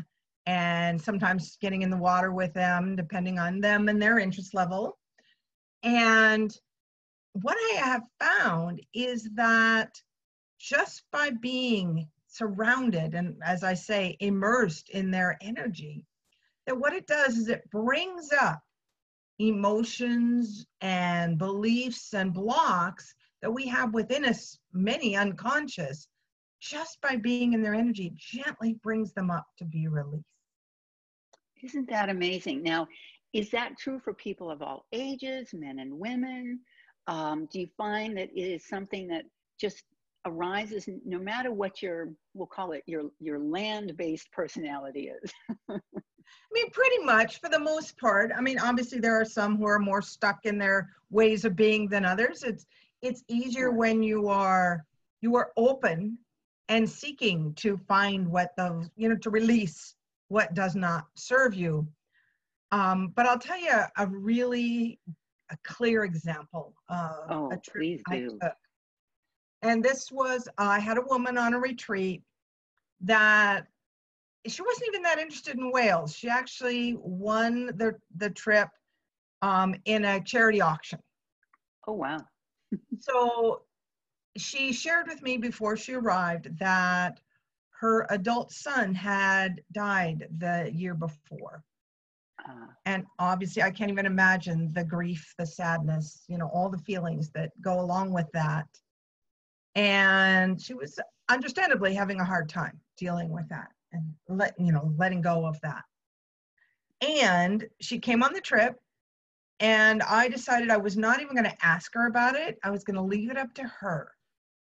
and 0.46 1.00
sometimes 1.00 1.58
getting 1.60 1.82
in 1.82 1.90
the 1.90 1.96
water 1.96 2.32
with 2.32 2.54
them, 2.54 2.96
depending 2.96 3.38
on 3.38 3.60
them 3.60 3.88
and 3.88 4.00
their 4.00 4.18
interest 4.18 4.54
level. 4.54 4.96
And 5.82 6.56
what 7.32 7.56
I 7.56 7.80
have 7.84 8.02
found 8.18 8.80
is 8.94 9.28
that 9.34 9.90
just 10.58 11.02
by 11.12 11.30
being 11.30 12.08
surrounded 12.26 13.14
and, 13.14 13.36
as 13.44 13.62
I 13.62 13.74
say, 13.74 14.16
immersed 14.20 14.88
in 14.90 15.10
their 15.10 15.36
energy, 15.40 16.06
that 16.66 16.78
what 16.78 16.94
it 16.94 17.06
does 17.06 17.36
is 17.36 17.48
it 17.48 17.70
brings 17.70 18.30
up 18.32 18.60
emotions 19.38 20.66
and 20.80 21.38
beliefs 21.38 22.14
and 22.14 22.32
blocks 22.32 23.14
that 23.42 23.50
we 23.50 23.66
have 23.66 23.94
within 23.94 24.24
us, 24.24 24.58
many 24.72 25.16
unconscious, 25.16 26.08
just 26.60 27.00
by 27.00 27.16
being 27.16 27.52
in 27.52 27.62
their 27.62 27.74
energy, 27.74 28.12
gently 28.16 28.74
brings 28.82 29.12
them 29.12 29.30
up 29.30 29.46
to 29.58 29.64
be 29.64 29.86
released. 29.86 30.24
Isn't 31.62 31.88
that 31.90 32.08
amazing? 32.08 32.62
Now, 32.62 32.86
is 33.32 33.50
that 33.50 33.76
true 33.78 34.00
for 34.00 34.14
people 34.14 34.50
of 34.50 34.62
all 34.62 34.86
ages, 34.92 35.50
men 35.52 35.78
and 35.78 35.98
women? 35.98 36.60
Um, 37.06 37.48
do 37.52 37.60
you 37.60 37.68
find 37.76 38.16
that 38.16 38.30
it 38.34 38.40
is 38.40 38.66
something 38.66 39.08
that 39.08 39.24
just 39.60 39.84
arises 40.24 40.88
no 41.04 41.18
matter 41.18 41.52
what 41.52 41.80
your 41.82 42.10
we'll 42.34 42.46
call 42.46 42.72
it 42.72 42.82
your 42.86 43.04
your 43.20 43.38
land-based 43.38 44.30
personality 44.32 45.10
is? 45.22 45.32
I 45.70 46.50
mean, 46.52 46.70
pretty 46.70 46.98
much 47.04 47.40
for 47.40 47.48
the 47.48 47.58
most 47.58 47.96
part. 47.98 48.32
I 48.36 48.40
mean, 48.40 48.58
obviously 48.58 49.00
there 49.00 49.18
are 49.18 49.24
some 49.24 49.56
who 49.56 49.66
are 49.66 49.78
more 49.78 50.02
stuck 50.02 50.44
in 50.44 50.58
their 50.58 50.90
ways 51.10 51.44
of 51.44 51.56
being 51.56 51.88
than 51.88 52.04
others. 52.04 52.42
It's 52.42 52.66
it's 53.02 53.22
easier 53.28 53.70
when 53.70 54.02
you 54.02 54.28
are 54.28 54.84
you 55.20 55.36
are 55.36 55.52
open 55.56 56.18
and 56.68 56.88
seeking 56.88 57.54
to 57.54 57.76
find 57.76 58.26
what 58.28 58.50
the 58.56 58.88
you 58.96 59.08
know 59.08 59.16
to 59.16 59.30
release 59.30 59.94
what 60.28 60.54
does 60.54 60.74
not 60.74 61.06
serve 61.14 61.54
you. 61.54 61.86
Um, 62.70 63.12
but 63.16 63.26
I'll 63.26 63.38
tell 63.38 63.58
you 63.58 63.80
a 63.96 64.06
really 64.06 65.00
a 65.50 65.56
clear 65.64 66.04
example 66.04 66.74
of 66.88 67.10
oh, 67.30 67.50
a 67.52 67.56
trip 67.56 68.00
I 68.08 68.18
do. 68.18 68.38
took. 68.42 68.52
And 69.62 69.82
this 69.82 70.12
was, 70.12 70.48
I 70.56 70.78
had 70.78 70.98
a 70.98 71.02
woman 71.02 71.36
on 71.36 71.54
a 71.54 71.58
retreat 71.58 72.22
that 73.00 73.66
she 74.46 74.62
wasn't 74.62 74.88
even 74.88 75.02
that 75.02 75.18
interested 75.18 75.56
in 75.58 75.72
whales. 75.72 76.14
She 76.14 76.28
actually 76.28 76.96
won 77.00 77.66
the, 77.66 77.96
the 78.16 78.30
trip 78.30 78.68
um, 79.42 79.74
in 79.84 80.04
a 80.04 80.22
charity 80.22 80.60
auction. 80.60 81.00
Oh, 81.86 81.94
wow. 81.94 82.24
so 83.00 83.62
she 84.36 84.72
shared 84.72 85.08
with 85.08 85.22
me 85.22 85.36
before 85.38 85.76
she 85.76 85.94
arrived 85.94 86.58
that 86.58 87.20
her 87.80 88.06
adult 88.10 88.52
son 88.52 88.94
had 88.94 89.62
died 89.72 90.28
the 90.38 90.70
year 90.72 90.94
before. 90.94 91.62
Uh, 92.48 92.66
and 92.86 93.04
obviously, 93.18 93.62
I 93.62 93.70
can't 93.70 93.90
even 93.90 94.06
imagine 94.06 94.72
the 94.72 94.84
grief, 94.84 95.34
the 95.38 95.46
sadness, 95.46 96.24
you 96.28 96.38
know, 96.38 96.48
all 96.48 96.68
the 96.68 96.78
feelings 96.78 97.30
that 97.30 97.50
go 97.60 97.80
along 97.80 98.12
with 98.12 98.30
that. 98.32 98.66
And 99.78 100.60
she 100.60 100.74
was 100.74 100.98
understandably 101.28 101.94
having 101.94 102.18
a 102.18 102.24
hard 102.24 102.48
time 102.48 102.80
dealing 102.96 103.30
with 103.30 103.48
that 103.50 103.68
and 103.92 104.12
let 104.28 104.58
you 104.58 104.72
know 104.72 104.92
letting 104.96 105.20
go 105.20 105.46
of 105.46 105.60
that. 105.60 105.84
And 107.00 107.64
she 107.80 108.00
came 108.00 108.24
on 108.24 108.32
the 108.32 108.40
trip, 108.40 108.74
and 109.60 110.02
I 110.02 110.26
decided 110.26 110.70
I 110.70 110.78
was 110.78 110.96
not 110.96 111.20
even 111.20 111.36
going 111.36 111.48
to 111.48 111.64
ask 111.64 111.94
her 111.94 112.08
about 112.08 112.34
it. 112.34 112.58
I 112.64 112.70
was 112.70 112.82
going 112.82 112.96
to 112.96 113.02
leave 113.02 113.30
it 113.30 113.38
up 113.38 113.54
to 113.54 113.72
her. 113.78 114.10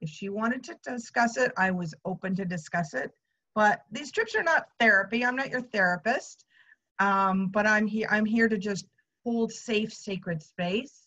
If 0.02 0.10
she 0.10 0.28
wanted 0.28 0.66
to 0.66 0.76
discuss 0.84 1.38
it, 1.38 1.54
I 1.56 1.72
was 1.72 1.94
open 2.04 2.36
to 2.36 2.44
discuss 2.44 2.94
it. 2.94 3.10
But 3.56 3.84
these 3.94 4.12
trips 4.12 4.36
are 4.36 4.44
not 4.44 4.68
therapy. 4.82 5.24
I'm 5.24 5.38
not 5.38 5.50
your 5.50 5.62
therapist. 5.62 6.44
Um, 7.00 7.48
but 7.54 7.66
I'm 7.66 7.88
here. 7.88 8.10
I'm 8.12 8.26
here 8.26 8.50
to 8.50 8.58
just 8.58 8.86
hold 9.24 9.54
safe, 9.54 9.94
sacred 9.94 10.44
space 10.44 11.05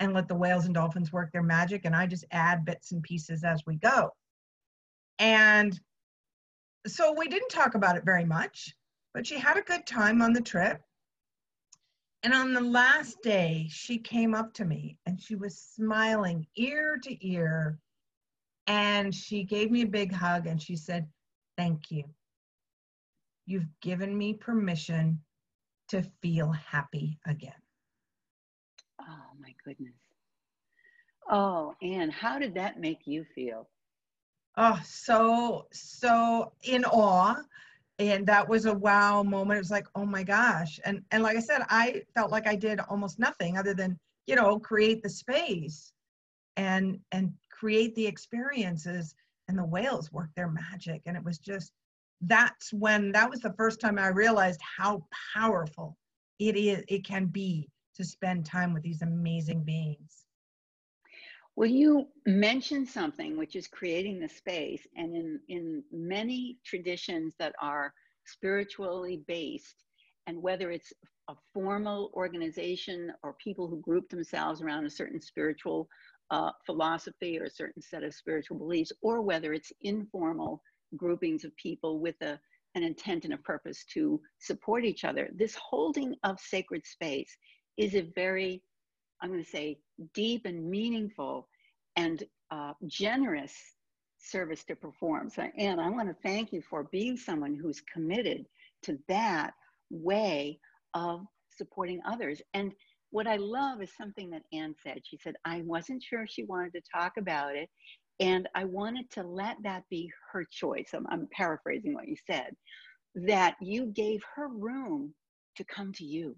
and 0.00 0.12
let 0.12 0.28
the 0.28 0.34
whales 0.34 0.66
and 0.66 0.74
dolphins 0.74 1.12
work 1.12 1.32
their 1.32 1.42
magic. 1.42 1.84
And 1.84 1.96
I 1.96 2.06
just 2.06 2.24
add 2.30 2.64
bits 2.64 2.92
and 2.92 3.02
pieces 3.02 3.44
as 3.44 3.62
we 3.66 3.76
go. 3.76 4.10
And 5.18 5.78
so 6.86 7.14
we 7.16 7.28
didn't 7.28 7.48
talk 7.48 7.74
about 7.74 7.96
it 7.96 8.04
very 8.04 8.24
much, 8.24 8.74
but 9.14 9.26
she 9.26 9.38
had 9.38 9.56
a 9.56 9.62
good 9.62 9.86
time 9.86 10.22
on 10.22 10.32
the 10.32 10.40
trip. 10.40 10.80
And 12.22 12.34
on 12.34 12.52
the 12.52 12.60
last 12.60 13.22
day, 13.22 13.68
she 13.70 13.98
came 13.98 14.34
up 14.34 14.52
to 14.54 14.64
me 14.64 14.98
and 15.06 15.20
she 15.20 15.36
was 15.36 15.58
smiling 15.58 16.46
ear 16.56 16.98
to 17.02 17.26
ear. 17.26 17.78
And 18.66 19.14
she 19.14 19.44
gave 19.44 19.70
me 19.70 19.82
a 19.82 19.86
big 19.86 20.12
hug 20.12 20.46
and 20.46 20.60
she 20.60 20.76
said, 20.76 21.06
Thank 21.56 21.90
you. 21.90 22.04
You've 23.46 23.68
given 23.80 24.16
me 24.16 24.34
permission 24.34 25.20
to 25.88 26.02
feel 26.20 26.50
happy 26.50 27.18
again. 27.26 27.52
Goodness. 29.66 29.94
Oh, 31.28 31.74
Anne, 31.82 32.08
how 32.10 32.38
did 32.38 32.54
that 32.54 32.78
make 32.78 33.00
you 33.04 33.26
feel? 33.34 33.68
Oh, 34.56 34.80
so, 34.84 35.66
so 35.72 36.52
in 36.62 36.84
awe. 36.84 37.42
And 37.98 38.24
that 38.28 38.48
was 38.48 38.66
a 38.66 38.74
wow 38.74 39.24
moment. 39.24 39.56
It 39.56 39.60
was 39.60 39.72
like, 39.72 39.88
oh 39.96 40.06
my 40.06 40.22
gosh. 40.22 40.78
And 40.84 41.02
and 41.10 41.22
like 41.22 41.36
I 41.36 41.40
said, 41.40 41.62
I 41.68 42.02
felt 42.14 42.30
like 42.30 42.46
I 42.46 42.54
did 42.54 42.78
almost 42.78 43.18
nothing 43.18 43.56
other 43.58 43.74
than, 43.74 43.98
you 44.26 44.36
know, 44.36 44.60
create 44.60 45.02
the 45.02 45.08
space 45.08 45.92
and 46.56 47.00
and 47.10 47.32
create 47.50 47.94
the 47.96 48.06
experiences. 48.06 49.14
And 49.48 49.58
the 49.58 49.64
whales 49.64 50.12
work 50.12 50.28
their 50.36 50.48
magic. 50.48 51.02
And 51.06 51.16
it 51.16 51.24
was 51.24 51.38
just 51.38 51.72
that's 52.20 52.72
when 52.72 53.10
that 53.12 53.28
was 53.28 53.40
the 53.40 53.54
first 53.54 53.80
time 53.80 53.98
I 53.98 54.08
realized 54.08 54.60
how 54.60 55.06
powerful 55.34 55.96
it 56.38 56.56
is, 56.56 56.84
it 56.88 57.04
can 57.04 57.26
be 57.26 57.68
to 57.96 58.04
spend 58.04 58.46
time 58.46 58.72
with 58.72 58.82
these 58.82 59.02
amazing 59.02 59.64
beings. 59.64 60.24
Well, 61.56 61.70
you 61.70 62.08
mentioned 62.26 62.86
something 62.86 63.38
which 63.38 63.56
is 63.56 63.66
creating 63.66 64.20
the 64.20 64.28
space, 64.28 64.86
and 64.94 65.16
in, 65.16 65.40
in 65.48 65.82
many 65.90 66.58
traditions 66.64 67.34
that 67.38 67.54
are 67.62 67.94
spiritually 68.26 69.22
based, 69.26 69.82
and 70.26 70.42
whether 70.42 70.70
it's 70.70 70.92
a 71.28 71.34
formal 71.54 72.10
organization 72.14 73.10
or 73.22 73.32
people 73.42 73.68
who 73.68 73.80
group 73.80 74.08
themselves 74.10 74.60
around 74.60 74.84
a 74.84 74.90
certain 74.90 75.20
spiritual 75.20 75.88
uh, 76.30 76.50
philosophy 76.66 77.38
or 77.38 77.44
a 77.44 77.50
certain 77.50 77.80
set 77.80 78.02
of 78.02 78.14
spiritual 78.14 78.58
beliefs, 78.58 78.92
or 79.00 79.22
whether 79.22 79.54
it's 79.54 79.72
informal 79.80 80.60
groupings 80.96 81.44
of 81.44 81.56
people 81.56 82.00
with 82.00 82.20
a, 82.20 82.38
an 82.74 82.82
intent 82.82 83.24
and 83.24 83.32
a 83.32 83.38
purpose 83.38 83.84
to 83.94 84.20
support 84.40 84.84
each 84.84 85.04
other, 85.04 85.30
this 85.34 85.54
holding 85.54 86.14
of 86.22 86.38
sacred 86.38 86.84
space 86.86 87.34
is 87.76 87.94
a 87.94 88.02
very 88.14 88.62
I'm 89.20 89.30
going 89.30 89.44
to 89.44 89.50
say, 89.50 89.78
deep 90.14 90.44
and 90.44 90.68
meaningful 90.68 91.48
and 91.96 92.22
uh, 92.50 92.72
generous 92.86 93.54
service 94.18 94.64
to 94.64 94.76
perform. 94.76 95.30
So, 95.30 95.48
Anne, 95.58 95.78
I 95.78 95.88
want 95.88 96.08
to 96.08 96.16
thank 96.22 96.52
you 96.52 96.62
for 96.62 96.84
being 96.84 97.16
someone 97.16 97.54
who's 97.54 97.80
committed 97.92 98.46
to 98.82 98.98
that 99.08 99.52
way 99.90 100.58
of 100.94 101.24
supporting 101.50 102.00
others. 102.06 102.42
And 102.54 102.72
what 103.10 103.26
I 103.26 103.36
love 103.36 103.80
is 103.80 103.90
something 103.96 104.30
that 104.30 104.42
Anne 104.52 104.74
said. 104.82 105.00
She 105.04 105.18
said, 105.22 105.36
I 105.44 105.62
wasn't 105.64 106.02
sure 106.02 106.26
she 106.26 106.44
wanted 106.44 106.72
to 106.74 106.82
talk 106.92 107.12
about 107.18 107.56
it. 107.56 107.70
And 108.20 108.48
I 108.54 108.64
wanted 108.64 109.10
to 109.12 109.22
let 109.22 109.56
that 109.62 109.84
be 109.90 110.10
her 110.32 110.44
choice. 110.50 110.90
I'm, 110.94 111.06
I'm 111.10 111.28
paraphrasing 111.32 111.94
what 111.94 112.08
you 112.08 112.16
said, 112.26 112.54
that 113.14 113.56
you 113.60 113.86
gave 113.86 114.22
her 114.34 114.48
room 114.48 115.14
to 115.56 115.64
come 115.64 115.92
to 115.94 116.04
you 116.04 116.36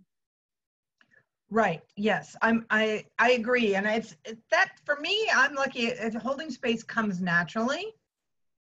Right. 1.50 1.80
Yes. 1.96 2.36
I'm. 2.42 2.66
I. 2.70 3.06
I 3.18 3.32
agree. 3.32 3.74
And 3.74 3.86
it's 3.86 4.14
that 4.50 4.72
for 4.84 4.96
me. 5.00 5.28
I'm 5.34 5.54
lucky. 5.54 5.86
If 5.86 6.14
holding 6.14 6.50
space 6.50 6.82
comes 6.82 7.20
naturally. 7.20 7.94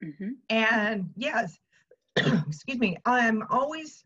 Mm-hmm. 0.04 0.30
And 0.48 1.10
yes, 1.16 1.58
excuse 2.16 2.78
me. 2.78 2.96
I'm 3.04 3.42
always 3.50 4.04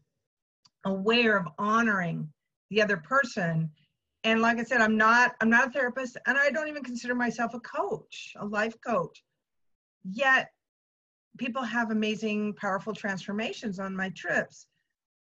aware 0.84 1.36
of 1.36 1.48
honoring 1.58 2.32
the 2.70 2.80
other 2.82 2.96
person. 2.96 3.70
And 4.24 4.40
like 4.40 4.58
I 4.58 4.62
said, 4.62 4.80
I'm 4.80 4.96
not. 4.96 5.34
I'm 5.40 5.50
not 5.50 5.68
a 5.68 5.70
therapist, 5.70 6.16
and 6.26 6.38
I 6.38 6.50
don't 6.50 6.68
even 6.68 6.84
consider 6.84 7.14
myself 7.14 7.52
a 7.54 7.60
coach, 7.60 8.32
a 8.38 8.46
life 8.46 8.76
coach. 8.86 9.22
Yet, 10.04 10.48
people 11.36 11.62
have 11.62 11.90
amazing, 11.90 12.54
powerful 12.54 12.94
transformations 12.94 13.78
on 13.78 13.94
my 13.94 14.10
trips 14.10 14.66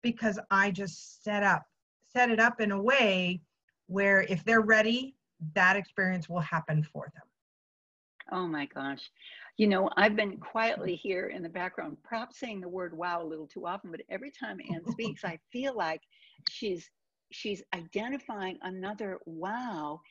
because 0.04 0.40
I 0.52 0.72
just 0.72 1.24
set 1.24 1.44
up 1.44 1.64
set 2.12 2.30
it 2.30 2.40
up 2.40 2.62
in 2.62 2.72
a 2.72 2.82
way 2.82 3.42
where 3.88 4.22
if 4.24 4.44
they're 4.44 4.62
ready, 4.62 5.16
that 5.56 5.76
experience 5.76 6.30
will 6.30 6.40
happen 6.40 6.84
for 6.84 7.12
them. 7.16 7.24
Oh 8.32 8.48
my 8.48 8.66
gosh. 8.68 9.10
You 9.58 9.68
know, 9.68 9.90
I've 9.98 10.16
been 10.16 10.38
quietly 10.38 10.96
here 10.96 11.28
in 11.28 11.42
the 11.42 11.50
background, 11.50 11.98
perhaps 12.04 12.40
saying 12.40 12.62
the 12.62 12.70
word 12.70 12.96
wow 12.96 13.22
a 13.22 13.26
little 13.26 13.48
too 13.48 13.66
often, 13.66 13.92
but 13.92 14.02
every 14.10 14.32
time 14.32 14.60
Anne 14.72 14.84
speaks, 14.92 15.24
I 15.26 15.40
feel 15.52 15.76
like 15.76 16.02
she's 16.50 16.90
she's 17.32 17.64
identifying 17.76 18.58
another 18.62 19.20
wow. 19.26 20.02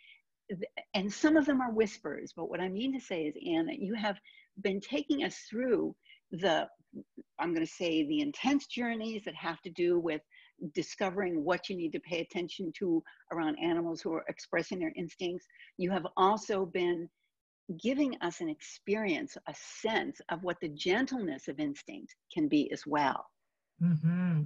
And 0.95 1.13
some 1.13 1.37
of 1.37 1.47
them 1.47 1.61
are 1.61 1.71
whispers, 1.71 2.33
but 2.35 2.49
what 2.49 2.61
I 2.61 2.69
mean 2.69 2.93
to 2.95 3.01
say 3.05 3.25
is, 3.25 3.35
Anne, 3.47 3.67
that 3.67 3.81
you 3.81 3.95
have 3.95 4.19
been 4.63 4.81
taking 4.81 5.25
us 5.25 5.37
through 5.51 5.95
the, 6.31 6.69
I'm 7.39 7.53
going 7.53 7.67
to 7.67 7.73
say, 7.73 8.07
the 8.07 8.21
intense 8.21 8.67
journeys 8.67 9.25
that 9.25 9.35
have 9.35 9.61
to 9.63 9.71
do 9.71 9.99
with 9.99 10.23
discovering 10.75 11.45
what 11.45 11.69
you 11.69 11.77
need 11.77 11.93
to 11.93 12.01
pay 12.01 12.21
attention 12.21 12.73
to 12.79 13.03
around 13.33 13.57
animals 13.63 14.01
who 14.01 14.13
are 14.13 14.25
expressing 14.29 14.79
their 14.79 14.93
instincts. 14.97 15.47
You 15.77 15.91
have 15.91 16.07
also 16.17 16.67
been 16.67 17.09
giving 17.83 18.17
us 18.23 18.41
an 18.41 18.49
experience, 18.49 19.37
a 19.47 19.55
sense 19.55 20.21
of 20.31 20.43
what 20.43 20.61
the 20.61 20.69
gentleness 20.71 21.49
of 21.49 21.61
instinct 21.61 22.15
can 22.33 22.49
be 22.49 22.71
as 22.73 22.87
well. 22.87 23.27
Mm-hmm. 23.83 24.43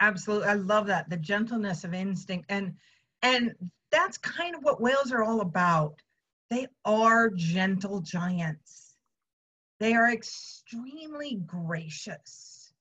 Absolutely, 0.00 0.48
I 0.48 0.54
love 0.54 0.86
that 0.86 1.08
the 1.10 1.16
gentleness 1.16 1.84
of 1.84 1.94
instinct, 1.94 2.46
and 2.48 2.74
and 3.22 3.52
that's 3.92 4.18
kind 4.18 4.54
of 4.54 4.62
what 4.62 4.80
whales 4.80 5.12
are 5.12 5.22
all 5.22 5.42
about. 5.42 5.94
They 6.48 6.66
are 6.84 7.30
gentle 7.30 8.00
giants. 8.00 8.96
They 9.78 9.94
are 9.94 10.10
extremely 10.10 11.36
gracious, 11.46 12.72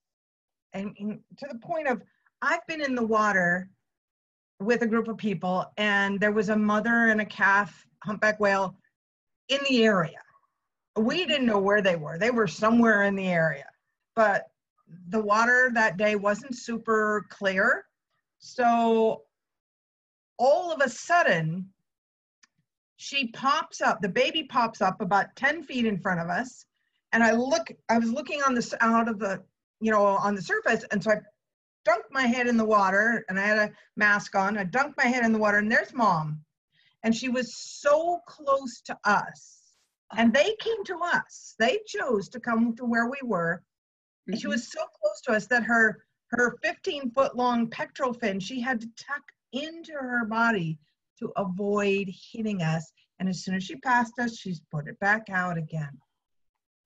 and, 0.74 0.95
and 0.97 1.20
to 1.38 1.47
the 1.51 1.60
point 1.60 1.88
of 1.88 2.01
I've 2.41 2.65
been 2.67 2.81
in 2.81 2.95
the 2.95 3.05
water 3.05 3.69
with 4.59 4.81
a 4.81 4.87
group 4.87 5.07
of 5.07 5.17
people, 5.17 5.65
and 5.77 6.19
there 6.19 6.31
was 6.31 6.49
a 6.49 6.55
mother 6.55 7.07
and 7.07 7.21
a 7.21 7.25
calf 7.25 7.85
humpback 8.03 8.39
whale 8.39 8.75
in 9.49 9.59
the 9.67 9.83
area. 9.83 10.21
We 10.97 11.25
didn't 11.25 11.47
know 11.47 11.59
where 11.59 11.81
they 11.81 11.95
were. 11.95 12.17
They 12.17 12.31
were 12.31 12.47
somewhere 12.47 13.03
in 13.03 13.15
the 13.15 13.27
area, 13.27 13.67
but 14.15 14.47
the 15.09 15.21
water 15.21 15.71
that 15.73 15.97
day 15.97 16.15
wasn't 16.15 16.55
super 16.57 17.25
clear. 17.29 17.85
So 18.39 19.23
all 20.37 20.71
of 20.71 20.81
a 20.81 20.89
sudden, 20.89 21.69
she 22.95 23.27
pops 23.27 23.81
up, 23.81 24.01
the 24.01 24.09
baby 24.09 24.43
pops 24.43 24.81
up 24.81 25.01
about 25.01 25.35
10 25.35 25.63
feet 25.63 25.85
in 25.85 25.99
front 25.99 26.19
of 26.19 26.29
us. 26.29 26.65
And 27.11 27.23
I 27.23 27.31
look, 27.31 27.71
I 27.89 27.97
was 27.97 28.11
looking 28.11 28.41
on 28.43 28.53
the 28.53 28.77
out 28.81 29.07
of 29.07 29.19
the, 29.19 29.41
you 29.79 29.91
know, 29.91 30.05
on 30.05 30.35
the 30.35 30.41
surface. 30.41 30.83
And 30.91 31.03
so 31.03 31.11
I 31.11 31.17
dunked 31.89 32.11
my 32.11 32.27
head 32.27 32.47
in 32.47 32.57
the 32.57 32.65
water 32.65 33.25
and 33.29 33.39
I 33.39 33.45
had 33.45 33.57
a 33.57 33.71
mask 33.95 34.35
on. 34.35 34.57
I 34.57 34.65
dunked 34.65 34.97
my 34.97 35.05
head 35.05 35.25
in 35.25 35.33
the 35.33 35.39
water 35.39 35.57
and 35.57 35.71
there's 35.71 35.93
mom. 35.93 36.41
And 37.03 37.15
she 37.15 37.29
was 37.29 37.55
so 37.55 38.19
close 38.27 38.81
to 38.81 38.97
us. 39.05 39.57
And 40.17 40.33
they 40.33 40.55
came 40.59 40.83
to 40.85 40.99
us. 41.01 41.55
They 41.59 41.79
chose 41.87 42.29
to 42.29 42.39
come 42.39 42.75
to 42.75 42.85
where 42.85 43.09
we 43.09 43.19
were. 43.23 43.63
Mm-hmm. 44.29 44.37
she 44.37 44.47
was 44.47 44.71
so 44.71 44.81
close 45.01 45.21
to 45.25 45.31
us 45.31 45.47
that 45.47 45.63
her 45.63 46.03
her 46.31 46.59
15 46.63 47.11
foot 47.11 47.35
long 47.35 47.69
pectoral 47.69 48.13
fin 48.13 48.39
she 48.39 48.61
had 48.61 48.81
to 48.81 48.87
tuck 48.99 49.23
into 49.53 49.93
her 49.93 50.25
body 50.25 50.77
to 51.17 51.31
avoid 51.37 52.07
hitting 52.31 52.61
us. 52.61 52.91
And 53.19 53.27
as 53.27 53.43
soon 53.43 53.55
as 53.55 53.63
she 53.63 53.75
passed 53.77 54.13
us, 54.19 54.37
she's 54.37 54.61
put 54.71 54.87
it 54.87 54.99
back 54.99 55.29
out 55.29 55.57
again. 55.57 55.97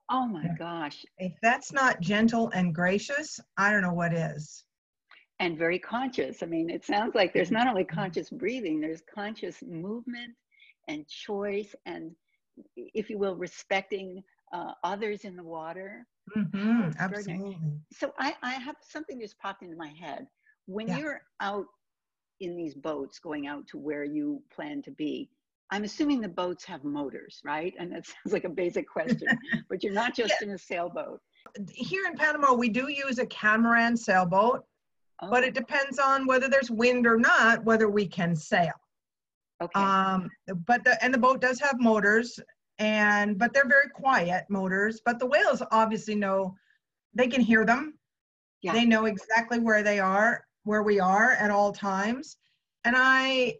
Oh 0.09 0.27
my 0.27 0.47
gosh. 0.57 1.05
If 1.17 1.33
that's 1.41 1.73
not 1.73 1.99
gentle 1.99 2.49
and 2.53 2.73
gracious, 2.73 3.39
I 3.57 3.71
don't 3.71 3.81
know 3.81 3.93
what 3.93 4.13
is 4.13 4.63
and 5.39 5.57
very 5.57 5.79
conscious. 5.79 6.43
I 6.43 6.45
mean, 6.45 6.69
it 6.69 6.85
sounds 6.85 7.15
like 7.15 7.33
there's 7.33 7.51
not 7.51 7.67
only 7.67 7.83
conscious 7.83 8.29
breathing, 8.29 8.79
there's 8.79 9.01
conscious 9.13 9.61
movement 9.61 10.33
and 10.87 11.07
choice, 11.07 11.75
and 11.85 12.11
if 12.77 13.09
you 13.09 13.17
will, 13.17 13.35
respecting 13.35 14.23
uh, 14.53 14.73
others 14.83 15.25
in 15.25 15.35
the 15.35 15.43
water. 15.43 16.05
Mm-hmm, 16.37 16.91
absolutely. 16.99 17.57
So 17.91 18.13
I, 18.19 18.35
I 18.41 18.53
have 18.53 18.75
something 18.81 19.19
just 19.19 19.37
popped 19.39 19.63
into 19.63 19.75
my 19.75 19.91
head. 19.99 20.27
When 20.65 20.87
yeah. 20.87 20.97
you're 20.99 21.21
out 21.41 21.65
in 22.39 22.55
these 22.55 22.75
boats 22.75 23.19
going 23.19 23.47
out 23.47 23.67
to 23.69 23.77
where 23.77 24.03
you 24.03 24.41
plan 24.53 24.81
to 24.83 24.91
be, 24.91 25.29
I'm 25.71 25.83
assuming 25.83 26.21
the 26.21 26.29
boats 26.29 26.63
have 26.65 26.83
motors, 26.83 27.41
right? 27.43 27.73
And 27.79 27.91
that 27.91 28.05
sounds 28.05 28.31
like 28.31 28.43
a 28.43 28.49
basic 28.49 28.87
question, 28.87 29.27
but 29.69 29.83
you're 29.83 29.93
not 29.93 30.15
just 30.15 30.35
yeah. 30.39 30.47
in 30.47 30.53
a 30.53 30.57
sailboat. 30.57 31.19
Here 31.73 32.05
in 32.05 32.15
Panama, 32.15 32.53
we 32.53 32.69
do 32.69 32.89
use 32.89 33.19
a 33.19 33.25
catamaran 33.25 33.97
sailboat 33.97 34.63
but 35.29 35.43
it 35.43 35.53
depends 35.53 35.99
on 35.99 36.25
whether 36.25 36.47
there's 36.47 36.71
wind 36.71 37.07
or 37.07 37.17
not, 37.17 37.63
whether 37.63 37.89
we 37.89 38.05
can 38.05 38.35
sail. 38.35 38.73
Okay. 39.61 39.79
Um, 39.79 40.29
but 40.67 40.83
the 40.83 41.01
and 41.03 41.13
the 41.13 41.17
boat 41.17 41.39
does 41.39 41.59
have 41.59 41.79
motors, 41.79 42.39
and 42.79 43.37
but 43.37 43.53
they're 43.53 43.67
very 43.67 43.89
quiet 43.89 44.45
motors. 44.49 45.01
But 45.05 45.19
the 45.19 45.25
whales 45.25 45.61
obviously 45.71 46.15
know 46.15 46.55
they 47.13 47.27
can 47.27 47.41
hear 47.41 47.65
them. 47.65 47.93
Yeah. 48.61 48.73
They 48.73 48.85
know 48.85 49.05
exactly 49.05 49.59
where 49.59 49.83
they 49.83 49.99
are, 49.99 50.45
where 50.63 50.83
we 50.83 50.99
are 50.99 51.31
at 51.33 51.51
all 51.51 51.71
times. 51.71 52.37
And 52.85 52.95
I, 52.97 53.55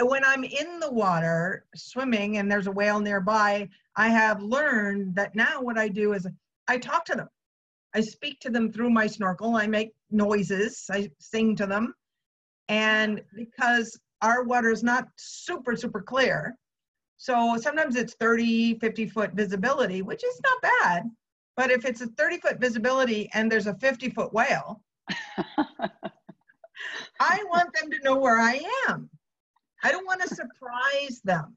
when 0.00 0.24
I'm 0.24 0.44
in 0.44 0.80
the 0.80 0.90
water 0.90 1.64
swimming 1.74 2.38
and 2.38 2.50
there's 2.50 2.68
a 2.68 2.72
whale 2.72 3.00
nearby, 3.00 3.68
I 3.96 4.08
have 4.08 4.42
learned 4.42 5.14
that 5.16 5.34
now 5.34 5.60
what 5.60 5.76
I 5.76 5.88
do 5.88 6.12
is 6.12 6.26
I 6.68 6.78
talk 6.78 7.04
to 7.06 7.14
them. 7.14 7.28
I 7.94 8.00
speak 8.00 8.38
to 8.40 8.50
them 8.50 8.72
through 8.72 8.90
my 8.90 9.06
snorkel. 9.06 9.56
I 9.56 9.66
make 9.66 9.92
noises. 10.10 10.84
I 10.90 11.10
sing 11.18 11.56
to 11.56 11.66
them. 11.66 11.94
And 12.68 13.22
because 13.34 13.98
our 14.22 14.44
water 14.44 14.70
is 14.70 14.82
not 14.82 15.08
super, 15.16 15.76
super 15.76 16.02
clear, 16.02 16.56
so 17.16 17.56
sometimes 17.60 17.96
it's 17.96 18.14
30, 18.14 18.78
50 18.78 19.06
foot 19.08 19.32
visibility, 19.32 20.02
which 20.02 20.22
is 20.24 20.40
not 20.44 20.72
bad. 20.80 21.10
But 21.56 21.70
if 21.70 21.84
it's 21.84 22.00
a 22.00 22.06
30 22.06 22.38
foot 22.38 22.60
visibility 22.60 23.28
and 23.34 23.50
there's 23.50 23.66
a 23.66 23.74
50 23.74 24.10
foot 24.10 24.32
whale, 24.32 24.82
I 27.20 27.42
want 27.50 27.74
them 27.74 27.90
to 27.90 27.98
know 28.04 28.16
where 28.16 28.38
I 28.40 28.60
am. 28.88 29.10
I 29.82 29.90
don't 29.90 30.06
want 30.06 30.22
to 30.22 30.28
surprise 30.28 31.20
them. 31.24 31.56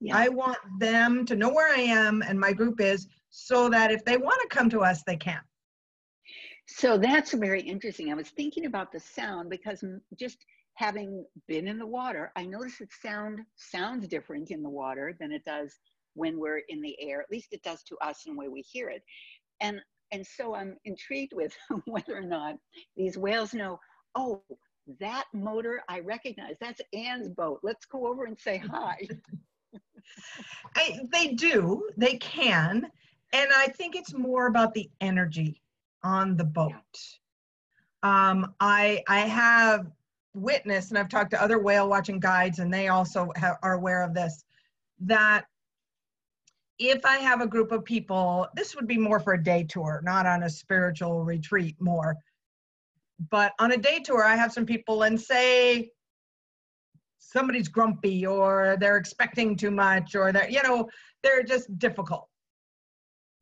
Yeah. 0.00 0.16
I 0.16 0.28
want 0.28 0.58
them 0.78 1.24
to 1.26 1.34
know 1.34 1.48
where 1.48 1.74
I 1.74 1.80
am 1.80 2.22
and 2.22 2.38
my 2.38 2.52
group 2.52 2.80
is 2.80 3.08
so 3.30 3.68
that 3.70 3.90
if 3.90 4.04
they 4.04 4.16
want 4.16 4.40
to 4.42 4.56
come 4.56 4.70
to 4.70 4.80
us, 4.80 5.02
they 5.02 5.16
can. 5.16 5.40
So 6.66 6.96
that's 6.96 7.32
very 7.32 7.60
interesting. 7.60 8.10
I 8.10 8.14
was 8.14 8.30
thinking 8.30 8.66
about 8.66 8.90
the 8.90 9.00
sound 9.00 9.50
because 9.50 9.84
just 10.18 10.38
having 10.74 11.24
been 11.46 11.68
in 11.68 11.78
the 11.78 11.86
water, 11.86 12.32
I 12.36 12.46
notice 12.46 12.78
that 12.78 12.92
sound 13.02 13.40
sounds 13.56 14.08
different 14.08 14.50
in 14.50 14.62
the 14.62 14.70
water 14.70 15.16
than 15.18 15.30
it 15.30 15.44
does 15.44 15.78
when 16.14 16.38
we're 16.38 16.62
in 16.68 16.80
the 16.80 16.96
air. 17.00 17.20
At 17.20 17.30
least 17.30 17.52
it 17.52 17.62
does 17.62 17.82
to 17.84 17.96
us 17.98 18.24
in 18.26 18.34
the 18.34 18.38
way 18.38 18.48
we 18.48 18.62
hear 18.62 18.88
it. 18.88 19.02
And 19.60 19.80
and 20.12 20.26
so 20.26 20.54
I'm 20.54 20.76
intrigued 20.84 21.32
with 21.34 21.54
whether 21.86 22.16
or 22.16 22.22
not 22.22 22.56
these 22.96 23.18
whales 23.18 23.52
know, 23.52 23.78
oh, 24.14 24.42
that 25.00 25.24
motor 25.32 25.82
I 25.88 26.00
recognize. 26.00 26.56
That's 26.60 26.80
Anne's 26.92 27.28
boat. 27.28 27.60
Let's 27.62 27.84
go 27.86 28.06
over 28.06 28.24
and 28.24 28.38
say 28.38 28.58
hi. 28.58 28.98
I, 30.76 31.00
they 31.12 31.28
do, 31.28 31.88
they 31.96 32.16
can. 32.16 32.90
And 33.32 33.48
I 33.56 33.68
think 33.68 33.96
it's 33.96 34.14
more 34.14 34.46
about 34.46 34.74
the 34.74 34.90
energy 35.00 35.62
on 36.04 36.36
the 36.36 36.44
boat. 36.44 36.72
Um, 38.02 38.54
I, 38.60 39.02
I 39.08 39.20
have 39.20 39.90
witnessed, 40.34 40.90
and 40.90 40.98
I've 40.98 41.08
talked 41.08 41.30
to 41.30 41.42
other 41.42 41.58
whale 41.58 41.88
watching 41.88 42.20
guides, 42.20 42.58
and 42.58 42.72
they 42.72 42.88
also 42.88 43.32
ha- 43.36 43.56
are 43.62 43.72
aware 43.72 44.02
of 44.02 44.14
this, 44.14 44.44
that 45.00 45.46
if 46.78 47.04
I 47.06 47.16
have 47.16 47.40
a 47.40 47.46
group 47.46 47.72
of 47.72 47.84
people, 47.84 48.46
this 48.54 48.76
would 48.76 48.86
be 48.86 48.98
more 48.98 49.20
for 49.20 49.32
a 49.32 49.42
day 49.42 49.64
tour, 49.64 50.00
not 50.04 50.26
on 50.26 50.42
a 50.42 50.50
spiritual 50.50 51.24
retreat, 51.24 51.76
more. 51.80 52.16
But 53.30 53.52
on 53.58 53.72
a 53.72 53.76
day 53.76 54.00
tour, 54.00 54.24
I 54.24 54.36
have 54.36 54.52
some 54.52 54.66
people, 54.66 55.04
and 55.04 55.20
say 55.20 55.90
somebody's 57.18 57.68
grumpy 57.68 58.26
or 58.26 58.76
they're 58.78 58.96
expecting 58.96 59.56
too 59.56 59.70
much 59.70 60.14
or 60.14 60.30
they're, 60.30 60.48
you 60.48 60.62
know, 60.62 60.88
they're 61.22 61.42
just 61.42 61.78
difficult. 61.78 62.28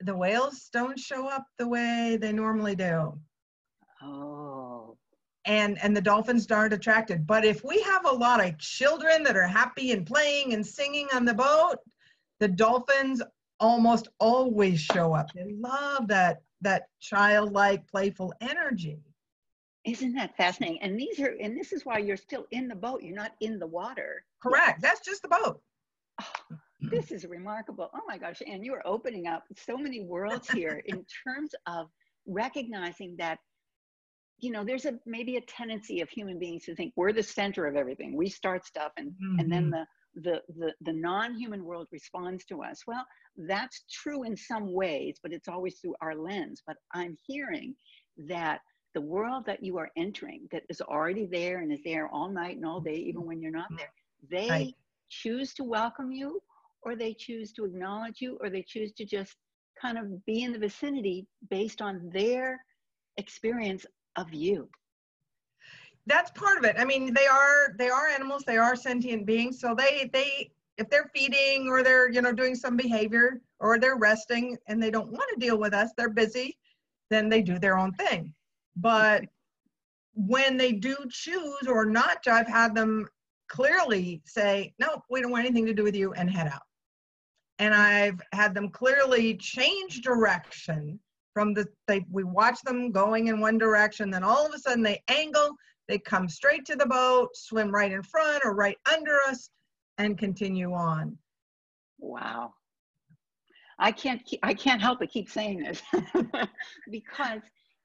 The 0.04 0.16
whales 0.16 0.68
don't 0.72 0.98
show 0.98 1.28
up 1.28 1.46
the 1.58 1.68
way 1.68 2.18
they 2.20 2.32
normally 2.32 2.74
do. 2.74 3.18
Oh, 4.02 4.96
And 5.44 5.78
and 5.82 5.96
the 5.96 6.00
dolphins 6.02 6.50
aren't 6.50 6.72
attracted. 6.74 7.26
But 7.26 7.44
if 7.44 7.64
we 7.64 7.80
have 7.82 8.04
a 8.06 8.12
lot 8.12 8.44
of 8.44 8.58
children 8.58 9.22
that 9.24 9.36
are 9.36 9.46
happy 9.46 9.92
and 9.92 10.06
playing 10.06 10.54
and 10.54 10.66
singing 10.66 11.08
on 11.14 11.24
the 11.24 11.34
boat, 11.34 11.76
the 12.40 12.48
dolphins 12.48 13.22
almost 13.60 14.08
always 14.18 14.80
show 14.80 15.12
up. 15.14 15.32
They 15.32 15.52
love 15.58 16.08
that 16.08 16.42
that 16.62 16.88
childlike 17.00 17.86
playful 17.88 18.32
energy. 18.40 19.00
isn't 19.84 20.14
that 20.14 20.36
fascinating? 20.36 20.80
And 20.82 20.98
these 20.98 21.18
are, 21.20 21.34
and 21.40 21.56
this 21.56 21.72
is 21.72 21.84
why 21.84 21.98
you're 21.98 22.16
still 22.16 22.46
in 22.52 22.68
the 22.68 22.76
boat. 22.76 23.02
You're 23.02 23.16
not 23.16 23.32
in 23.40 23.58
the 23.58 23.66
water. 23.66 24.24
Correct. 24.40 24.80
That's 24.80 25.00
just 25.00 25.22
the 25.22 25.28
boat. 25.28 25.60
This 26.90 27.10
is 27.10 27.24
remarkable. 27.24 27.90
Oh 27.94 28.00
my 28.06 28.18
gosh, 28.18 28.42
Anne, 28.46 28.62
you 28.62 28.74
are 28.74 28.86
opening 28.86 29.26
up 29.26 29.44
so 29.56 29.76
many 29.76 30.02
worlds 30.02 30.50
here 30.50 30.82
in 30.86 31.04
terms 31.24 31.54
of 31.66 31.86
recognizing 32.26 33.16
that, 33.18 33.38
you 34.38 34.50
know, 34.50 34.64
there's 34.64 34.86
a 34.86 34.98
maybe 35.06 35.36
a 35.36 35.40
tendency 35.42 36.00
of 36.00 36.08
human 36.08 36.38
beings 36.38 36.64
to 36.64 36.74
think 36.74 36.92
we're 36.96 37.12
the 37.12 37.22
center 37.22 37.66
of 37.66 37.76
everything. 37.76 38.16
We 38.16 38.28
start 38.28 38.64
stuff 38.66 38.92
and 38.96 39.12
and 39.38 39.50
then 39.50 39.70
mm-hmm. 39.70 39.82
the 40.22 40.30
the 40.30 40.42
the, 40.58 40.72
the 40.80 40.92
non-human 40.92 41.64
world 41.64 41.86
responds 41.92 42.44
to 42.46 42.62
us. 42.62 42.82
Well, 42.86 43.06
that's 43.36 43.84
true 43.90 44.24
in 44.24 44.36
some 44.36 44.72
ways, 44.72 45.18
but 45.22 45.32
it's 45.32 45.48
always 45.48 45.78
through 45.78 45.94
our 46.02 46.16
lens. 46.16 46.62
But 46.66 46.76
I'm 46.92 47.16
hearing 47.26 47.76
that 48.28 48.60
the 48.94 49.00
world 49.00 49.46
that 49.46 49.62
you 49.62 49.78
are 49.78 49.90
entering 49.96 50.48
that 50.52 50.64
is 50.68 50.80
already 50.80 51.26
there 51.26 51.60
and 51.60 51.72
is 51.72 51.80
there 51.84 52.08
all 52.08 52.28
night 52.28 52.56
and 52.56 52.66
all 52.66 52.80
day, 52.80 52.96
even 52.96 53.20
mm-hmm. 53.20 53.28
when 53.28 53.40
you're 53.40 53.52
not 53.52 53.68
there, 53.76 53.92
they 54.30 54.48
Right. 54.48 54.74
choose 55.08 55.54
to 55.54 55.64
welcome 55.64 56.12
you 56.12 56.42
or 56.82 56.96
they 56.96 57.14
choose 57.14 57.52
to 57.52 57.64
acknowledge 57.64 58.20
you 58.20 58.38
or 58.40 58.50
they 58.50 58.62
choose 58.62 58.92
to 58.92 59.04
just 59.04 59.36
kind 59.80 59.98
of 59.98 60.24
be 60.26 60.42
in 60.42 60.52
the 60.52 60.58
vicinity 60.58 61.26
based 61.50 61.80
on 61.80 62.10
their 62.12 62.64
experience 63.16 63.86
of 64.16 64.32
you. 64.32 64.68
That's 66.06 66.30
part 66.32 66.58
of 66.58 66.64
it. 66.64 66.76
I 66.78 66.84
mean 66.84 67.14
they 67.14 67.26
are 67.26 67.74
they 67.78 67.88
are 67.88 68.08
animals. 68.08 68.42
They 68.46 68.58
are 68.58 68.74
sentient 68.74 69.26
beings. 69.26 69.60
So 69.60 69.74
they 69.74 70.10
they 70.12 70.50
if 70.78 70.88
they're 70.90 71.10
feeding 71.14 71.68
or 71.68 71.82
they're 71.82 72.10
you 72.10 72.22
know 72.22 72.32
doing 72.32 72.54
some 72.54 72.76
behavior 72.76 73.40
or 73.60 73.78
they're 73.78 73.96
resting 73.96 74.58
and 74.66 74.82
they 74.82 74.90
don't 74.90 75.12
want 75.12 75.28
to 75.32 75.38
deal 75.38 75.58
with 75.58 75.74
us 75.74 75.90
they're 75.96 76.10
busy 76.10 76.58
then 77.10 77.28
they 77.28 77.42
do 77.42 77.58
their 77.58 77.78
own 77.78 77.92
thing. 77.92 78.34
But 78.76 79.24
when 80.14 80.56
they 80.56 80.72
do 80.72 80.96
choose 81.10 81.66
or 81.66 81.84
not 81.84 82.18
i've 82.26 82.46
had 82.46 82.74
them 82.74 83.08
clearly 83.48 84.22
say 84.26 84.72
no 84.78 85.02
we 85.10 85.20
don't 85.20 85.30
want 85.30 85.44
anything 85.44 85.66
to 85.66 85.74
do 85.74 85.82
with 85.82 85.96
you 85.96 86.12
and 86.14 86.30
head 86.30 86.46
out 86.46 86.62
and 87.58 87.74
i've 87.74 88.20
had 88.32 88.54
them 88.54 88.68
clearly 88.68 89.36
change 89.36 90.00
direction 90.00 90.98
from 91.34 91.54
the 91.54 91.66
they 91.88 92.04
we 92.10 92.24
watch 92.24 92.60
them 92.62 92.90
going 92.90 93.28
in 93.28 93.40
one 93.40 93.58
direction 93.58 94.10
then 94.10 94.24
all 94.24 94.46
of 94.46 94.54
a 94.54 94.58
sudden 94.58 94.82
they 94.82 95.02
angle 95.08 95.56
they 95.88 95.98
come 95.98 96.28
straight 96.28 96.64
to 96.64 96.76
the 96.76 96.86
boat, 96.86 97.36
swim 97.36 97.70
right 97.70 97.92
in 97.92 98.02
front 98.02 98.44
or 98.44 98.54
right 98.54 98.78
under 98.90 99.18
us, 99.28 99.50
and 99.98 100.16
continue 100.16 100.72
on. 100.72 101.18
wow 101.98 102.52
i 103.78 103.92
can't 103.92 104.22
i 104.42 104.54
can't 104.54 104.80
help 104.80 104.98
but 105.00 105.10
keep 105.10 105.28
saying 105.28 105.58
this 105.62 105.82
because 106.90 107.40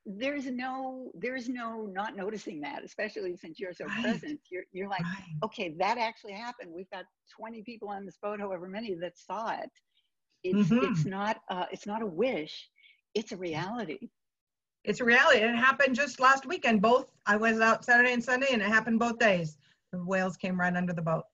there's 0.08 0.48
no 0.48 1.12
there's 1.16 1.50
no 1.50 1.86
not 1.88 2.16
noticing 2.16 2.62
that 2.62 2.84
especially 2.84 3.36
since 3.38 3.60
you're 3.60 3.74
so 3.74 3.86
Right. 3.88 4.04
present 4.04 4.40
you're 4.50 4.64
you're 4.72 4.90
like 4.90 5.06
Right. 5.06 5.36
okay 5.44 5.76
that 5.80 5.98
actually 5.98 6.34
happened 6.34 6.72
we've 6.74 6.90
got 6.92 7.06
20 7.36 7.62
people 7.64 7.90
on 7.90 8.06
this 8.06 8.18
boat 8.22 8.40
however 8.40 8.68
many 8.70 8.96
that 8.96 9.18
saw 9.18 9.52
it 9.60 9.72
it's 10.44 10.72
Mhm. 10.72 10.82
it's 10.82 11.06
not 11.06 11.38
uh 11.52 11.66
it's 11.72 11.88
not 11.88 12.02
a 12.04 12.08
wish 12.08 12.70
it's 13.16 13.34
a 13.34 13.38
reality 13.38 14.00
It's 14.86 15.02
a 15.02 15.06
reality. 15.06 15.40
It 15.40 15.56
happened 15.56 15.96
just 15.96 16.20
last 16.20 16.46
weekend. 16.46 16.82
Both, 16.82 17.12
I 17.26 17.38
was 17.38 17.60
out 17.60 17.84
Saturday 17.86 18.14
and 18.14 18.24
Sunday, 18.24 18.48
and 18.52 18.62
it 18.62 18.70
happened 18.70 19.00
both 19.00 19.20
days. 19.20 19.58
The 19.92 20.04
whales 20.04 20.38
came 20.38 20.60
right 20.60 20.76
under 20.76 20.94
the 20.94 21.02
boat. 21.02 21.26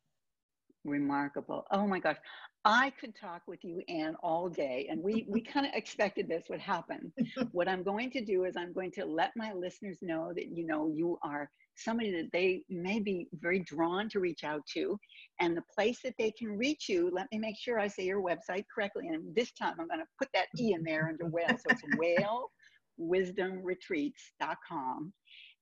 remarkable 0.85 1.65
oh 1.71 1.87
my 1.87 1.99
gosh 1.99 2.17
i 2.65 2.91
could 2.99 3.15
talk 3.15 3.41
with 3.47 3.63
you 3.63 3.81
anne 3.87 4.15
all 4.23 4.49
day 4.49 4.87
and 4.89 5.01
we 5.01 5.25
we 5.29 5.41
kind 5.53 5.65
of 5.65 5.71
expected 5.73 6.27
this 6.27 6.43
would 6.49 6.59
happen. 6.59 7.13
What 7.51 7.67
i'm 7.67 7.83
going 7.83 8.09
to 8.11 8.23
do 8.23 8.45
is 8.45 8.55
i'm 8.57 8.73
going 8.73 8.91
to 8.91 9.05
let 9.05 9.31
my 9.35 9.53
listeners 9.53 9.97
know 10.01 10.31
that 10.35 10.47
you 10.47 10.65
know 10.65 10.91
you 10.93 11.17
are 11.23 11.49
somebody 11.75 12.11
that 12.11 12.29
they 12.31 12.63
may 12.69 12.99
be 12.99 13.27
very 13.33 13.59
drawn 13.59 14.07
to 14.09 14.19
reach 14.19 14.43
out 14.43 14.61
to 14.73 14.97
and 15.39 15.57
the 15.57 15.63
place 15.73 15.99
that 16.03 16.13
they 16.19 16.29
can 16.31 16.55
reach 16.57 16.87
you 16.87 17.09
let 17.11 17.27
me 17.31 17.39
make 17.39 17.57
sure 17.57 17.79
i 17.79 17.87
say 17.87 18.03
your 18.03 18.21
website 18.21 18.65
correctly 18.73 19.07
and 19.07 19.35
this 19.35 19.51
time 19.53 19.73
i'm 19.79 19.87
going 19.87 19.99
to 19.99 20.05
put 20.19 20.29
that 20.33 20.47
e 20.59 20.73
in 20.73 20.83
there 20.83 21.07
under 21.07 21.25
whale 21.25 21.47
so 21.49 21.63
it's 21.69 21.81
whale 21.97 22.51
wisdomretreats.com 22.99 25.11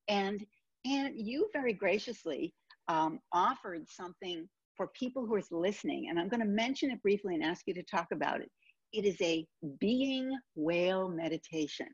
and 0.08 0.46
and 0.86 1.14
you 1.16 1.50
very 1.54 1.74
graciously 1.74 2.54
um, 2.88 3.20
offered 3.32 3.88
something 3.90 4.48
for 4.76 4.88
people 4.98 5.26
who 5.26 5.36
are 5.36 5.42
listening, 5.52 6.08
and 6.10 6.20
I'm 6.20 6.30
going 6.30 6.42
to 6.42 6.48
mention 6.48 6.92
it 6.92 7.02
briefly 7.02 7.36
and 7.36 7.44
ask 7.44 7.64
you 7.68 7.74
to 7.74 7.84
talk 7.84 8.08
about 8.12 8.42
it. 8.42 8.50
It 8.94 9.06
is 9.06 9.18
a 9.22 9.46
being 9.80 10.32
whale 10.56 11.08
meditation. 11.08 11.88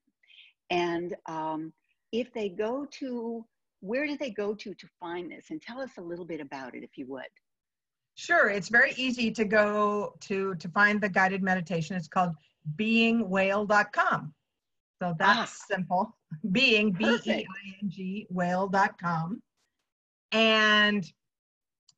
And 0.69 1.15
um, 1.27 1.73
if 2.11 2.33
they 2.33 2.49
go 2.49 2.87
to, 2.99 3.45
where 3.81 4.07
do 4.07 4.17
they 4.17 4.31
go 4.31 4.53
to 4.55 4.73
to 4.73 4.87
find 4.99 5.31
this? 5.31 5.47
And 5.49 5.61
tell 5.61 5.79
us 5.79 5.91
a 5.97 6.01
little 6.01 6.25
bit 6.25 6.41
about 6.41 6.75
it, 6.75 6.83
if 6.83 6.91
you 6.97 7.05
would. 7.07 7.23
Sure, 8.15 8.49
it's 8.49 8.69
very 8.69 8.93
easy 8.97 9.31
to 9.31 9.45
go 9.45 10.15
to 10.21 10.55
to 10.55 10.69
find 10.69 10.99
the 10.99 11.07
guided 11.07 11.43
meditation. 11.43 11.95
It's 11.95 12.07
called 12.07 12.31
beingwhale.com. 12.75 14.33
So 15.01 15.13
that's 15.19 15.67
simple. 15.67 16.17
Being 16.51 16.91
B 16.91 17.05
E. 17.05 17.31
I 17.31 17.45
N 17.83 17.89
G 17.89 18.27
whale.com. 18.31 19.41
And 20.31 21.05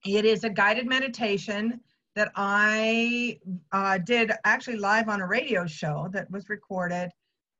it 0.05 0.25
is 0.25 0.43
a 0.43 0.49
guided 0.49 0.87
meditation 0.87 1.81
that 2.15 2.31
I 2.35 3.39
uh, 3.71 3.97
did 3.99 4.31
actually 4.43 4.77
live 4.77 5.09
on 5.09 5.21
a 5.21 5.27
radio 5.27 5.65
show 5.65 6.09
that 6.11 6.29
was 6.31 6.49
recorded. 6.49 7.09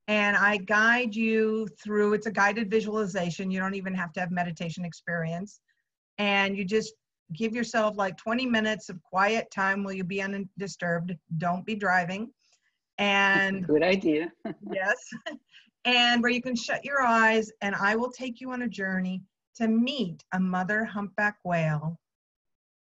and 0.07 0.35
I 0.35 0.57
guide 0.57 1.15
you 1.15 1.67
through 1.81 2.13
it's 2.13 2.25
a 2.25 2.31
guided 2.31 2.69
visualization. 2.69 3.51
You 3.51 3.59
don't 3.59 3.75
even 3.75 3.93
have 3.93 4.11
to 4.13 4.19
have 4.19 4.31
meditation 4.31 4.83
experience. 4.83 5.61
And 6.17 6.57
you 6.57 6.65
just 6.65 6.93
give 7.33 7.53
yourself 7.53 7.95
like 7.95 8.17
20 8.17 8.45
minutes 8.47 8.89
of 8.89 9.01
quiet 9.03 9.51
time 9.51 9.83
while 9.83 9.93
you 9.93 10.03
be 10.03 10.21
undisturbed. 10.21 11.15
Don't 11.37 11.65
be 11.65 11.75
driving. 11.75 12.31
And 12.97 13.65
good 13.65 13.83
idea. 13.83 14.31
yes. 14.71 14.97
And 15.85 16.21
where 16.21 16.31
you 16.31 16.41
can 16.41 16.55
shut 16.55 16.83
your 16.83 17.01
eyes, 17.01 17.51
and 17.61 17.73
I 17.73 17.95
will 17.95 18.11
take 18.11 18.41
you 18.41 18.51
on 18.51 18.63
a 18.63 18.67
journey 18.67 19.21
to 19.55 19.67
meet 19.67 20.23
a 20.33 20.39
mother 20.39 20.83
humpback 20.83 21.37
whale 21.45 21.97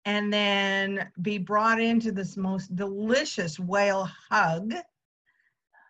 and 0.09 0.33
then 0.33 1.07
be 1.21 1.37
brought 1.37 1.79
into 1.79 2.11
this 2.11 2.35
most 2.35 2.75
delicious 2.75 3.59
whale 3.59 4.09
hug 4.27 4.73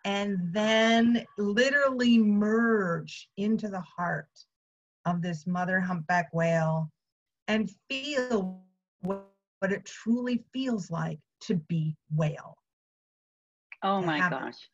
and 0.04 0.36
then 0.52 1.24
literally 1.38 2.18
merge 2.18 3.30
into 3.38 3.68
the 3.68 3.80
heart 3.80 4.28
of 5.06 5.22
this 5.22 5.46
mother 5.46 5.80
humpback 5.80 6.28
whale 6.34 6.92
and 7.48 7.70
feel 7.88 8.62
what, 9.00 9.24
it 9.62 9.86
truly 9.86 10.44
feels 10.52 10.90
like 10.90 11.18
to 11.40 11.54
be 11.54 11.96
whale. 12.14 12.58
Oh 13.82 14.02
my 14.02 14.28
gosh. 14.28 14.68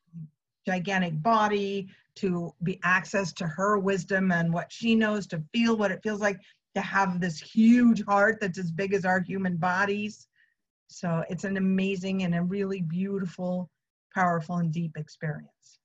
Gigantic 0.67 1.23
body, 1.23 1.89
to 2.17 2.53
be 2.65 2.81
access 2.83 3.33
to 3.35 3.47
her 3.47 3.79
wisdom 3.79 4.33
and 4.33 4.53
what 4.53 4.73
she 4.73 4.97
knows, 4.97 5.29
to 5.29 5.41
feel 5.53 5.77
what 5.77 5.93
it 5.93 6.03
feels 6.03 6.21
like 6.21 6.41
to 6.77 6.83
have 6.83 7.21
this 7.21 7.41
huge 7.41 8.05
heart 8.05 8.37
that's 8.39 8.59
as 8.59 8.71
big 8.71 8.93
as 8.93 9.07
our 9.07 9.21
human 9.21 9.57
bodies. 9.57 10.29
So 10.89 11.25
it's 11.31 11.45
an 11.45 11.57
amazing 11.57 12.23
and 12.23 12.35
a 12.35 12.43
really 12.43 12.83
beautiful 12.83 13.71
powerful 14.15 14.57
and 14.57 14.73
deep 14.73 14.97
experience. 14.97 15.79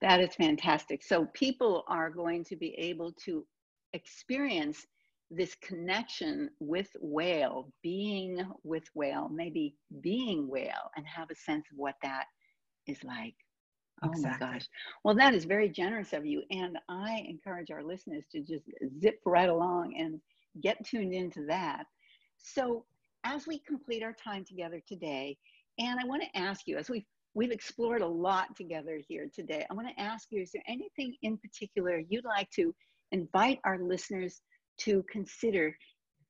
That 0.00 0.20
is 0.20 0.34
fantastic. 0.34 1.02
So 1.02 1.26
people 1.34 1.84
are 1.88 2.10
going 2.10 2.44
to 2.44 2.56
be 2.56 2.74
able 2.78 3.12
to 3.24 3.46
experience 3.92 4.86
this 5.30 5.54
connection 5.62 6.50
with 6.60 6.88
whale, 7.00 7.72
being 7.82 8.42
with 8.64 8.84
whale, 8.94 9.28
maybe 9.28 9.76
being 10.00 10.48
whale, 10.48 10.90
and 10.96 11.06
have 11.06 11.30
a 11.30 11.34
sense 11.34 11.64
of 11.70 11.78
what 11.78 11.94
that 12.02 12.24
is 12.86 13.02
like. 13.04 13.34
Oh 14.02 14.08
exactly. 14.10 14.46
my 14.46 14.52
gosh. 14.54 14.66
Well, 15.04 15.14
that 15.16 15.34
is 15.34 15.44
very 15.44 15.68
generous 15.68 16.12
of 16.12 16.24
you. 16.24 16.42
And 16.50 16.78
I 16.88 17.24
encourage 17.28 17.70
our 17.70 17.82
listeners 17.82 18.24
to 18.32 18.40
just 18.40 18.64
zip 19.00 19.20
right 19.26 19.48
along 19.48 19.94
and 19.98 20.20
get 20.62 20.84
tuned 20.86 21.14
into 21.14 21.44
that. 21.46 21.84
So, 22.38 22.84
as 23.24 23.46
we 23.46 23.58
complete 23.58 24.02
our 24.02 24.14
time 24.14 24.44
together 24.44 24.80
today, 24.88 25.36
and 25.78 26.00
I 26.00 26.04
want 26.06 26.22
to 26.22 26.38
ask 26.38 26.66
you, 26.66 26.78
as 26.78 26.88
we've 26.88 27.04
we've 27.34 27.52
explored 27.52 28.02
a 28.02 28.06
lot 28.06 28.56
together 28.56 29.00
here 29.06 29.28
today. 29.32 29.64
I 29.70 29.74
want 29.74 29.88
to 29.88 30.02
ask 30.02 30.28
you 30.30 30.42
is 30.42 30.50
there 30.52 30.62
anything 30.66 31.14
in 31.22 31.38
particular 31.38 32.02
you'd 32.08 32.24
like 32.24 32.50
to 32.56 32.74
invite 33.12 33.60
our 33.64 33.78
listeners 33.78 34.40
to 34.78 35.04
consider 35.10 35.76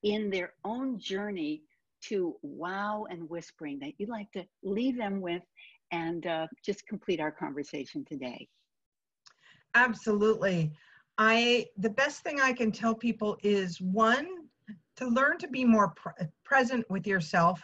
in 0.02 0.30
their 0.30 0.54
own 0.64 0.98
journey 0.98 1.62
to 2.02 2.36
wow 2.42 3.06
and 3.10 3.28
whispering 3.28 3.78
that 3.80 3.92
you'd 3.98 4.08
like 4.08 4.30
to 4.32 4.44
leave 4.62 4.96
them 4.96 5.20
with 5.20 5.42
and 5.90 6.26
uh, 6.26 6.46
just 6.64 6.86
complete 6.86 7.20
our 7.20 7.32
conversation 7.32 8.04
today? 8.04 8.48
Absolutely. 9.74 10.72
I 11.18 11.66
the 11.76 11.90
best 11.90 12.22
thing 12.22 12.40
I 12.40 12.52
can 12.52 12.72
tell 12.72 12.94
people 12.94 13.36
is 13.42 13.80
one 13.80 14.26
to 14.96 15.06
learn 15.06 15.38
to 15.38 15.48
be 15.48 15.64
more 15.64 15.88
pr- 15.90 16.24
present 16.44 16.88
with 16.90 17.06
yourself 17.06 17.62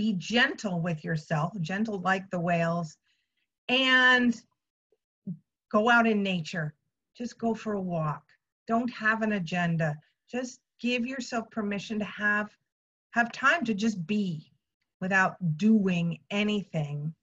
be 0.00 0.14
gentle 0.14 0.80
with 0.80 1.04
yourself, 1.04 1.52
gentle 1.60 2.00
like 2.00 2.30
the 2.30 2.40
whales, 2.40 2.96
and 3.68 4.40
go 5.70 5.90
out 5.90 6.06
in 6.06 6.22
nature. 6.22 6.74
Just 7.14 7.38
go 7.38 7.52
for 7.52 7.74
a 7.74 7.80
walk. 7.82 8.22
Don't 8.66 8.88
have 8.88 9.20
an 9.20 9.32
agenda. 9.32 9.94
Just 10.30 10.60
give 10.80 11.06
yourself 11.06 11.50
permission 11.50 11.98
to 11.98 12.06
have 12.06 12.48
have 13.10 13.30
time 13.30 13.62
to 13.66 13.74
just 13.74 14.06
be 14.06 14.49
without 15.00 15.36
doing 15.56 16.18
anything. 16.30 17.14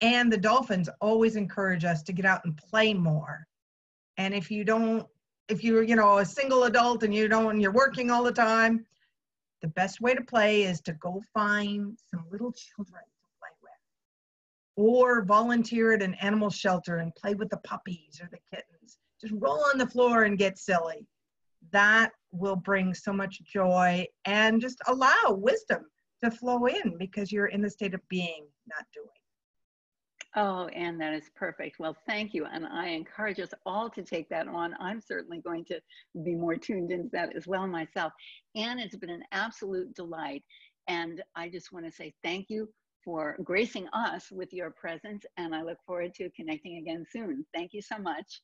And 0.00 0.32
the 0.32 0.38
dolphins 0.38 0.88
always 1.00 1.36
encourage 1.36 1.84
us 1.84 2.02
to 2.04 2.12
get 2.12 2.24
out 2.24 2.44
and 2.44 2.56
play 2.56 2.92
more. 2.92 3.46
And 4.16 4.34
if 4.34 4.50
you 4.50 4.64
don't, 4.64 5.06
if 5.48 5.62
you're, 5.62 5.82
you 5.82 5.96
know, 5.96 6.18
a 6.18 6.24
single 6.24 6.64
adult 6.64 7.02
and 7.02 7.14
you 7.14 7.28
don't, 7.28 7.52
and 7.52 7.62
you're 7.62 7.72
working 7.72 8.10
all 8.10 8.22
the 8.22 8.32
time, 8.32 8.84
the 9.60 9.68
best 9.68 10.00
way 10.00 10.14
to 10.14 10.22
play 10.22 10.64
is 10.64 10.80
to 10.82 10.92
go 10.94 11.22
find 11.32 11.96
some 12.10 12.24
little 12.30 12.52
children 12.52 13.02
to 13.02 13.28
play 13.38 13.50
with 13.62 14.84
or 14.84 15.24
volunteer 15.24 15.92
at 15.92 16.02
an 16.02 16.14
animal 16.14 16.50
shelter 16.50 16.98
and 16.98 17.14
play 17.14 17.34
with 17.34 17.48
the 17.48 17.58
puppies 17.58 18.20
or 18.20 18.28
the 18.32 18.38
kittens 18.50 18.98
just 19.20 19.34
roll 19.38 19.64
on 19.72 19.78
the 19.78 19.86
floor 19.86 20.24
and 20.24 20.36
get 20.36 20.58
silly 20.58 21.06
that 21.70 22.10
will 22.32 22.56
bring 22.56 22.92
so 22.92 23.12
much 23.12 23.40
joy 23.44 24.04
and 24.24 24.60
just 24.60 24.78
allow 24.88 25.30
wisdom 25.30 25.84
to 26.22 26.30
flow 26.30 26.66
in 26.66 26.96
because 26.98 27.32
you're 27.32 27.46
in 27.46 27.62
the 27.62 27.70
state 27.70 27.94
of 27.94 28.00
being 28.08 28.46
not 28.66 28.84
doing 28.94 29.08
Oh, 30.34 30.68
and 30.68 30.98
that 31.00 31.12
is 31.12 31.30
perfect. 31.36 31.78
Well, 31.78 31.94
thank 32.06 32.32
you. 32.32 32.46
And 32.46 32.66
I 32.66 32.88
encourage 32.88 33.38
us 33.38 33.52
all 33.66 33.90
to 33.90 34.02
take 34.02 34.30
that 34.30 34.48
on. 34.48 34.74
I'm 34.80 35.00
certainly 35.00 35.40
going 35.40 35.64
to 35.66 35.80
be 36.24 36.34
more 36.34 36.56
tuned 36.56 36.90
into 36.90 37.10
that 37.12 37.36
as 37.36 37.46
well 37.46 37.66
myself. 37.66 38.14
And 38.54 38.80
it's 38.80 38.96
been 38.96 39.10
an 39.10 39.24
absolute 39.32 39.94
delight. 39.94 40.42
And 40.88 41.22
I 41.36 41.50
just 41.50 41.70
want 41.70 41.84
to 41.84 41.92
say 41.92 42.14
thank 42.24 42.46
you 42.48 42.68
for 43.04 43.36
gracing 43.44 43.88
us 43.92 44.30
with 44.30 44.54
your 44.54 44.70
presence. 44.70 45.26
And 45.36 45.54
I 45.54 45.62
look 45.62 45.78
forward 45.86 46.14
to 46.14 46.30
connecting 46.30 46.78
again 46.78 47.04
soon. 47.10 47.44
Thank 47.52 47.74
you 47.74 47.82
so 47.82 47.98
much. 47.98 48.40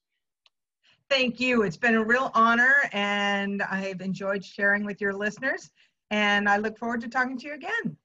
Thank 1.09 1.41
you. 1.41 1.62
It's 1.62 1.79
been 1.79 1.95
a 1.95 2.05
real 2.05 2.31
honor, 2.35 2.74
and 2.93 3.62
I've 3.62 4.03
enjoyed 4.03 4.45
sharing 4.45 4.85
with 4.85 5.01
your 5.01 5.14
listeners. 5.14 5.70
And 6.11 6.49
I 6.49 6.57
look 6.57 6.79
forward 6.79 7.01
to 7.03 7.09
talking 7.09 7.39
to 7.39 7.47
you 7.47 7.55
again. 7.55 7.97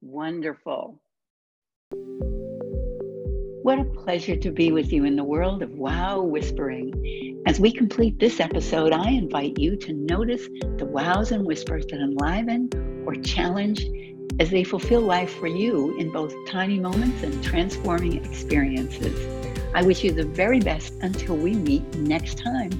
Wonderful. 0.00 1.00
What 3.62 3.78
a 3.78 3.84
pleasure 3.84 4.36
to 4.36 4.50
be 4.50 4.72
with 4.72 4.92
you 4.92 5.04
in 5.04 5.16
the 5.16 5.24
world 5.24 5.62
of 5.62 5.70
wow 5.70 6.22
whispering. 6.22 7.42
As 7.46 7.60
we 7.60 7.72
complete 7.72 8.18
this 8.18 8.40
episode, 8.40 8.92
I 8.92 9.10
invite 9.10 9.58
you 9.58 9.76
to 9.76 9.92
notice 9.92 10.46
the 10.76 10.86
wows 10.86 11.32
and 11.32 11.44
whispers 11.44 11.84
that 11.86 12.00
enliven 12.00 12.70
or 13.06 13.14
challenge 13.16 13.86
as 14.40 14.50
they 14.50 14.64
fulfill 14.64 15.00
life 15.00 15.34
for 15.34 15.48
you 15.48 15.98
in 15.98 16.12
both 16.12 16.34
tiny 16.46 16.78
moments 16.78 17.22
and 17.22 17.42
transforming 17.42 18.24
experiences. 18.24 19.18
I 19.74 19.82
wish 19.82 20.04
you 20.04 20.12
the 20.12 20.24
very 20.24 20.60
best 20.60 20.94
until 21.00 21.36
we 21.36 21.54
meet 21.54 21.82
next 21.96 22.38
time. 22.38 22.70